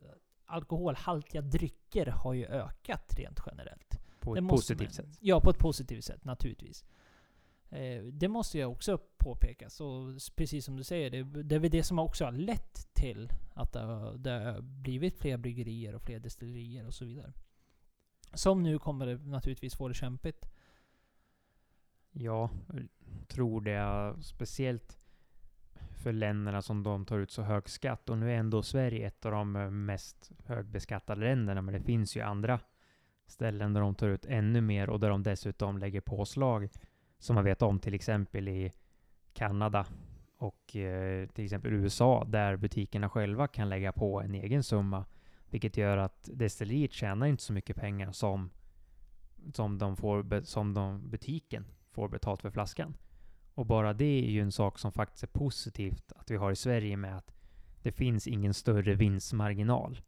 alkoholhaltiga 0.50 1.42
drycker 1.42 2.06
har 2.06 2.34
ju 2.34 2.46
ökat 2.46 3.14
rent 3.16 3.40
generellt. 3.46 4.00
På 4.20 4.36
ett 4.36 4.48
positivt 4.48 4.88
man, 4.88 4.92
sätt? 4.92 5.18
Ja, 5.20 5.40
på 5.40 5.50
ett 5.50 5.58
positivt 5.58 6.04
sätt 6.04 6.24
naturligtvis. 6.24 6.84
Eh, 7.70 8.02
det 8.02 8.28
måste 8.28 8.58
jag 8.58 8.70
också 8.70 8.98
påpeka. 9.18 9.70
Så 9.70 10.18
precis 10.37 10.64
som 10.64 10.77
du 10.77 10.85
säger, 10.85 11.10
det, 11.10 11.42
det 11.42 11.54
är 11.54 11.58
väl 11.58 11.70
det 11.70 11.83
som 11.83 11.98
också 11.98 12.25
har 12.25 12.33
lett 12.33 12.94
till 12.94 13.33
att 13.54 13.72
det 13.72 13.81
har, 13.81 14.18
det 14.18 14.31
har 14.31 14.60
blivit 14.60 15.18
fler 15.18 15.37
bryggerier 15.37 15.94
och 15.94 16.02
fler 16.02 16.18
destillerier 16.18 16.87
och 16.87 16.94
så 16.94 17.04
vidare. 17.04 17.33
Som 18.35 18.62
nu 18.62 18.79
kommer 18.79 19.06
det 19.06 19.16
naturligtvis 19.16 19.75
få 19.75 19.88
det 19.88 19.94
kämpigt. 19.94 20.50
Ja, 22.12 22.50
tror 23.29 23.60
det. 23.60 24.14
Speciellt 24.22 25.00
för 26.01 26.13
länderna 26.13 26.63
som 26.63 26.83
de 26.83 27.07
tar 27.07 27.19
ut 27.19 27.31
så 27.31 27.42
hög 27.42 27.69
skatt. 27.69 28.11
Och 28.11 28.19
nu 28.19 28.33
är 28.33 28.37
ändå 28.37 28.63
Sverige 28.63 29.07
ett 29.07 29.27
av 29.27 29.33
de 29.33 29.53
mest 29.87 30.31
högbeskattade 30.44 31.21
länderna. 31.21 31.63
Men 31.63 31.75
det 31.75 31.81
finns 31.81 32.17
ju 32.17 32.21
andra 32.21 32.61
ställen 33.27 33.73
där 33.73 33.81
de 33.81 33.94
tar 33.94 34.09
ut 34.09 34.25
ännu 34.25 34.61
mer 34.61 34.90
och 34.90 35.01
där 35.01 35.11
de 35.11 35.23
dessutom 35.23 35.79
lägger 35.79 36.01
påslag 36.01 36.69
som 37.19 37.35
man 37.35 37.44
vet 37.44 37.63
om, 37.63 37.79
till 37.79 37.94
exempel 37.94 38.48
i 38.48 38.73
Kanada 39.33 39.87
och 40.37 40.77
eh, 40.77 41.29
till 41.29 41.44
exempel 41.44 41.73
USA, 41.73 42.25
där 42.25 42.57
butikerna 42.57 43.09
själva 43.09 43.48
kan 43.48 43.69
lägga 43.69 43.92
på 43.92 44.21
en 44.21 44.35
egen 44.35 44.63
summa, 44.63 45.05
vilket 45.51 45.77
gör 45.77 45.96
att 45.96 46.29
destilleriet 46.33 46.92
tjänar 46.92 47.27
inte 47.27 47.42
så 47.42 47.53
mycket 47.53 47.77
pengar 47.77 48.13
som, 48.13 48.51
som, 49.55 49.79
de 49.79 49.96
får, 49.96 50.42
som 50.44 50.75
de, 50.75 51.11
butiken 51.11 51.65
får 51.90 52.09
betalt 52.09 52.42
för 52.42 52.51
flaskan. 52.51 52.94
Och 53.61 53.67
bara 53.67 53.92
det 53.92 54.25
är 54.25 54.31
ju 54.31 54.40
en 54.40 54.52
sak 54.52 54.79
som 54.79 54.92
faktiskt 54.92 55.23
är 55.23 55.27
positivt 55.27 56.13
att 56.13 56.31
vi 56.31 56.37
har 56.37 56.52
i 56.52 56.56
Sverige 56.56 56.96
med 56.96 57.17
att 57.17 57.35
det 57.83 57.92
finns 57.92 58.27
ingen 58.27 58.54
större 58.54 58.94
vinstmarginal 58.94 60.00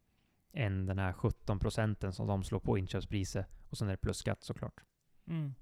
än 0.53 0.87
den 0.87 0.99
här 0.99 1.13
17 1.13 1.59
procenten 1.59 2.13
som 2.13 2.27
de 2.27 2.45
slår 2.45 2.61
på 2.61 2.79
inköpspriset 2.79 3.47
och 3.71 3.79
sen 3.79 3.89
är 3.89 3.93
det 3.93 3.97
plusskatt 3.97 4.45
såklart. 4.45 4.81
Mm. 5.27 5.55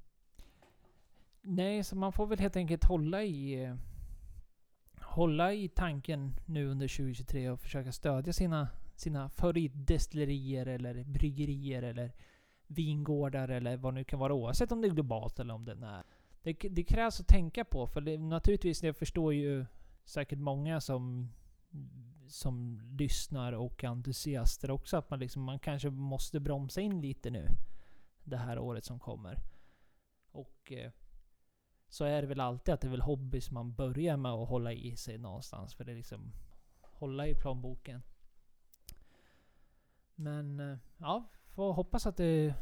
Nej, 1.41 1.85
så 1.85 1.97
man 1.97 2.13
får 2.13 2.27
väl 2.27 2.39
helt 2.39 2.57
enkelt 2.57 2.85
hålla 2.85 3.23
i 3.23 3.77
hålla 5.01 5.53
i 5.53 5.69
tanken 5.69 6.37
nu 6.47 6.67
under 6.67 6.89
2023 6.89 7.51
och 7.51 7.61
försöka 7.61 7.93
stödja 7.93 8.33
sina, 8.33 8.69
sina 8.97 9.29
favoritdestillerier 9.29 10.67
eller 10.67 11.05
bryggerier 11.05 11.83
eller 11.83 12.13
vingårdar 12.67 13.49
eller 13.49 13.77
vad 13.77 13.95
det 13.95 13.99
nu 13.99 14.05
kan 14.05 14.19
vara 14.19 14.35
oavsett 14.35 14.73
om 14.73 14.81
det 14.81 14.89
är 14.89 14.93
globalt 14.93 15.39
eller 15.39 15.55
om 15.55 15.65
det 15.65 15.73
är 15.73 16.03
det, 16.43 16.53
det 16.53 16.85
krävs 16.85 17.21
att 17.21 17.29
tänka 17.29 17.65
på 17.65 17.87
för 17.87 18.01
det, 18.01 18.19
naturligtvis, 18.19 18.83
jag 18.83 18.97
förstår 18.97 19.35
ju 19.35 19.67
säkert 20.05 20.39
många 20.39 20.81
som 20.81 21.29
som 22.31 22.81
lyssnar 22.99 23.53
och 23.53 23.85
entusiaster 23.85 24.71
också 24.71 24.97
att 24.97 25.11
man 25.11 25.19
liksom, 25.19 25.43
man 25.43 25.59
kanske 25.59 25.91
måste 25.91 26.41
bromsa 26.41 26.81
in 26.81 27.01
lite 27.01 27.31
nu. 27.31 27.49
Det 28.25 28.37
här 28.37 28.59
året 28.59 28.85
som 28.85 28.99
kommer. 28.99 29.39
Och 30.33 30.73
eh, 30.73 30.93
så 31.89 32.05
är 32.05 32.23
det 32.23 32.29
väl 32.29 32.41
alltid 32.41 32.75
att 32.75 32.81
det 32.81 32.87
är 32.87 32.91
väl 32.91 33.01
hobbys 33.01 33.51
man 33.51 33.75
börjar 33.75 34.17
med 34.17 34.33
att 34.33 34.49
hålla 34.49 34.73
i 34.73 34.97
sig 34.97 35.19
någonstans. 35.19 35.75
För 35.75 35.85
det 35.85 35.93
är 35.93 35.97
liksom 35.97 36.33
hålla 36.81 37.27
i 37.27 37.35
plånboken. 37.35 38.03
Men 40.15 40.61
eh, 40.61 40.79
ja, 40.99 41.25
får 41.49 41.73
hoppas 41.73 42.07
att 42.07 42.17
det, 42.17 42.55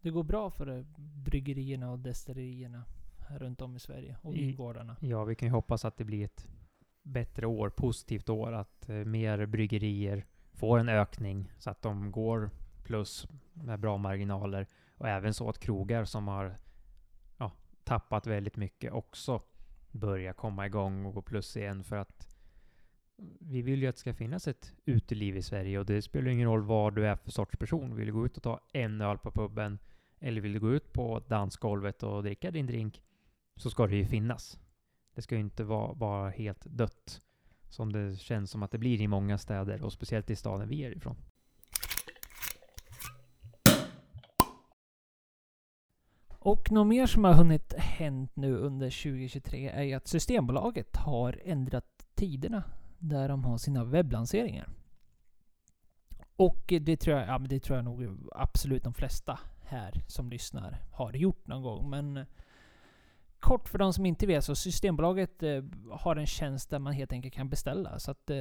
det 0.00 0.10
går 0.10 0.22
bra 0.22 0.50
för 0.50 0.86
bryggerierna 1.24 1.90
och 1.90 1.98
destillerierna 1.98 2.84
runt 3.36 3.60
om 3.60 3.76
i 3.76 3.78
Sverige. 3.78 4.16
Och 4.22 4.34
vingårdarna. 4.34 4.96
Ja, 5.00 5.24
vi 5.24 5.34
kan 5.34 5.48
ju 5.48 5.52
hoppas 5.52 5.84
att 5.84 5.96
det 5.96 6.04
blir 6.04 6.24
ett 6.24 6.48
bättre 7.02 7.46
år, 7.46 7.70
positivt 7.70 8.28
år. 8.28 8.52
Att 8.52 8.88
eh, 8.88 8.94
mer 8.94 9.46
bryggerier 9.46 10.24
får 10.52 10.78
en 10.78 10.88
ökning 10.88 11.52
så 11.58 11.70
att 11.70 11.82
de 11.82 12.12
går 12.12 12.50
plus 12.82 13.26
med 13.52 13.80
bra 13.80 13.96
marginaler. 13.96 14.66
Och 14.96 15.08
även 15.08 15.34
så 15.34 15.48
att 15.48 15.58
krogar 15.58 16.04
som 16.04 16.28
har 16.28 16.58
ja, 17.38 17.52
tappat 17.84 18.26
väldigt 18.26 18.56
mycket 18.56 18.92
också 18.92 19.42
börjar 19.90 20.32
komma 20.32 20.66
igång 20.66 21.06
och 21.06 21.14
gå 21.14 21.22
plus 21.22 21.56
igen. 21.56 21.84
För 21.84 21.96
att 21.96 22.36
vi 23.40 23.62
vill 23.62 23.82
ju 23.82 23.88
att 23.88 23.94
det 23.94 24.00
ska 24.00 24.14
finnas 24.14 24.48
ett 24.48 24.72
uteliv 24.84 25.36
i 25.36 25.42
Sverige 25.42 25.78
och 25.78 25.86
det 25.86 26.02
spelar 26.02 26.30
ingen 26.30 26.48
roll 26.48 26.62
vad 26.62 26.94
du 26.94 27.06
är 27.06 27.16
för 27.16 27.30
sorts 27.30 27.56
person. 27.56 27.96
Vill 27.96 28.06
du 28.06 28.12
gå 28.12 28.26
ut 28.26 28.36
och 28.36 28.42
ta 28.42 28.60
en 28.72 29.00
öl 29.00 29.18
på 29.18 29.30
puben 29.30 29.78
eller 30.20 30.40
vill 30.40 30.52
du 30.52 30.60
gå 30.60 30.72
ut 30.72 30.92
på 30.92 31.22
dansgolvet 31.28 32.02
och 32.02 32.22
dricka 32.22 32.50
din 32.50 32.66
drink 32.66 33.02
så 33.58 33.70
ska 33.70 33.86
det 33.86 33.96
ju 33.96 34.06
finnas. 34.06 34.58
Det 35.14 35.22
ska 35.22 35.34
ju 35.34 35.40
inte 35.40 35.64
vara, 35.64 35.92
vara 35.92 36.30
helt 36.30 36.64
dött 36.64 37.20
som 37.68 37.92
det 37.92 38.20
känns 38.20 38.50
som 38.50 38.62
att 38.62 38.70
det 38.70 38.78
blir 38.78 39.00
i 39.00 39.08
många 39.08 39.38
städer 39.38 39.82
och 39.82 39.92
speciellt 39.92 40.30
i 40.30 40.36
staden 40.36 40.68
vi 40.68 40.84
är 40.84 40.96
ifrån. 40.96 41.16
Och 46.28 46.72
något 46.72 46.86
mer 46.86 47.06
som 47.06 47.24
har 47.24 47.34
hunnit 47.34 47.74
hänt 47.78 48.36
nu 48.36 48.56
under 48.56 48.90
2023 48.90 49.68
är 49.68 49.82
ju 49.82 49.94
att 49.94 50.06
Systembolaget 50.06 50.96
har 50.96 51.40
ändrat 51.44 52.06
tiderna 52.14 52.62
där 52.98 53.28
de 53.28 53.44
har 53.44 53.58
sina 53.58 53.84
webblanseringar. 53.84 54.68
Och 56.36 56.72
det 56.80 56.96
tror 56.96 57.18
jag, 57.18 57.28
ja, 57.28 57.38
det 57.38 57.60
tror 57.60 57.76
jag 57.76 57.84
nog 57.84 58.28
absolut 58.32 58.84
de 58.84 58.94
flesta 58.94 59.38
här 59.64 60.04
som 60.06 60.30
lyssnar 60.30 60.82
har 60.92 61.12
gjort 61.12 61.46
någon 61.46 61.62
gång. 61.62 61.90
Men 61.90 62.26
kort 63.40 63.68
för 63.68 63.78
de 63.78 63.92
som 63.92 64.06
inte 64.06 64.26
vet 64.26 64.44
så 64.44 64.54
Systembolaget 64.54 65.42
eh, 65.42 65.64
har 65.90 66.16
en 66.16 66.26
tjänst 66.26 66.70
där 66.70 66.78
man 66.78 66.92
helt 66.92 67.12
enkelt 67.12 67.34
kan 67.34 67.48
beställa. 67.48 67.98
Så 67.98 68.10
att 68.10 68.30
eh, 68.30 68.38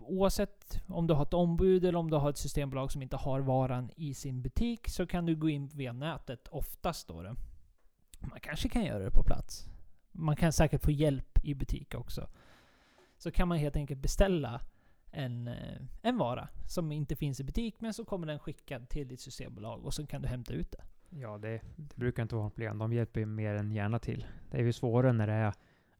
oavsett 0.00 0.82
om 0.86 1.06
du 1.06 1.14
har 1.14 1.22
ett 1.22 1.34
ombud 1.34 1.84
eller 1.84 1.98
om 1.98 2.10
du 2.10 2.16
har 2.16 2.30
ett 2.30 2.38
systembolag 2.38 2.92
som 2.92 3.02
inte 3.02 3.16
har 3.16 3.40
varan 3.40 3.90
i 3.96 4.14
sin 4.14 4.42
butik 4.42 4.88
så 4.88 5.06
kan 5.06 5.26
du 5.26 5.36
gå 5.36 5.48
in 5.48 5.68
via 5.68 5.92
nätet 5.92 6.48
oftast 6.48 7.08
då. 7.08 7.22
Det. 7.22 7.34
Man 8.20 8.40
kanske 8.40 8.68
kan 8.68 8.84
göra 8.84 9.04
det 9.04 9.10
på 9.10 9.22
plats. 9.22 9.66
Man 10.12 10.36
kan 10.36 10.52
säkert 10.52 10.84
få 10.84 10.90
hjälp 10.90 11.44
i 11.44 11.54
butik 11.54 11.94
också. 11.94 12.28
Så 13.18 13.30
kan 13.30 13.48
man 13.48 13.58
helt 13.58 13.76
enkelt 13.76 14.00
beställa 14.00 14.60
en, 15.10 15.48
eh, 15.48 15.82
en 16.02 16.18
vara 16.18 16.48
som 16.68 16.92
inte 16.92 17.16
finns 17.16 17.40
i 17.40 17.44
butik 17.44 17.74
men 17.78 17.94
så 17.94 18.04
kommer 18.04 18.26
den 18.26 18.38
skickad 18.38 18.88
till 18.88 19.08
ditt 19.08 19.20
systembolag 19.20 19.84
och 19.84 19.94
så 19.94 20.06
kan 20.06 20.22
du 20.22 20.28
hämta 20.28 20.52
ut 20.52 20.72
det. 20.72 20.84
Ja, 21.20 21.38
det, 21.38 21.60
det 21.76 21.96
brukar 21.96 22.22
inte 22.22 22.34
vara 22.34 22.44
något 22.44 22.54
problem. 22.54 22.78
De 22.78 22.92
hjälper 22.92 23.20
ju 23.20 23.26
mer 23.26 23.54
än 23.54 23.72
gärna 23.72 23.98
till. 23.98 24.26
Det 24.50 24.58
är 24.58 24.62
ju 24.62 24.72
svårare 24.72 25.12
när 25.12 25.26
det 25.26 25.32
är 25.32 25.52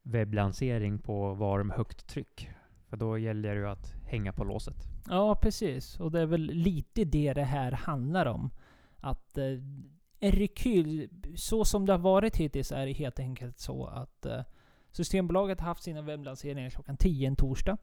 webblansering 0.03 0.99
på 0.99 1.35
varor 1.35 1.65
med 1.65 1.77
högt 1.77 2.07
tryck. 2.07 2.51
För 2.89 2.97
då 2.97 3.19
gäller 3.19 3.55
det 3.55 3.61
ju 3.61 3.69
att 3.69 3.95
hänga 4.07 4.33
på 4.33 4.45
låset. 4.45 4.77
Ja, 5.09 5.35
precis. 5.35 6.01
Och 6.01 6.11
det 6.13 6.21
är 6.21 6.27
väl 6.27 6.43
lite 6.43 7.05
det 7.05 7.33
det 7.33 7.45
här 7.45 7.73
handlar 7.73 8.27
om. 8.27 8.51
Att 9.01 9.39
eh, 9.39 9.47
en 10.21 10.33
rekyl, 10.33 11.09
så 11.37 11.65
som 11.65 11.87
det 11.87 11.93
har 11.93 11.99
varit 11.99 12.37
hittills, 12.37 12.73
är 12.73 12.87
det 12.87 12.93
helt 12.93 13.19
enkelt 13.19 13.59
så 13.59 13.87
att 13.87 14.27
eh, 14.27 14.41
Systembolaget 14.93 15.61
har 15.61 15.67
haft 15.67 15.83
sina 15.83 16.03
webblanseringar 16.03 16.71
klockan 16.71 16.97
10 16.97 17.29
en 17.29 17.37
torsdag. 17.37 17.77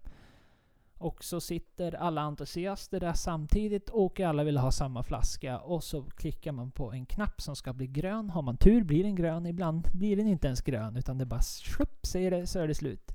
Och 1.02 1.24
så 1.24 1.42
sitter 1.42 1.96
alla 1.96 2.22
entusiaster 2.22 3.00
där 3.00 3.14
samtidigt 3.14 3.90
och 3.90 4.20
alla 4.20 4.44
vill 4.44 4.58
ha 4.58 4.72
samma 4.72 5.04
flaska. 5.04 5.60
Och 5.60 5.84
så 5.84 6.04
klickar 6.04 6.52
man 6.52 6.72
på 6.72 6.92
en 6.92 7.06
knapp 7.06 7.42
som 7.42 7.56
ska 7.56 7.74
bli 7.74 7.88
grön. 7.88 8.30
Har 8.30 8.42
man 8.42 8.58
tur 8.58 8.84
blir 8.84 9.04
den 9.04 9.16
grön. 9.16 9.46
Ibland 9.46 9.88
blir 9.94 10.18
den 10.18 10.28
inte 10.28 10.48
ens 10.48 10.62
grön 10.62 10.96
utan 10.96 11.18
det 11.18 11.26
bara 11.26 11.42
slupp 11.42 12.06
säger 12.06 12.32
det 12.32 12.48
så 12.48 12.60
är 12.60 12.68
det 12.68 12.76
slut. 12.76 13.12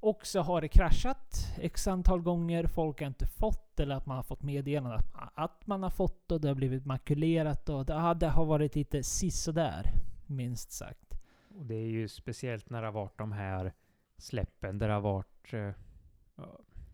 Och 0.00 0.26
så 0.26 0.40
har 0.40 0.60
det 0.60 0.68
kraschat 0.68 1.56
x 1.60 1.86
antal 1.86 2.20
gånger. 2.20 2.66
Folk 2.66 3.00
har 3.00 3.06
inte 3.06 3.26
fått 3.26 3.80
eller 3.80 3.94
att 3.96 4.06
man 4.06 4.16
har 4.16 4.22
fått 4.22 4.42
meddelande 4.42 4.98
att 5.34 5.66
man 5.66 5.82
har 5.82 5.90
fått 5.90 6.32
och 6.32 6.40
det 6.40 6.48
har 6.48 6.54
blivit 6.54 6.86
makulerat 6.86 7.68
och 7.68 7.86
det, 7.86 8.14
det 8.14 8.28
har 8.28 8.44
varit 8.44 8.74
lite 8.74 9.02
sisådär. 9.02 9.92
Minst 10.26 10.72
sagt. 10.72 11.14
Och 11.58 11.66
det 11.66 11.74
är 11.74 11.88
ju 11.88 12.08
speciellt 12.08 12.70
när 12.70 12.80
det 12.80 12.86
har 12.86 12.92
varit 12.92 13.18
de 13.18 13.32
här 13.32 13.72
släppen 14.16 14.78
där 14.78 14.88
det 14.88 14.94
har 14.94 15.00
varit 15.00 15.52
eh, 15.52 15.70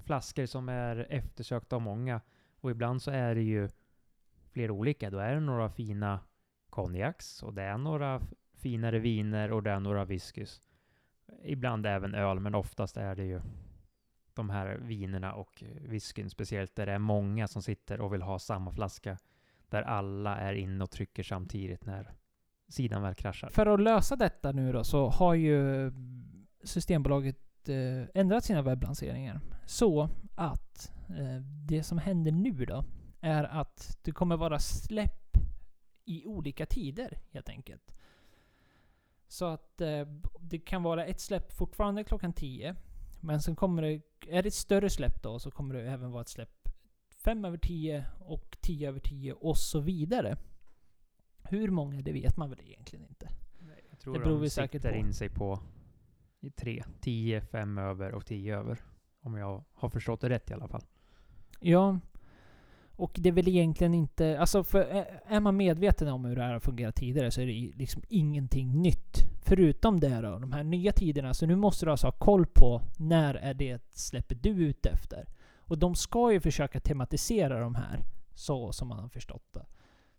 flaskor 0.08 0.46
som 0.46 0.68
är 0.68 1.06
eftersökta 1.10 1.76
av 1.76 1.82
många. 1.82 2.20
Och 2.60 2.70
ibland 2.70 3.02
så 3.02 3.10
är 3.10 3.34
det 3.34 3.42
ju 3.42 3.68
flera 4.52 4.72
olika. 4.72 5.10
Då 5.10 5.18
är 5.18 5.34
det 5.34 5.40
några 5.40 5.70
fina 5.70 6.20
konjaks 6.70 7.42
och 7.42 7.54
det 7.54 7.62
är 7.62 7.78
några 7.78 8.20
finare 8.54 8.98
viner 8.98 9.52
och 9.52 9.62
det 9.62 9.70
är 9.70 9.80
några 9.80 10.04
whiskys. 10.04 10.60
Ibland 11.44 11.86
även 11.86 12.14
öl, 12.14 12.40
men 12.40 12.54
oftast 12.54 12.96
är 12.96 13.16
det 13.16 13.24
ju 13.24 13.40
de 14.34 14.50
här 14.50 14.78
vinerna 14.82 15.34
och 15.34 15.64
whiskyn 15.80 16.30
speciellt 16.30 16.74
där 16.74 16.86
det 16.86 16.92
är 16.92 16.98
många 16.98 17.48
som 17.48 17.62
sitter 17.62 18.00
och 18.00 18.12
vill 18.12 18.22
ha 18.22 18.38
samma 18.38 18.70
flaska. 18.70 19.18
Där 19.68 19.82
alla 19.82 20.36
är 20.36 20.54
inne 20.54 20.84
och 20.84 20.90
trycker 20.90 21.22
samtidigt 21.22 21.86
när 21.86 22.12
sidan 22.68 23.02
väl 23.02 23.14
kraschar. 23.14 23.48
För 23.48 23.66
att 23.66 23.80
lösa 23.80 24.16
detta 24.16 24.52
nu 24.52 24.72
då 24.72 24.84
så 24.84 25.08
har 25.08 25.34
ju 25.34 25.92
Systembolaget 26.64 27.47
eh, 27.68 28.04
ändrat 28.14 28.44
sina 28.44 28.62
webblanseringar. 28.62 29.40
Så 29.66 30.10
att 30.34 30.92
eh, 31.08 31.42
det 31.66 31.82
som 31.82 31.98
händer 31.98 32.32
nu 32.32 32.64
då 32.64 32.84
är 33.20 33.44
att 33.44 33.98
det 34.02 34.12
kommer 34.12 34.36
vara 34.36 34.58
släpp 34.58 35.36
i 36.04 36.26
olika 36.26 36.66
tider 36.66 37.20
helt 37.30 37.48
enkelt. 37.48 37.98
Så 39.28 39.44
att 39.44 39.80
eh, 39.80 40.06
det 40.40 40.58
kan 40.58 40.82
vara 40.82 41.04
ett 41.04 41.20
släpp 41.20 41.52
fortfarande 41.52 42.04
klockan 42.04 42.32
10. 42.32 42.76
Men 43.20 43.40
sen 43.40 43.56
kommer 43.56 43.82
det, 43.82 44.02
är 44.28 44.42
det 44.42 44.48
ett 44.48 44.54
större 44.54 44.90
släpp 44.90 45.22
då 45.22 45.38
så 45.38 45.50
kommer 45.50 45.74
det 45.74 45.90
även 45.90 46.10
vara 46.10 46.22
ett 46.22 46.28
släpp 46.28 46.68
5 47.10 47.44
över 47.44 47.58
10 47.58 48.04
och 48.20 48.56
10 48.60 48.88
över 48.88 49.00
10 49.00 49.32
och 49.32 49.58
så 49.58 49.80
vidare. 49.80 50.36
Hur 51.42 51.70
många 51.70 52.02
det 52.02 52.12
vet 52.12 52.36
man 52.36 52.50
väl 52.50 52.60
egentligen 52.60 53.04
inte. 53.08 53.28
Nej, 53.58 53.84
jag 53.90 53.98
tror 53.98 54.14
det 54.14 54.20
beror 54.20 54.42
de 54.42 54.50
säkert 54.50 54.82
på. 54.82 54.88
in 54.88 55.14
sig 55.14 55.28
på 55.28 55.60
i 56.40 56.50
tre. 56.50 56.84
10, 57.00 57.40
5 57.40 57.78
över 57.78 58.12
och 58.12 58.26
10 58.26 58.58
över. 58.58 58.78
Om 59.22 59.36
jag 59.36 59.64
har 59.74 59.88
förstått 59.88 60.20
det 60.20 60.28
rätt 60.28 60.50
i 60.50 60.54
alla 60.54 60.68
fall. 60.68 60.84
Ja. 61.60 61.98
Och 62.96 63.16
det 63.18 63.28
är 63.28 63.32
väl 63.32 63.48
egentligen 63.48 63.94
inte... 63.94 64.40
Alltså, 64.40 64.64
för 64.64 64.80
är 65.26 65.40
man 65.40 65.56
medveten 65.56 66.08
om 66.08 66.24
hur 66.24 66.36
det 66.36 66.42
här 66.42 66.52
har 66.52 66.60
fungerat 66.60 66.96
tidigare 66.96 67.30
så 67.30 67.40
är 67.40 67.46
det 67.46 67.76
liksom 67.76 68.02
ingenting 68.08 68.82
nytt. 68.82 69.24
Förutom 69.42 70.00
det 70.00 70.20
då, 70.20 70.38
de 70.38 70.52
här 70.52 70.64
nya 70.64 70.92
tiderna. 70.92 71.34
Så 71.34 71.46
nu 71.46 71.56
måste 71.56 71.86
du 71.86 71.90
alltså 71.90 72.06
ha 72.06 72.12
koll 72.12 72.46
på 72.46 72.82
när 72.98 73.34
är 73.34 73.54
det 73.54 73.82
släppet 73.90 74.42
du 74.42 74.50
är 74.50 74.68
ute 74.68 74.90
efter. 74.90 75.28
Och 75.58 75.78
de 75.78 75.94
ska 75.94 76.32
ju 76.32 76.40
försöka 76.40 76.80
tematisera 76.80 77.60
de 77.60 77.74
här 77.74 78.04
så 78.34 78.72
som 78.72 78.88
man 78.88 78.98
har 78.98 79.08
förstått 79.08 79.52
det. 79.52 79.66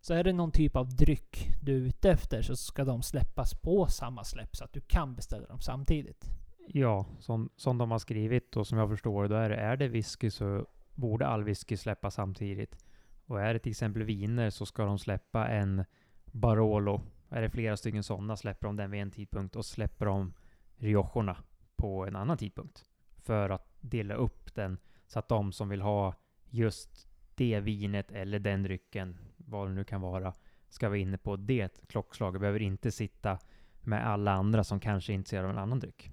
Så 0.01 0.13
är 0.13 0.23
det 0.23 0.33
någon 0.33 0.51
typ 0.51 0.75
av 0.75 0.95
dryck 0.95 1.49
du 1.61 1.75
är 1.75 1.79
ute 1.79 2.11
efter 2.11 2.41
så 2.41 2.55
ska 2.55 2.85
de 2.85 3.03
släppas 3.03 3.53
på 3.53 3.87
samma 3.87 4.23
släpp 4.23 4.55
så 4.55 4.63
att 4.63 4.73
du 4.73 4.81
kan 4.81 5.15
beställa 5.15 5.47
dem 5.47 5.59
samtidigt. 5.59 6.29
Ja, 6.67 7.05
som, 7.19 7.49
som 7.55 7.77
de 7.77 7.91
har 7.91 7.99
skrivit 7.99 8.57
och 8.57 8.67
som 8.67 8.77
jag 8.77 8.89
förstår 8.89 9.27
då 9.27 9.35
är 9.35 9.49
det, 9.49 9.55
är 9.55 9.77
det 9.77 9.87
whisky 9.87 10.29
så 10.29 10.65
borde 10.95 11.27
all 11.27 11.43
whisky 11.43 11.77
släppas 11.77 12.13
samtidigt. 12.13 12.77
Och 13.25 13.41
är 13.41 13.53
det 13.53 13.59
till 13.59 13.69
exempel 13.69 14.03
viner 14.03 14.49
så 14.49 14.65
ska 14.65 14.85
de 14.85 14.99
släppa 14.99 15.47
en 15.47 15.85
Barolo. 16.25 17.01
Är 17.29 17.41
det 17.41 17.49
flera 17.49 17.77
stycken 17.77 18.03
sådana 18.03 18.35
släpper 18.35 18.67
de 18.67 18.75
den 18.75 18.91
vid 18.91 19.01
en 19.01 19.11
tidpunkt 19.11 19.55
och 19.55 19.65
släpper 19.65 20.05
de 20.05 20.33
Riojorna 20.77 21.37
på 21.75 22.05
en 22.05 22.15
annan 22.15 22.37
tidpunkt. 22.37 22.85
För 23.17 23.49
att 23.49 23.75
dela 23.81 24.13
upp 24.13 24.55
den 24.55 24.77
så 25.07 25.19
att 25.19 25.29
de 25.29 25.51
som 25.51 25.69
vill 25.69 25.81
ha 25.81 26.13
just 26.49 27.07
det 27.35 27.59
vinet 27.59 28.11
eller 28.11 28.39
den 28.39 28.63
drycken 28.63 29.17
vad 29.49 29.67
det 29.67 29.73
nu 29.73 29.83
kan 29.83 30.01
vara, 30.01 30.33
ska 30.69 30.89
vara 30.89 30.97
inne 30.97 31.17
på 31.17 31.35
det 31.35 31.81
klockslaget. 31.87 32.41
Behöver 32.41 32.61
inte 32.61 32.91
sitta 32.91 33.39
med 33.81 34.07
alla 34.07 34.31
andra 34.31 34.63
som 34.63 34.79
kanske 34.79 35.11
är 35.11 35.15
intresserade 35.15 35.47
av 35.47 35.53
en 35.53 35.59
annan 35.59 35.79
dryck. 35.79 36.11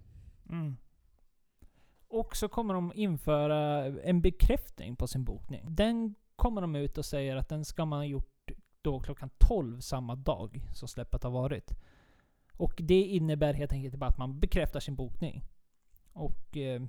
Mm. 0.49 0.76
Och 2.09 2.37
så 2.37 2.49
kommer 2.49 2.74
de 2.74 2.93
införa 2.95 3.84
en 3.84 4.20
bekräftning 4.20 4.97
på 4.97 5.07
sin 5.07 5.24
bokning. 5.24 5.64
Den 5.68 6.14
kommer 6.37 6.61
de 6.61 6.76
ut 6.76 6.99
och 6.99 7.05
säger 7.05 7.37
att 7.37 7.49
den 7.49 7.64
ska 7.64 7.84
man 7.84 7.99
ha 7.99 8.05
gjort 8.05 8.51
då 8.82 9.01
klockan 9.01 9.30
12 9.39 9.80
samma 9.80 10.14
dag 10.14 10.62
som 10.74 10.89
släppet 10.89 11.22
har 11.22 11.30
varit. 11.30 11.72
Och 12.53 12.74
det 12.78 13.03
innebär 13.03 13.55
helt 13.55 13.72
enkelt 13.72 13.97
bara 13.97 14.11
att 14.11 14.18
man 14.18 14.41
bekräftar 14.41 14.80
sin 14.80 14.97
bokning. 14.97 15.43
Och 16.12 16.57
eh, 16.57 16.82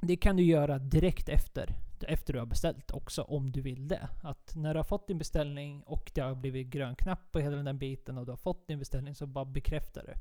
det 0.00 0.16
kan 0.16 0.36
du 0.36 0.42
göra 0.42 0.78
direkt 0.78 1.28
efter, 1.28 1.74
efter 2.04 2.32
du 2.32 2.38
har 2.38 2.46
beställt 2.46 2.90
också, 2.90 3.22
om 3.22 3.52
du 3.52 3.60
vill 3.60 3.88
det. 3.88 4.08
Att 4.22 4.56
när 4.56 4.74
du 4.74 4.78
har 4.78 4.84
fått 4.84 5.06
din 5.06 5.18
beställning 5.18 5.82
och 5.82 6.10
det 6.14 6.20
har 6.20 6.34
blivit 6.34 6.66
grön 6.66 6.96
knapp 6.96 7.32
på 7.32 7.38
hela 7.38 7.56
den 7.56 7.64
där 7.64 7.72
biten 7.72 8.18
och 8.18 8.26
du 8.26 8.32
har 8.32 8.36
fått 8.36 8.68
din 8.68 8.78
beställning 8.78 9.14
så 9.14 9.26
bara 9.26 9.44
bekräftar 9.44 10.04
du. 10.06 10.12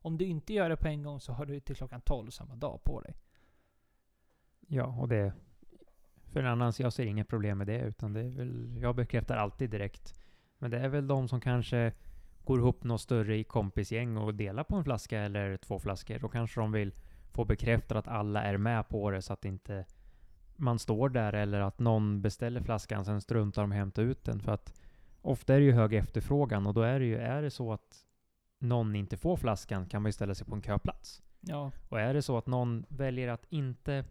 Om 0.00 0.18
du 0.18 0.24
inte 0.24 0.52
gör 0.52 0.68
det 0.68 0.76
på 0.76 0.88
en 0.88 1.02
gång 1.02 1.20
så 1.20 1.32
har 1.32 1.46
du 1.46 1.60
till 1.60 1.76
klockan 1.76 2.00
12 2.00 2.30
samma 2.30 2.56
dag 2.56 2.84
på 2.84 3.00
dig. 3.00 3.14
Ja, 4.66 4.84
och 4.84 5.08
det... 5.08 5.32
För 6.32 6.40
en 6.40 6.46
annan, 6.46 6.72
jag 6.78 6.92
ser 6.92 7.06
inget 7.06 7.28
problem 7.28 7.58
med 7.58 7.66
det, 7.66 7.80
utan 7.80 8.12
det 8.12 8.20
är 8.20 8.30
väl... 8.30 8.78
Jag 8.80 8.96
bekräftar 8.96 9.36
alltid 9.36 9.70
direkt. 9.70 10.20
Men 10.58 10.70
det 10.70 10.78
är 10.78 10.88
väl 10.88 11.06
de 11.06 11.28
som 11.28 11.40
kanske 11.40 11.92
går 12.44 12.58
ihop 12.58 12.84
något 12.84 13.00
större 13.00 13.36
i 13.36 13.44
kompisgäng 13.44 14.16
och 14.16 14.34
delar 14.34 14.64
på 14.64 14.76
en 14.76 14.84
flaska 14.84 15.20
eller 15.20 15.56
två 15.56 15.78
flaskor. 15.78 16.18
Då 16.18 16.28
kanske 16.28 16.60
de 16.60 16.72
vill 16.72 16.92
få 17.32 17.44
bekräftat 17.44 17.96
att 17.96 18.08
alla 18.08 18.42
är 18.42 18.56
med 18.56 18.88
på 18.88 19.10
det 19.10 19.22
så 19.22 19.32
att 19.32 19.44
inte 19.44 19.84
man 20.58 20.78
står 20.78 21.08
där 21.08 21.32
eller 21.32 21.60
att 21.60 21.78
någon 21.78 22.22
beställer 22.22 22.60
flaskan 22.60 23.04
sen 23.04 23.20
struntar 23.20 23.62
de 23.62 23.72
hämta 23.72 24.02
ut 24.02 24.24
den. 24.24 24.40
För 24.40 24.52
att 24.52 24.80
ofta 25.20 25.54
är 25.54 25.58
det 25.58 25.64
ju 25.64 25.72
hög 25.72 25.94
efterfrågan 25.94 26.66
och 26.66 26.74
då 26.74 26.82
är 26.82 27.00
det 27.00 27.06
ju, 27.06 27.16
är 27.16 27.42
det 27.42 27.50
så 27.50 27.72
att 27.72 28.04
någon 28.58 28.96
inte 28.96 29.16
får 29.16 29.36
flaskan 29.36 29.86
kan 29.86 30.02
man 30.02 30.08
ju 30.08 30.12
ställa 30.12 30.34
sig 30.34 30.46
på 30.46 30.54
en 30.54 30.62
köplats. 30.62 31.22
Ja. 31.40 31.72
Och 31.88 32.00
är 32.00 32.14
det 32.14 32.22
så 32.22 32.38
att 32.38 32.46
någon 32.46 32.84
väljer 32.88 33.28
att 33.28 33.46
inte 33.48 34.04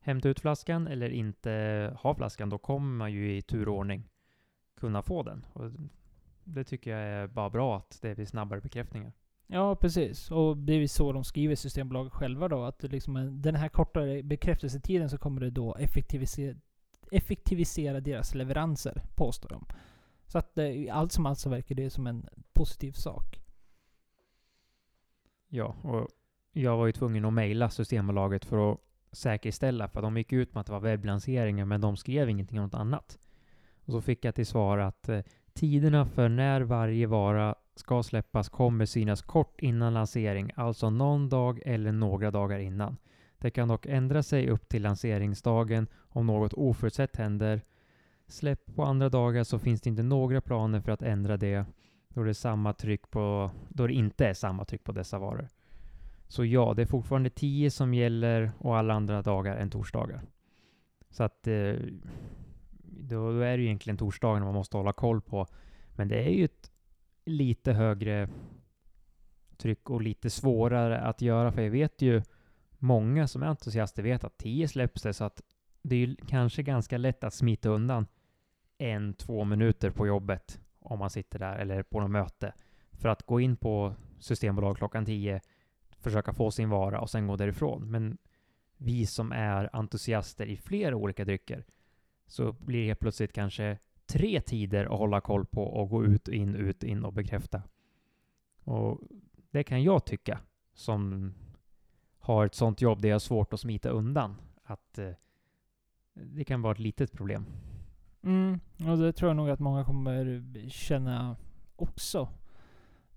hämta 0.00 0.28
ut 0.28 0.40
flaskan 0.40 0.86
eller 0.86 1.10
inte 1.10 1.50
ha 2.00 2.14
flaskan, 2.14 2.48
då 2.48 2.58
kommer 2.58 2.96
man 2.96 3.12
ju 3.12 3.36
i 3.36 3.42
turordning 3.42 4.08
kunna 4.76 5.02
få 5.02 5.22
den. 5.22 5.46
Och 5.52 5.70
det 6.44 6.64
tycker 6.64 6.90
jag 6.90 7.00
är 7.00 7.26
bara 7.26 7.50
bra 7.50 7.76
att 7.76 7.98
det 8.02 8.14
blir 8.14 8.26
snabbare 8.26 8.60
bekräftningar. 8.60 9.12
Ja, 9.54 9.76
precis. 9.76 10.30
Och 10.30 10.56
det 10.56 10.72
är 10.72 10.78
ju 10.78 10.88
så 10.88 11.12
de 11.12 11.24
skriver 11.24 11.54
Systembolaget 11.54 12.12
själva 12.12 12.48
då. 12.48 12.64
Att 12.64 12.82
liksom 12.82 13.16
eh, 13.16 13.24
den 13.24 13.54
här 13.54 13.68
kortare 13.68 14.22
bekräftelsetiden 14.22 15.10
så 15.10 15.18
kommer 15.18 15.40
det 15.40 15.50
då 15.50 15.74
effektivisera, 15.74 16.56
effektivisera 17.10 18.00
deras 18.00 18.34
leveranser, 18.34 19.02
påstår 19.14 19.48
de. 19.48 19.64
Så 20.26 20.38
att 20.38 20.58
eh, 20.58 20.64
det, 20.64 20.90
allt 20.90 21.12
som 21.12 21.26
allt 21.26 21.38
så 21.38 21.50
verkar 21.50 21.74
det 21.74 21.90
som 21.90 22.06
en 22.06 22.26
positiv 22.52 22.92
sak. 22.92 23.40
Ja, 25.48 25.76
och 25.82 26.08
jag 26.52 26.76
var 26.76 26.86
ju 26.86 26.92
tvungen 26.92 27.24
att 27.24 27.32
mejla 27.32 27.70
Systembolaget 27.70 28.44
för 28.44 28.72
att 28.72 28.78
säkerställa, 29.12 29.88
för 29.88 30.02
de 30.02 30.16
gick 30.16 30.32
ut 30.32 30.54
med 30.54 30.60
att 30.60 30.66
det 30.66 30.72
var 30.72 30.80
webblanseringar, 30.80 31.64
men 31.64 31.80
de 31.80 31.96
skrev 31.96 32.30
ingenting 32.30 32.58
om 32.58 32.64
något 32.64 32.74
annat. 32.74 33.18
Och 33.84 33.92
så 33.92 34.00
fick 34.00 34.24
jag 34.24 34.34
till 34.34 34.46
svar 34.46 34.78
att 34.78 35.08
eh, 35.08 35.20
tiderna 35.52 36.06
för 36.06 36.28
när 36.28 36.60
varje 36.60 37.06
vara 37.06 37.54
ska 37.74 38.02
släppas 38.02 38.48
kommer 38.48 38.86
synas 38.86 39.22
kort 39.22 39.60
innan 39.60 39.94
lansering, 39.94 40.50
alltså 40.56 40.90
någon 40.90 41.28
dag 41.28 41.60
eller 41.64 41.92
några 41.92 42.30
dagar 42.30 42.58
innan. 42.58 42.96
Det 43.38 43.50
kan 43.50 43.68
dock 43.68 43.86
ändra 43.86 44.22
sig 44.22 44.50
upp 44.50 44.68
till 44.68 44.82
lanseringsdagen 44.82 45.86
om 45.98 46.26
något 46.26 46.52
oförutsett 46.52 47.16
händer. 47.16 47.60
Släpp 48.26 48.74
på 48.74 48.84
andra 48.84 49.08
dagar 49.08 49.44
så 49.44 49.58
finns 49.58 49.80
det 49.80 49.90
inte 49.90 50.02
några 50.02 50.40
planer 50.40 50.80
för 50.80 50.92
att 50.92 51.02
ändra 51.02 51.36
det, 51.36 51.64
då 52.08 52.22
det, 52.22 52.30
är 52.30 52.34
samma 52.34 52.72
tryck 52.72 53.10
på, 53.10 53.50
då 53.68 53.86
det 53.86 53.92
inte 53.92 54.26
är 54.26 54.34
samma 54.34 54.64
tryck 54.64 54.84
på 54.84 54.92
dessa 54.92 55.18
varor. 55.18 55.48
Så 56.28 56.44
ja, 56.44 56.74
det 56.76 56.82
är 56.82 56.86
fortfarande 56.86 57.30
10 57.30 57.70
som 57.70 57.94
gäller 57.94 58.50
och 58.58 58.76
alla 58.76 58.94
andra 58.94 59.22
dagar 59.22 59.56
än 59.56 59.70
torsdagar. 59.70 60.22
Så 61.10 61.22
att 61.22 61.46
eh, 61.46 61.74
då, 62.82 63.32
då 63.32 63.40
är 63.40 63.56
det 63.56 63.62
ju 63.62 63.64
egentligen 63.64 63.96
torsdagen 63.96 64.44
man 64.44 64.54
måste 64.54 64.76
hålla 64.76 64.92
koll 64.92 65.20
på. 65.20 65.46
Men 65.96 66.08
det 66.08 66.24
är 66.24 66.30
ju 66.30 66.44
ett 66.44 66.71
lite 67.24 67.72
högre 67.72 68.28
tryck 69.56 69.90
och 69.90 70.02
lite 70.02 70.30
svårare 70.30 71.00
att 71.00 71.22
göra. 71.22 71.52
För 71.52 71.62
jag 71.62 71.70
vet 71.70 72.02
ju 72.02 72.22
många 72.78 73.28
som 73.28 73.42
är 73.42 73.46
entusiaster 73.46 74.02
vet 74.02 74.24
att 74.24 74.38
10 74.38 74.68
släpps 74.68 75.02
det 75.02 75.12
så 75.12 75.24
att 75.24 75.42
det 75.82 75.96
är 75.96 76.06
ju 76.06 76.16
kanske 76.16 76.62
ganska 76.62 76.98
lätt 76.98 77.24
att 77.24 77.34
smita 77.34 77.68
undan 77.68 78.06
en, 78.78 79.14
två 79.14 79.44
minuter 79.44 79.90
på 79.90 80.06
jobbet 80.06 80.60
om 80.78 80.98
man 80.98 81.10
sitter 81.10 81.38
där 81.38 81.56
eller 81.56 81.82
på 81.82 82.00
något 82.00 82.10
möte. 82.10 82.52
För 82.92 83.08
att 83.08 83.26
gå 83.26 83.40
in 83.40 83.56
på 83.56 83.94
Systembolag 84.18 84.76
klockan 84.76 85.04
10 85.04 85.40
försöka 85.98 86.32
få 86.32 86.50
sin 86.50 86.68
vara 86.68 87.00
och 87.00 87.10
sen 87.10 87.26
gå 87.26 87.36
därifrån. 87.36 87.90
Men 87.90 88.18
vi 88.76 89.06
som 89.06 89.32
är 89.32 89.70
entusiaster 89.72 90.46
i 90.46 90.56
flera 90.56 90.96
olika 90.96 91.24
drycker 91.24 91.64
så 92.26 92.52
blir 92.52 92.80
det 92.80 92.86
helt 92.86 93.00
plötsligt 93.00 93.32
kanske 93.32 93.78
tre 94.06 94.40
tider 94.40 94.84
att 94.84 94.98
hålla 94.98 95.20
koll 95.20 95.46
på 95.46 95.62
och 95.62 95.88
gå 95.88 96.04
ut, 96.04 96.28
in, 96.28 96.54
ut, 96.54 96.82
in 96.82 97.04
och 97.04 97.12
bekräfta. 97.12 97.62
Och 98.64 99.00
det 99.50 99.64
kan 99.64 99.82
jag 99.82 100.04
tycka 100.04 100.40
som 100.74 101.32
har 102.18 102.46
ett 102.46 102.54
sånt 102.54 102.80
jobb 102.80 103.02
där 103.02 103.08
jag 103.08 103.14
har 103.14 103.20
svårt 103.20 103.52
att 103.52 103.60
smita 103.60 103.88
undan. 103.88 104.36
Att 104.64 104.98
eh, 104.98 105.10
det 106.14 106.44
kan 106.44 106.62
vara 106.62 106.72
ett 106.72 106.78
litet 106.78 107.12
problem. 107.12 107.46
Mm, 108.22 108.60
och 108.88 108.98
det 108.98 109.12
tror 109.12 109.28
jag 109.30 109.36
nog 109.36 109.50
att 109.50 109.60
många 109.60 109.84
kommer 109.84 110.42
känna 110.68 111.36
också. 111.76 112.28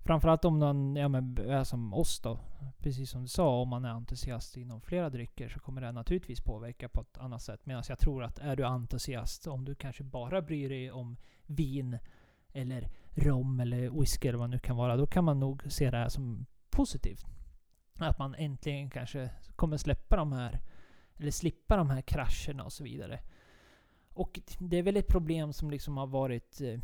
Framförallt 0.06 0.44
om 0.44 0.58
man 0.58 0.96
ja, 0.96 1.08
men, 1.08 1.38
är 1.38 1.64
som 1.64 1.94
oss 1.94 2.20
då. 2.20 2.38
Precis 2.78 3.10
som 3.10 3.22
du 3.22 3.28
sa, 3.28 3.60
om 3.60 3.68
man 3.68 3.84
är 3.84 3.88
entusiast 3.88 4.56
inom 4.56 4.80
flera 4.80 5.10
drycker 5.10 5.48
så 5.48 5.60
kommer 5.60 5.80
det 5.80 5.92
naturligtvis 5.92 6.40
påverka 6.40 6.88
på 6.88 7.00
ett 7.00 7.18
annat 7.18 7.42
sätt. 7.42 7.66
Medan 7.66 7.82
jag 7.88 7.98
tror 7.98 8.24
att 8.24 8.38
är 8.38 8.56
du 8.56 8.64
entusiast, 8.64 9.46
om 9.46 9.64
du 9.64 9.74
kanske 9.74 10.04
bara 10.04 10.42
bryr 10.42 10.68
dig 10.68 10.92
om 10.92 11.16
vin 11.46 11.98
eller 12.52 12.90
rom 13.14 13.60
eller 13.60 13.90
whisky 14.00 14.28
eller 14.28 14.38
vad 14.38 14.50
det 14.50 14.54
nu 14.54 14.58
kan 14.58 14.76
vara, 14.76 14.96
då 14.96 15.06
kan 15.06 15.24
man 15.24 15.40
nog 15.40 15.72
se 15.72 15.90
det 15.90 15.96
här 15.96 16.08
som 16.08 16.46
positivt. 16.70 17.26
Att 17.98 18.18
man 18.18 18.34
äntligen 18.34 18.90
kanske 18.90 19.30
kommer 19.56 19.76
släppa 19.76 20.16
de 20.16 20.32
här, 20.32 20.60
eller 21.16 21.30
slippa 21.30 21.76
de 21.76 21.90
här 21.90 22.02
krascherna 22.02 22.64
och 22.64 22.72
så 22.72 22.84
vidare. 22.84 23.20
Och 24.12 24.40
det 24.58 24.76
är 24.76 24.82
väl 24.82 24.96
ett 24.96 25.08
problem 25.08 25.52
som 25.52 25.70
liksom 25.70 25.96
har 25.96 26.06
varit... 26.06 26.60
Eh, 26.60 26.80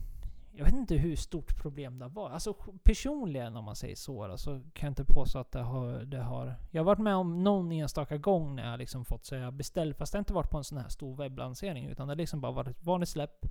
jag 0.55 0.65
vet 0.65 0.75
inte 0.75 0.95
hur 0.95 1.17
stort 1.17 1.57
problem 1.63 1.99
det 1.99 2.09
var. 2.09 2.31
Alltså 2.31 2.55
personligen 2.83 3.57
om 3.57 3.65
man 3.65 3.77
säger 3.77 3.97
så, 3.97 4.27
då, 4.27 4.39
så 4.39 4.51
kan 4.73 4.87
jag 4.87 4.91
inte 4.91 5.05
påstå 5.05 5.39
att 5.39 5.53
det 5.53 5.63
har, 5.63 5.99
det 5.99 6.23
har... 6.23 6.55
Jag 6.71 6.81
har 6.81 6.87
varit 6.87 6.99
med 6.99 7.17
om 7.17 7.45
någon 7.45 7.73
enstaka 7.73 8.17
gång 8.17 8.57
när 8.57 8.71
jag 8.71 8.79
liksom 8.79 9.05
fått 9.05 9.25
säga 9.25 9.51
beställ, 9.51 9.95
fast 9.95 10.13
det 10.13 10.17
har 10.17 10.21
inte 10.21 10.35
varit 10.35 10.51
på 10.51 10.59
en 10.59 10.65
sån 10.65 10.79
här 10.79 10.89
stor 10.89 11.17
webblansering, 11.17 11.87
utan 11.87 12.07
det 12.07 12.11
har 12.11 12.17
liksom 12.17 12.41
bara 12.41 12.53
varit 12.53 12.69
ett 12.69 12.85
vanligt 12.85 13.09
släpp. 13.09 13.47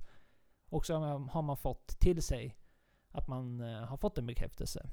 Och 0.68 0.86
så 0.86 0.94
har 0.94 1.42
man- 1.42 1.56
fått 1.56 1.86
till 1.86 2.22
sig 2.22 2.56
att 3.10 3.28
man 3.28 3.60
eh, 3.60 3.84
har 3.84 3.96
fått 3.96 4.18
en 4.18 4.26
bekräftelse. 4.26 4.86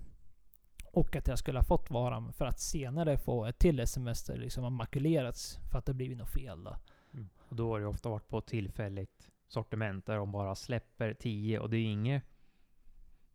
Och 0.94 1.16
att 1.16 1.28
jag 1.28 1.40
skulle 1.40 1.60
ha 1.60 1.64
fått 1.64 1.92
varan 1.92 2.34
för 2.34 2.46
att 2.46 2.60
senare 2.60 3.18
få 3.18 3.46
ett 3.46 3.60
till 3.60 3.80
sms 3.80 4.24
där 4.24 4.38
liksom 4.38 4.64
har 4.64 4.70
makulerats 4.70 5.60
för 5.72 5.80
att 5.80 5.86
det 5.86 5.94
blivit 5.94 6.18
något 6.18 6.34
fel 6.34 6.64
då. 6.64 6.76
Mm. 7.14 7.30
Och 7.50 7.56
då 7.56 7.72
har 7.72 7.80
det 7.80 7.88
ofta 7.88 8.10
varit 8.10 8.28
på 8.28 8.42
tillfälligt 8.42 9.30
sortiment 9.50 10.06
där 10.06 10.18
de 10.18 10.32
bara 10.32 10.56
släpper 10.56 11.14
10 11.14 11.60
och 11.60 11.70
det 11.70 11.78
är 11.78 11.86
inget 11.86 12.24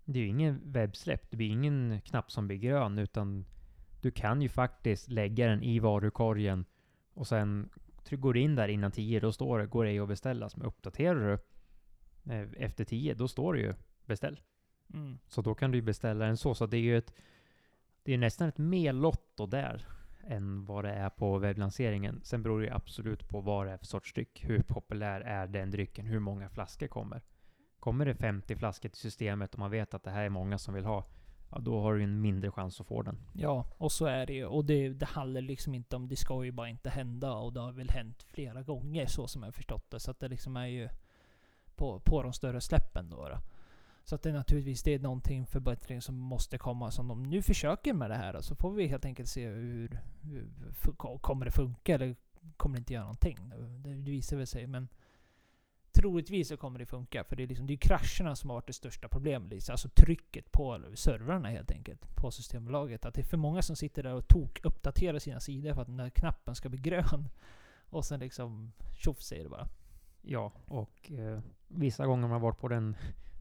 det 0.05 0.19
är 0.19 0.23
ju 0.23 0.29
ingen 0.29 0.73
webbsläpp. 0.73 1.31
Det 1.31 1.37
blir 1.37 1.51
ingen 1.51 2.01
knapp 2.01 2.33
som 2.33 2.47
blir 2.47 2.57
grön 2.57 2.99
utan 2.99 3.45
du 4.01 4.11
kan 4.11 4.43
ju 4.43 4.49
faktiskt 4.49 5.09
lägga 5.09 5.47
den 5.47 5.63
i 5.63 5.79
varukorgen 5.79 6.65
och 7.15 7.27
sen 7.27 7.71
går 8.11 8.33
du 8.33 8.41
in 8.41 8.55
där 8.55 8.69
innan 8.69 8.93
10 8.93 9.21
då 9.21 9.33
står 9.33 9.59
det 9.59 9.67
går 9.67 9.85
det 9.85 9.99
att 9.99 10.09
beställas. 10.09 10.57
Men 10.57 10.67
uppdaterar 10.67 11.15
du 11.15 11.33
eh, 12.33 12.49
efter 12.57 12.85
10 12.85 13.15
då 13.15 13.29
står 13.29 13.55
det 13.55 13.61
ju 13.61 13.75
beställ. 14.07 14.41
Mm. 14.95 15.19
Så 15.27 15.43
då 15.43 15.55
kan 15.55 15.71
du 15.71 15.79
ju 15.79 15.83
beställa 15.83 16.25
den 16.25 16.37
så. 16.37 16.55
Så 16.55 16.67
det 16.67 16.77
är 16.77 16.81
ju 16.81 16.99
ett 16.99 17.15
det 18.03 18.15
är 18.15 18.19
nästan 18.19 18.49
ett 18.49 18.59
mer 18.59 18.93
lotto 18.93 19.47
där 19.47 19.87
än 20.29 20.65
vad 20.65 20.85
det 20.85 20.91
är 20.91 21.11
på 21.11 21.39
webblanseringen. 21.39 22.21
Sen 22.25 22.43
beror 22.43 22.61
det 22.61 22.67
ju 22.67 22.73
absolut 22.73 23.29
på 23.29 23.41
vad 23.41 23.67
det 23.67 23.73
är 23.73 23.77
för 23.77 23.87
sorts 23.87 24.13
dryck. 24.13 24.45
Hur 24.45 24.63
populär 24.63 25.21
är 25.21 25.47
den 25.47 25.71
drycken? 25.71 26.07
Hur 26.07 26.19
många 26.19 26.49
flaskor 26.49 26.87
kommer? 26.87 27.23
Kommer 27.81 28.07
det 28.07 28.15
50 28.15 28.57
flaskor 28.57 28.89
till 28.89 29.01
systemet 29.01 29.53
och 29.53 29.59
man 29.59 29.71
vet 29.71 29.95
att 29.95 30.03
det 30.03 30.11
här 30.11 30.25
är 30.25 30.29
många 30.29 30.59
som 30.59 30.75
vill 30.75 30.85
ha, 30.85 31.05
ja 31.51 31.59
då 31.59 31.81
har 31.81 31.95
du 31.95 31.99
ju 32.01 32.05
en 32.05 32.21
mindre 32.21 32.51
chans 32.51 32.81
att 32.81 32.87
få 32.87 33.03
den. 33.03 33.19
Ja, 33.33 33.67
och 33.79 33.93
så 33.93 34.07
är 34.07 34.27
det 34.27 34.33
ju. 34.33 34.47
Och 34.47 34.65
det, 34.65 34.89
det 34.89 35.07
handlar 35.07 35.41
liksom 35.41 35.75
inte 35.75 35.97
om... 35.97 36.09
Det 36.09 36.17
ska 36.17 36.45
ju 36.45 36.53
bara 36.53 36.69
inte 36.69 36.91
hända. 36.91 37.33
Och 37.33 37.53
det 37.53 37.61
har 37.61 37.73
väl 37.73 37.91
hänt 37.91 38.23
flera 38.23 38.63
gånger 38.63 39.07
så 39.07 39.27
som 39.27 39.43
jag 39.43 39.47
har 39.47 39.53
förstått 39.53 39.91
det. 39.91 40.01
Så 40.01 40.11
att 40.11 40.21
det 40.21 40.29
liksom 40.29 40.57
är 40.57 40.67
ju 40.67 40.89
på, 41.77 42.01
på 42.01 42.23
de 42.23 42.33
större 42.33 42.61
släppen 42.61 43.11
då. 43.11 43.29
då. 43.29 43.39
Så 44.05 44.15
att 44.15 44.23
det 44.23 44.29
är 44.29 44.33
naturligtvis 44.33 44.83
det 44.83 44.95
är 44.95 44.99
någonting 44.99 45.47
förbättring 45.47 46.03
som 46.03 46.15
måste 46.19 46.59
komma 46.59 46.91
som 46.91 47.09
de 47.09 47.23
nu 47.23 47.43
försöker 47.43 47.93
med 47.93 48.11
det 48.11 48.17
här. 48.17 48.41
Så 48.41 48.55
får 48.55 48.73
vi 48.73 48.87
helt 48.87 49.05
enkelt 49.05 49.29
se 49.29 49.47
hur, 49.49 50.01
hur 50.23 50.49
kommer 51.19 51.45
det 51.45 51.51
funka 51.51 51.95
eller 51.95 52.17
kommer 52.57 52.77
det 52.77 52.79
inte 52.79 52.93
göra 52.93 53.05
någonting. 53.05 53.53
Det, 53.83 54.11
visar 54.11 54.37
väl 54.37 54.47
sig. 54.47 54.67
Men 54.67 54.89
troligtvis 55.93 56.49
så 56.49 56.57
kommer 56.57 56.79
det 56.79 56.87
funka. 56.87 57.25
För 57.25 57.37
det 57.37 57.43
är, 57.43 57.47
liksom, 57.47 57.67
det 57.67 57.73
är 57.73 57.77
krascherna 57.77 58.37
som 58.37 58.51
har 58.51 58.55
varit 58.55 58.67
det 58.67 58.73
största 58.73 59.09
problemet. 59.09 59.71
Alltså 59.71 59.89
trycket 59.89 60.53
på 60.53 60.83
servrarna 60.95 61.49
helt 61.49 61.71
enkelt. 61.71 62.17
På 62.17 62.31
Systembolaget. 62.31 63.05
Att 63.05 63.15
det 63.15 63.21
är 63.21 63.27
för 63.27 63.37
många 63.37 63.63
som 63.63 63.77
sitter 63.77 64.03
där 64.03 64.15
och 64.15 64.29
tok 64.29 64.61
uppdaterar 64.65 65.19
sina 65.19 65.41
sidor 65.41 65.75
för 65.75 65.83
att 65.83 65.89
den 65.89 65.97
där 65.97 66.11
knappen 66.11 66.55
ska 66.55 66.69
bli 66.69 66.79
grön. 66.79 67.29
Och 67.91 68.05
sen 68.05 68.21
liksom 68.21 68.73
tjoff 68.95 69.23
säger 69.23 69.45
det 69.45 69.51
bara. 69.51 69.69
Ja, 70.23 70.53
och 70.67 71.13
eh, 71.13 71.41
vissa 71.69 72.07
gånger 72.07 72.23
har 72.23 72.29
man 72.29 72.41
varit 72.41 72.59
på 72.59 72.69
den 72.69 72.97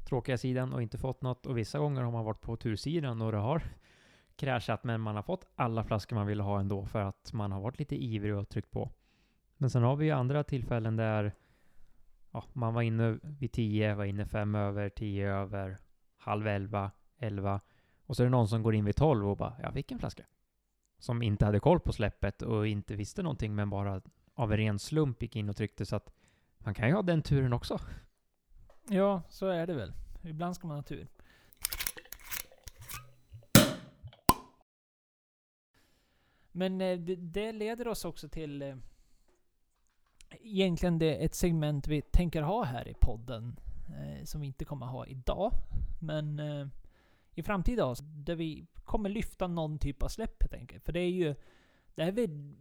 tråkiga 0.06 0.38
sidan 0.38 0.74
och 0.74 0.82
inte 0.82 0.98
fått 0.98 1.22
något. 1.22 1.46
Och 1.46 1.58
vissa 1.58 1.80
gånger 1.80 2.02
har 2.02 2.12
man 2.12 2.26
varit 2.26 2.42
på 2.42 2.56
tursidan 2.56 3.22
och 3.22 3.32
det 3.32 3.38
har 3.38 3.64
kraschat. 4.36 4.84
Men 4.84 5.02
man 5.02 5.16
har 5.16 5.24
fått 5.24 5.46
alla 5.56 5.84
flaskor 5.84 6.16
man 6.16 6.28
ville 6.28 6.44
ha 6.44 6.60
ändå 6.60 6.86
för 6.86 7.02
att 7.02 7.34
man 7.34 7.52
har 7.52 7.62
varit 7.62 7.80
lite 7.80 8.04
ivrig 8.04 8.36
och 8.36 8.50
tryckt 8.50 8.72
på. 8.72 8.92
Men 9.58 9.70
sen 9.70 9.84
har 9.84 9.96
vi 9.96 10.06
ju 10.06 10.12
andra 10.12 10.44
tillfällen 10.44 10.96
där 10.96 11.34
ja, 12.32 12.44
man 12.54 12.74
var 12.74 12.82
inne 12.82 13.20
vid 13.22 13.52
10, 13.52 13.96
var 13.96 14.06
inne 14.06 14.26
fem 14.26 14.56
över, 14.56 14.90
10 14.90 15.32
över, 15.32 15.78
halv 16.18 16.48
11, 16.48 16.92
11. 17.18 17.62
Och 18.06 18.16
så 18.16 18.24
är 18.24 18.26
det 18.26 18.32
någon 18.32 18.48
som 18.48 18.64
går 18.64 18.76
in 18.76 18.86
vid 18.86 18.96
12 18.96 19.30
och 19.30 19.38
bara, 19.38 19.56
jag 19.62 19.74
fick 19.74 19.92
en 19.92 20.00
flaska. 20.00 20.24
Som 21.00 21.22
inte 21.22 21.46
hade 21.46 21.60
koll 21.60 21.80
på 21.80 21.94
släppet 21.94 22.42
och 22.42 22.68
inte 22.68 22.96
visste 22.96 23.24
någonting 23.24 23.56
men 23.56 23.70
bara 23.70 24.02
av 24.34 24.52
en 24.52 24.58
ren 24.58 24.80
slump 24.80 25.22
gick 25.22 25.36
in 25.36 25.50
och 25.50 25.58
tryckte 25.58 25.86
så 25.86 25.96
att 25.96 26.14
man 26.58 26.74
kan 26.74 26.88
ju 26.88 26.94
ha 26.94 27.02
den 27.02 27.22
turen 27.22 27.54
också. 27.54 27.80
Ja, 28.90 29.22
så 29.30 29.48
är 29.48 29.68
det 29.68 29.74
väl. 29.74 29.94
Ibland 30.24 30.56
ska 30.56 30.68
man 30.68 30.78
ha 30.78 30.84
tur. 30.84 31.08
Men 36.52 36.82
eh, 36.82 37.00
det, 37.00 37.16
det 37.16 37.52
leder 37.52 37.88
oss 37.88 38.06
också 38.06 38.30
till 38.30 38.62
eh, 38.62 38.76
egentligen 40.42 41.00
det 41.00 41.16
ett 41.16 41.36
segment 41.36 41.88
vi 41.88 42.02
tänker 42.02 42.42
ha 42.42 42.64
här 42.64 42.88
i 42.88 42.94
podden. 42.94 43.60
Eh, 43.90 44.24
som 44.24 44.42
vi 44.42 44.48
inte 44.48 44.66
kommer 44.66 44.86
ha 44.86 45.06
idag. 45.06 45.52
Men 46.00 46.40
eh, 46.40 46.68
i 47.36 47.44
framtida 47.44 47.96
där 48.02 48.36
vi 48.36 48.68
kommer 48.84 49.10
lyfta 49.10 49.48
någon 49.48 49.80
typ 49.80 50.04
av 50.04 50.08
släpp 50.08 50.44
helt 50.44 50.54
enkelt. 50.54 50.86
För 50.86 50.94
det 50.94 51.00
är 51.00 51.10
ju... 51.10 51.36
Det 51.96 52.04
här 52.04 52.12
vi 52.12 52.56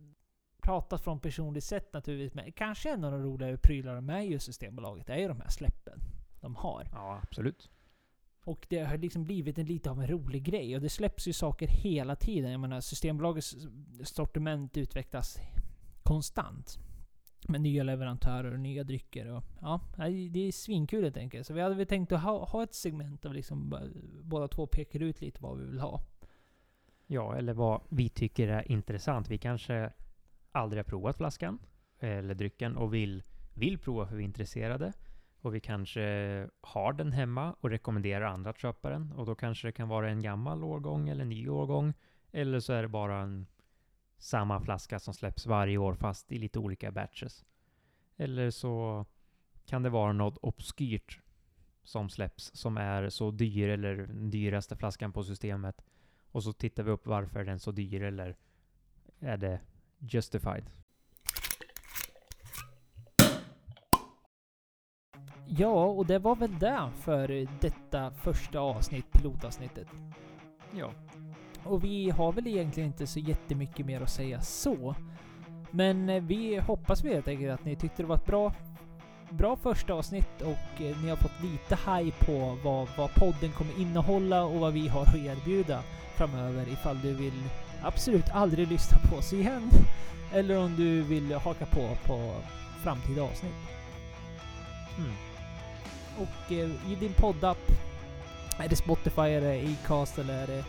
pratat 0.62 1.04
från 1.04 1.20
personligt 1.20 1.64
sätt 1.64 1.92
naturligtvis. 1.92 2.34
Men 2.34 2.52
kanske 2.52 2.90
en 2.90 3.04
av 3.04 3.12
de 3.12 3.22
roligare 3.22 3.56
prylarna 3.56 4.00
med 4.00 4.26
just 4.26 4.46
Systembolaget 4.46 5.10
är 5.10 5.16
ju 5.16 5.28
de 5.28 5.40
här 5.40 5.48
släppen 5.48 6.00
de 6.42 6.56
har. 6.56 6.88
Ja, 6.92 7.20
absolut. 7.22 7.70
Och 8.44 8.66
det 8.70 8.78
har 8.78 8.98
liksom 8.98 9.24
blivit 9.24 9.58
en, 9.58 9.66
lite 9.66 9.90
av 9.90 10.00
en 10.00 10.06
rolig 10.06 10.42
grej. 10.42 10.76
Och 10.76 10.82
det 10.82 10.88
släpps 10.88 11.28
ju 11.28 11.32
saker 11.32 11.68
hela 11.68 12.16
tiden. 12.16 12.50
Jag 12.50 12.60
menar, 12.60 12.80
Systembolagets 12.80 13.56
sortiment 14.04 14.76
utvecklas 14.76 15.38
konstant. 16.02 16.78
Med 17.48 17.60
nya 17.60 17.82
leverantörer 17.82 18.52
och 18.52 18.60
nya 18.60 18.84
drycker. 18.84 19.26
Och, 19.26 19.44
ja, 19.60 19.80
det 20.30 20.48
är 20.48 20.52
svinkul 20.52 21.02
helt 21.04 21.16
enkelt. 21.16 21.46
Så 21.46 21.54
vi 21.54 21.60
hade 21.60 21.74
väl 21.74 21.86
tänkt 21.86 22.12
att 22.12 22.22
ha, 22.22 22.44
ha 22.44 22.62
ett 22.62 22.74
segment 22.74 23.22
där 23.22 23.30
liksom 23.30 23.74
båda 24.22 24.48
två 24.48 24.66
pekar 24.66 25.00
ut 25.00 25.20
lite 25.20 25.42
vad 25.42 25.58
vi 25.58 25.64
vill 25.64 25.80
ha. 25.80 26.00
Ja, 27.06 27.36
eller 27.36 27.52
vad 27.52 27.80
vi 27.88 28.08
tycker 28.08 28.48
är 28.48 28.72
intressant. 28.72 29.28
Vi 29.28 29.38
kanske 29.38 29.92
aldrig 30.52 30.78
har 30.78 30.84
provat 30.84 31.16
flaskan 31.16 31.58
eller 31.98 32.34
drycken 32.34 32.76
och 32.76 32.94
vill, 32.94 33.22
vill 33.54 33.78
prova 33.78 34.06
för 34.06 34.16
vi 34.16 34.22
är 34.22 34.26
intresserade. 34.26 34.92
Och 35.42 35.54
vi 35.54 35.60
kanske 35.60 36.48
har 36.60 36.92
den 36.92 37.12
hemma 37.12 37.56
och 37.60 37.70
rekommenderar 37.70 38.26
andra 38.26 38.50
att 38.50 38.58
köpa 38.58 38.90
den. 38.90 39.12
Och 39.12 39.26
då 39.26 39.34
kanske 39.34 39.68
det 39.68 39.72
kan 39.72 39.88
vara 39.88 40.10
en 40.10 40.22
gammal 40.22 40.64
årgång 40.64 41.08
eller 41.08 41.22
en 41.22 41.28
ny 41.28 41.48
årgång. 41.48 41.94
Eller 42.32 42.60
så 42.60 42.72
är 42.72 42.82
det 42.82 42.88
bara 42.88 43.20
en 43.20 43.46
samma 44.18 44.60
flaska 44.60 44.98
som 44.98 45.14
släpps 45.14 45.46
varje 45.46 45.78
år 45.78 45.94
fast 45.94 46.32
i 46.32 46.38
lite 46.38 46.58
olika 46.58 46.90
batches. 46.90 47.44
Eller 48.16 48.50
så 48.50 49.06
kan 49.66 49.82
det 49.82 49.90
vara 49.90 50.12
något 50.12 50.38
obskyrt 50.38 51.20
som 51.82 52.08
släpps 52.08 52.54
som 52.54 52.76
är 52.76 53.08
så 53.08 53.30
dyr 53.30 53.68
eller 53.68 53.96
den 53.96 54.30
dyraste 54.30 54.76
flaskan 54.76 55.12
på 55.12 55.24
systemet. 55.24 55.84
Och 56.30 56.42
så 56.42 56.52
tittar 56.52 56.82
vi 56.82 56.90
upp 56.90 57.06
varför 57.06 57.44
den 57.44 57.54
är 57.54 57.58
så 57.58 57.72
dyr 57.72 58.02
eller 58.02 58.36
är 59.18 59.36
det 59.36 59.60
justified? 59.98 60.81
Ja, 65.56 65.84
och 65.84 66.06
det 66.06 66.18
var 66.18 66.36
väl 66.36 66.58
det 66.58 66.88
för 67.00 67.46
detta 67.60 68.10
första 68.10 68.60
avsnitt, 68.60 69.12
pilotavsnittet. 69.12 69.86
Ja. 70.72 70.90
Och 71.64 71.84
vi 71.84 72.10
har 72.10 72.32
väl 72.32 72.46
egentligen 72.46 72.86
inte 72.86 73.06
så 73.06 73.18
jättemycket 73.18 73.86
mer 73.86 74.00
att 74.00 74.10
säga 74.10 74.40
så. 74.40 74.94
Men 75.70 76.08
eh, 76.08 76.22
vi 76.22 76.58
hoppas 76.58 77.02
helt 77.02 77.28
enkelt 77.28 77.60
att 77.60 77.64
ni 77.64 77.76
tyckte 77.76 78.02
det 78.02 78.08
var 78.08 78.16
ett 78.16 78.26
bra, 78.26 78.54
bra 79.30 79.56
första 79.56 79.94
avsnitt 79.94 80.42
och 80.42 80.82
eh, 80.82 81.02
ni 81.02 81.08
har 81.08 81.16
fått 81.16 81.42
lite 81.42 81.74
haj 81.74 82.12
på 82.18 82.58
vad, 82.64 82.88
vad 82.96 83.14
podden 83.14 83.52
kommer 83.52 83.80
innehålla 83.80 84.44
och 84.44 84.60
vad 84.60 84.72
vi 84.72 84.88
har 84.88 85.02
att 85.02 85.14
erbjuda 85.14 85.82
framöver 86.16 86.68
ifall 86.68 87.00
du 87.00 87.14
vill 87.14 87.42
absolut 87.82 88.30
aldrig 88.30 88.68
lyssna 88.68 88.98
på 89.10 89.16
oss 89.16 89.32
igen. 89.32 89.70
Eller 90.32 90.58
om 90.58 90.76
du 90.76 91.02
vill 91.02 91.34
haka 91.34 91.66
på 91.66 91.88
på 92.06 92.34
framtida 92.82 93.22
avsnitt. 93.22 93.54
Mm 94.98 95.31
och 96.22 96.52
eh, 96.52 96.92
i 96.92 96.94
din 97.00 97.12
poddapp. 97.12 97.58
Är 98.58 98.68
det 98.68 98.76
Spotify, 98.76 99.22
är 99.22 99.40
det 99.40 99.76
Acast 99.84 100.18
eller 100.18 100.42
är 100.42 100.46
det 100.46 100.64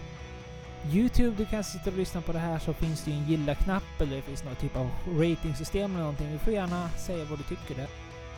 Youtube 0.92 1.36
du 1.38 1.46
kan 1.46 1.64
sitta 1.64 1.90
och 1.90 1.98
lyssna 1.98 2.22
på 2.22 2.32
det 2.32 2.40
här 2.40 2.60
så 2.60 2.74
finns 2.74 3.04
det 3.04 3.12
ju 3.12 3.18
en 3.18 3.28
gilla-knapp 3.28 4.02
eller 4.02 4.16
det 4.16 4.22
finns 4.22 4.44
någon 4.44 4.56
typ 4.56 4.78
av 4.78 4.90
rating-system 5.08 5.92
eller 5.92 6.00
någonting. 6.00 6.32
Du 6.32 6.40
får 6.40 6.54
gärna 6.54 6.90
säga 6.90 7.26
vad 7.26 7.40
du 7.40 7.44
tycker 7.44 7.76
där. 7.76 7.88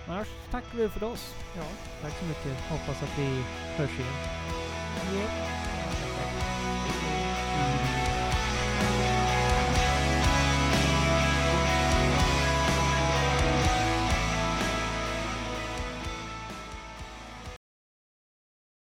Men 0.06 0.16
annars 0.16 0.28
tackar 0.52 0.78
vi 0.78 0.90
för 0.90 1.04
oss. 1.04 1.36
Ja, 1.58 1.64
tack 2.02 2.14
så 2.20 2.26
mycket. 2.26 2.62
Hoppas 2.70 3.04
att 3.04 3.20
vi 3.20 3.44
hörs 3.78 4.00
igen. 4.00 4.14
Yeah. 5.14 5.46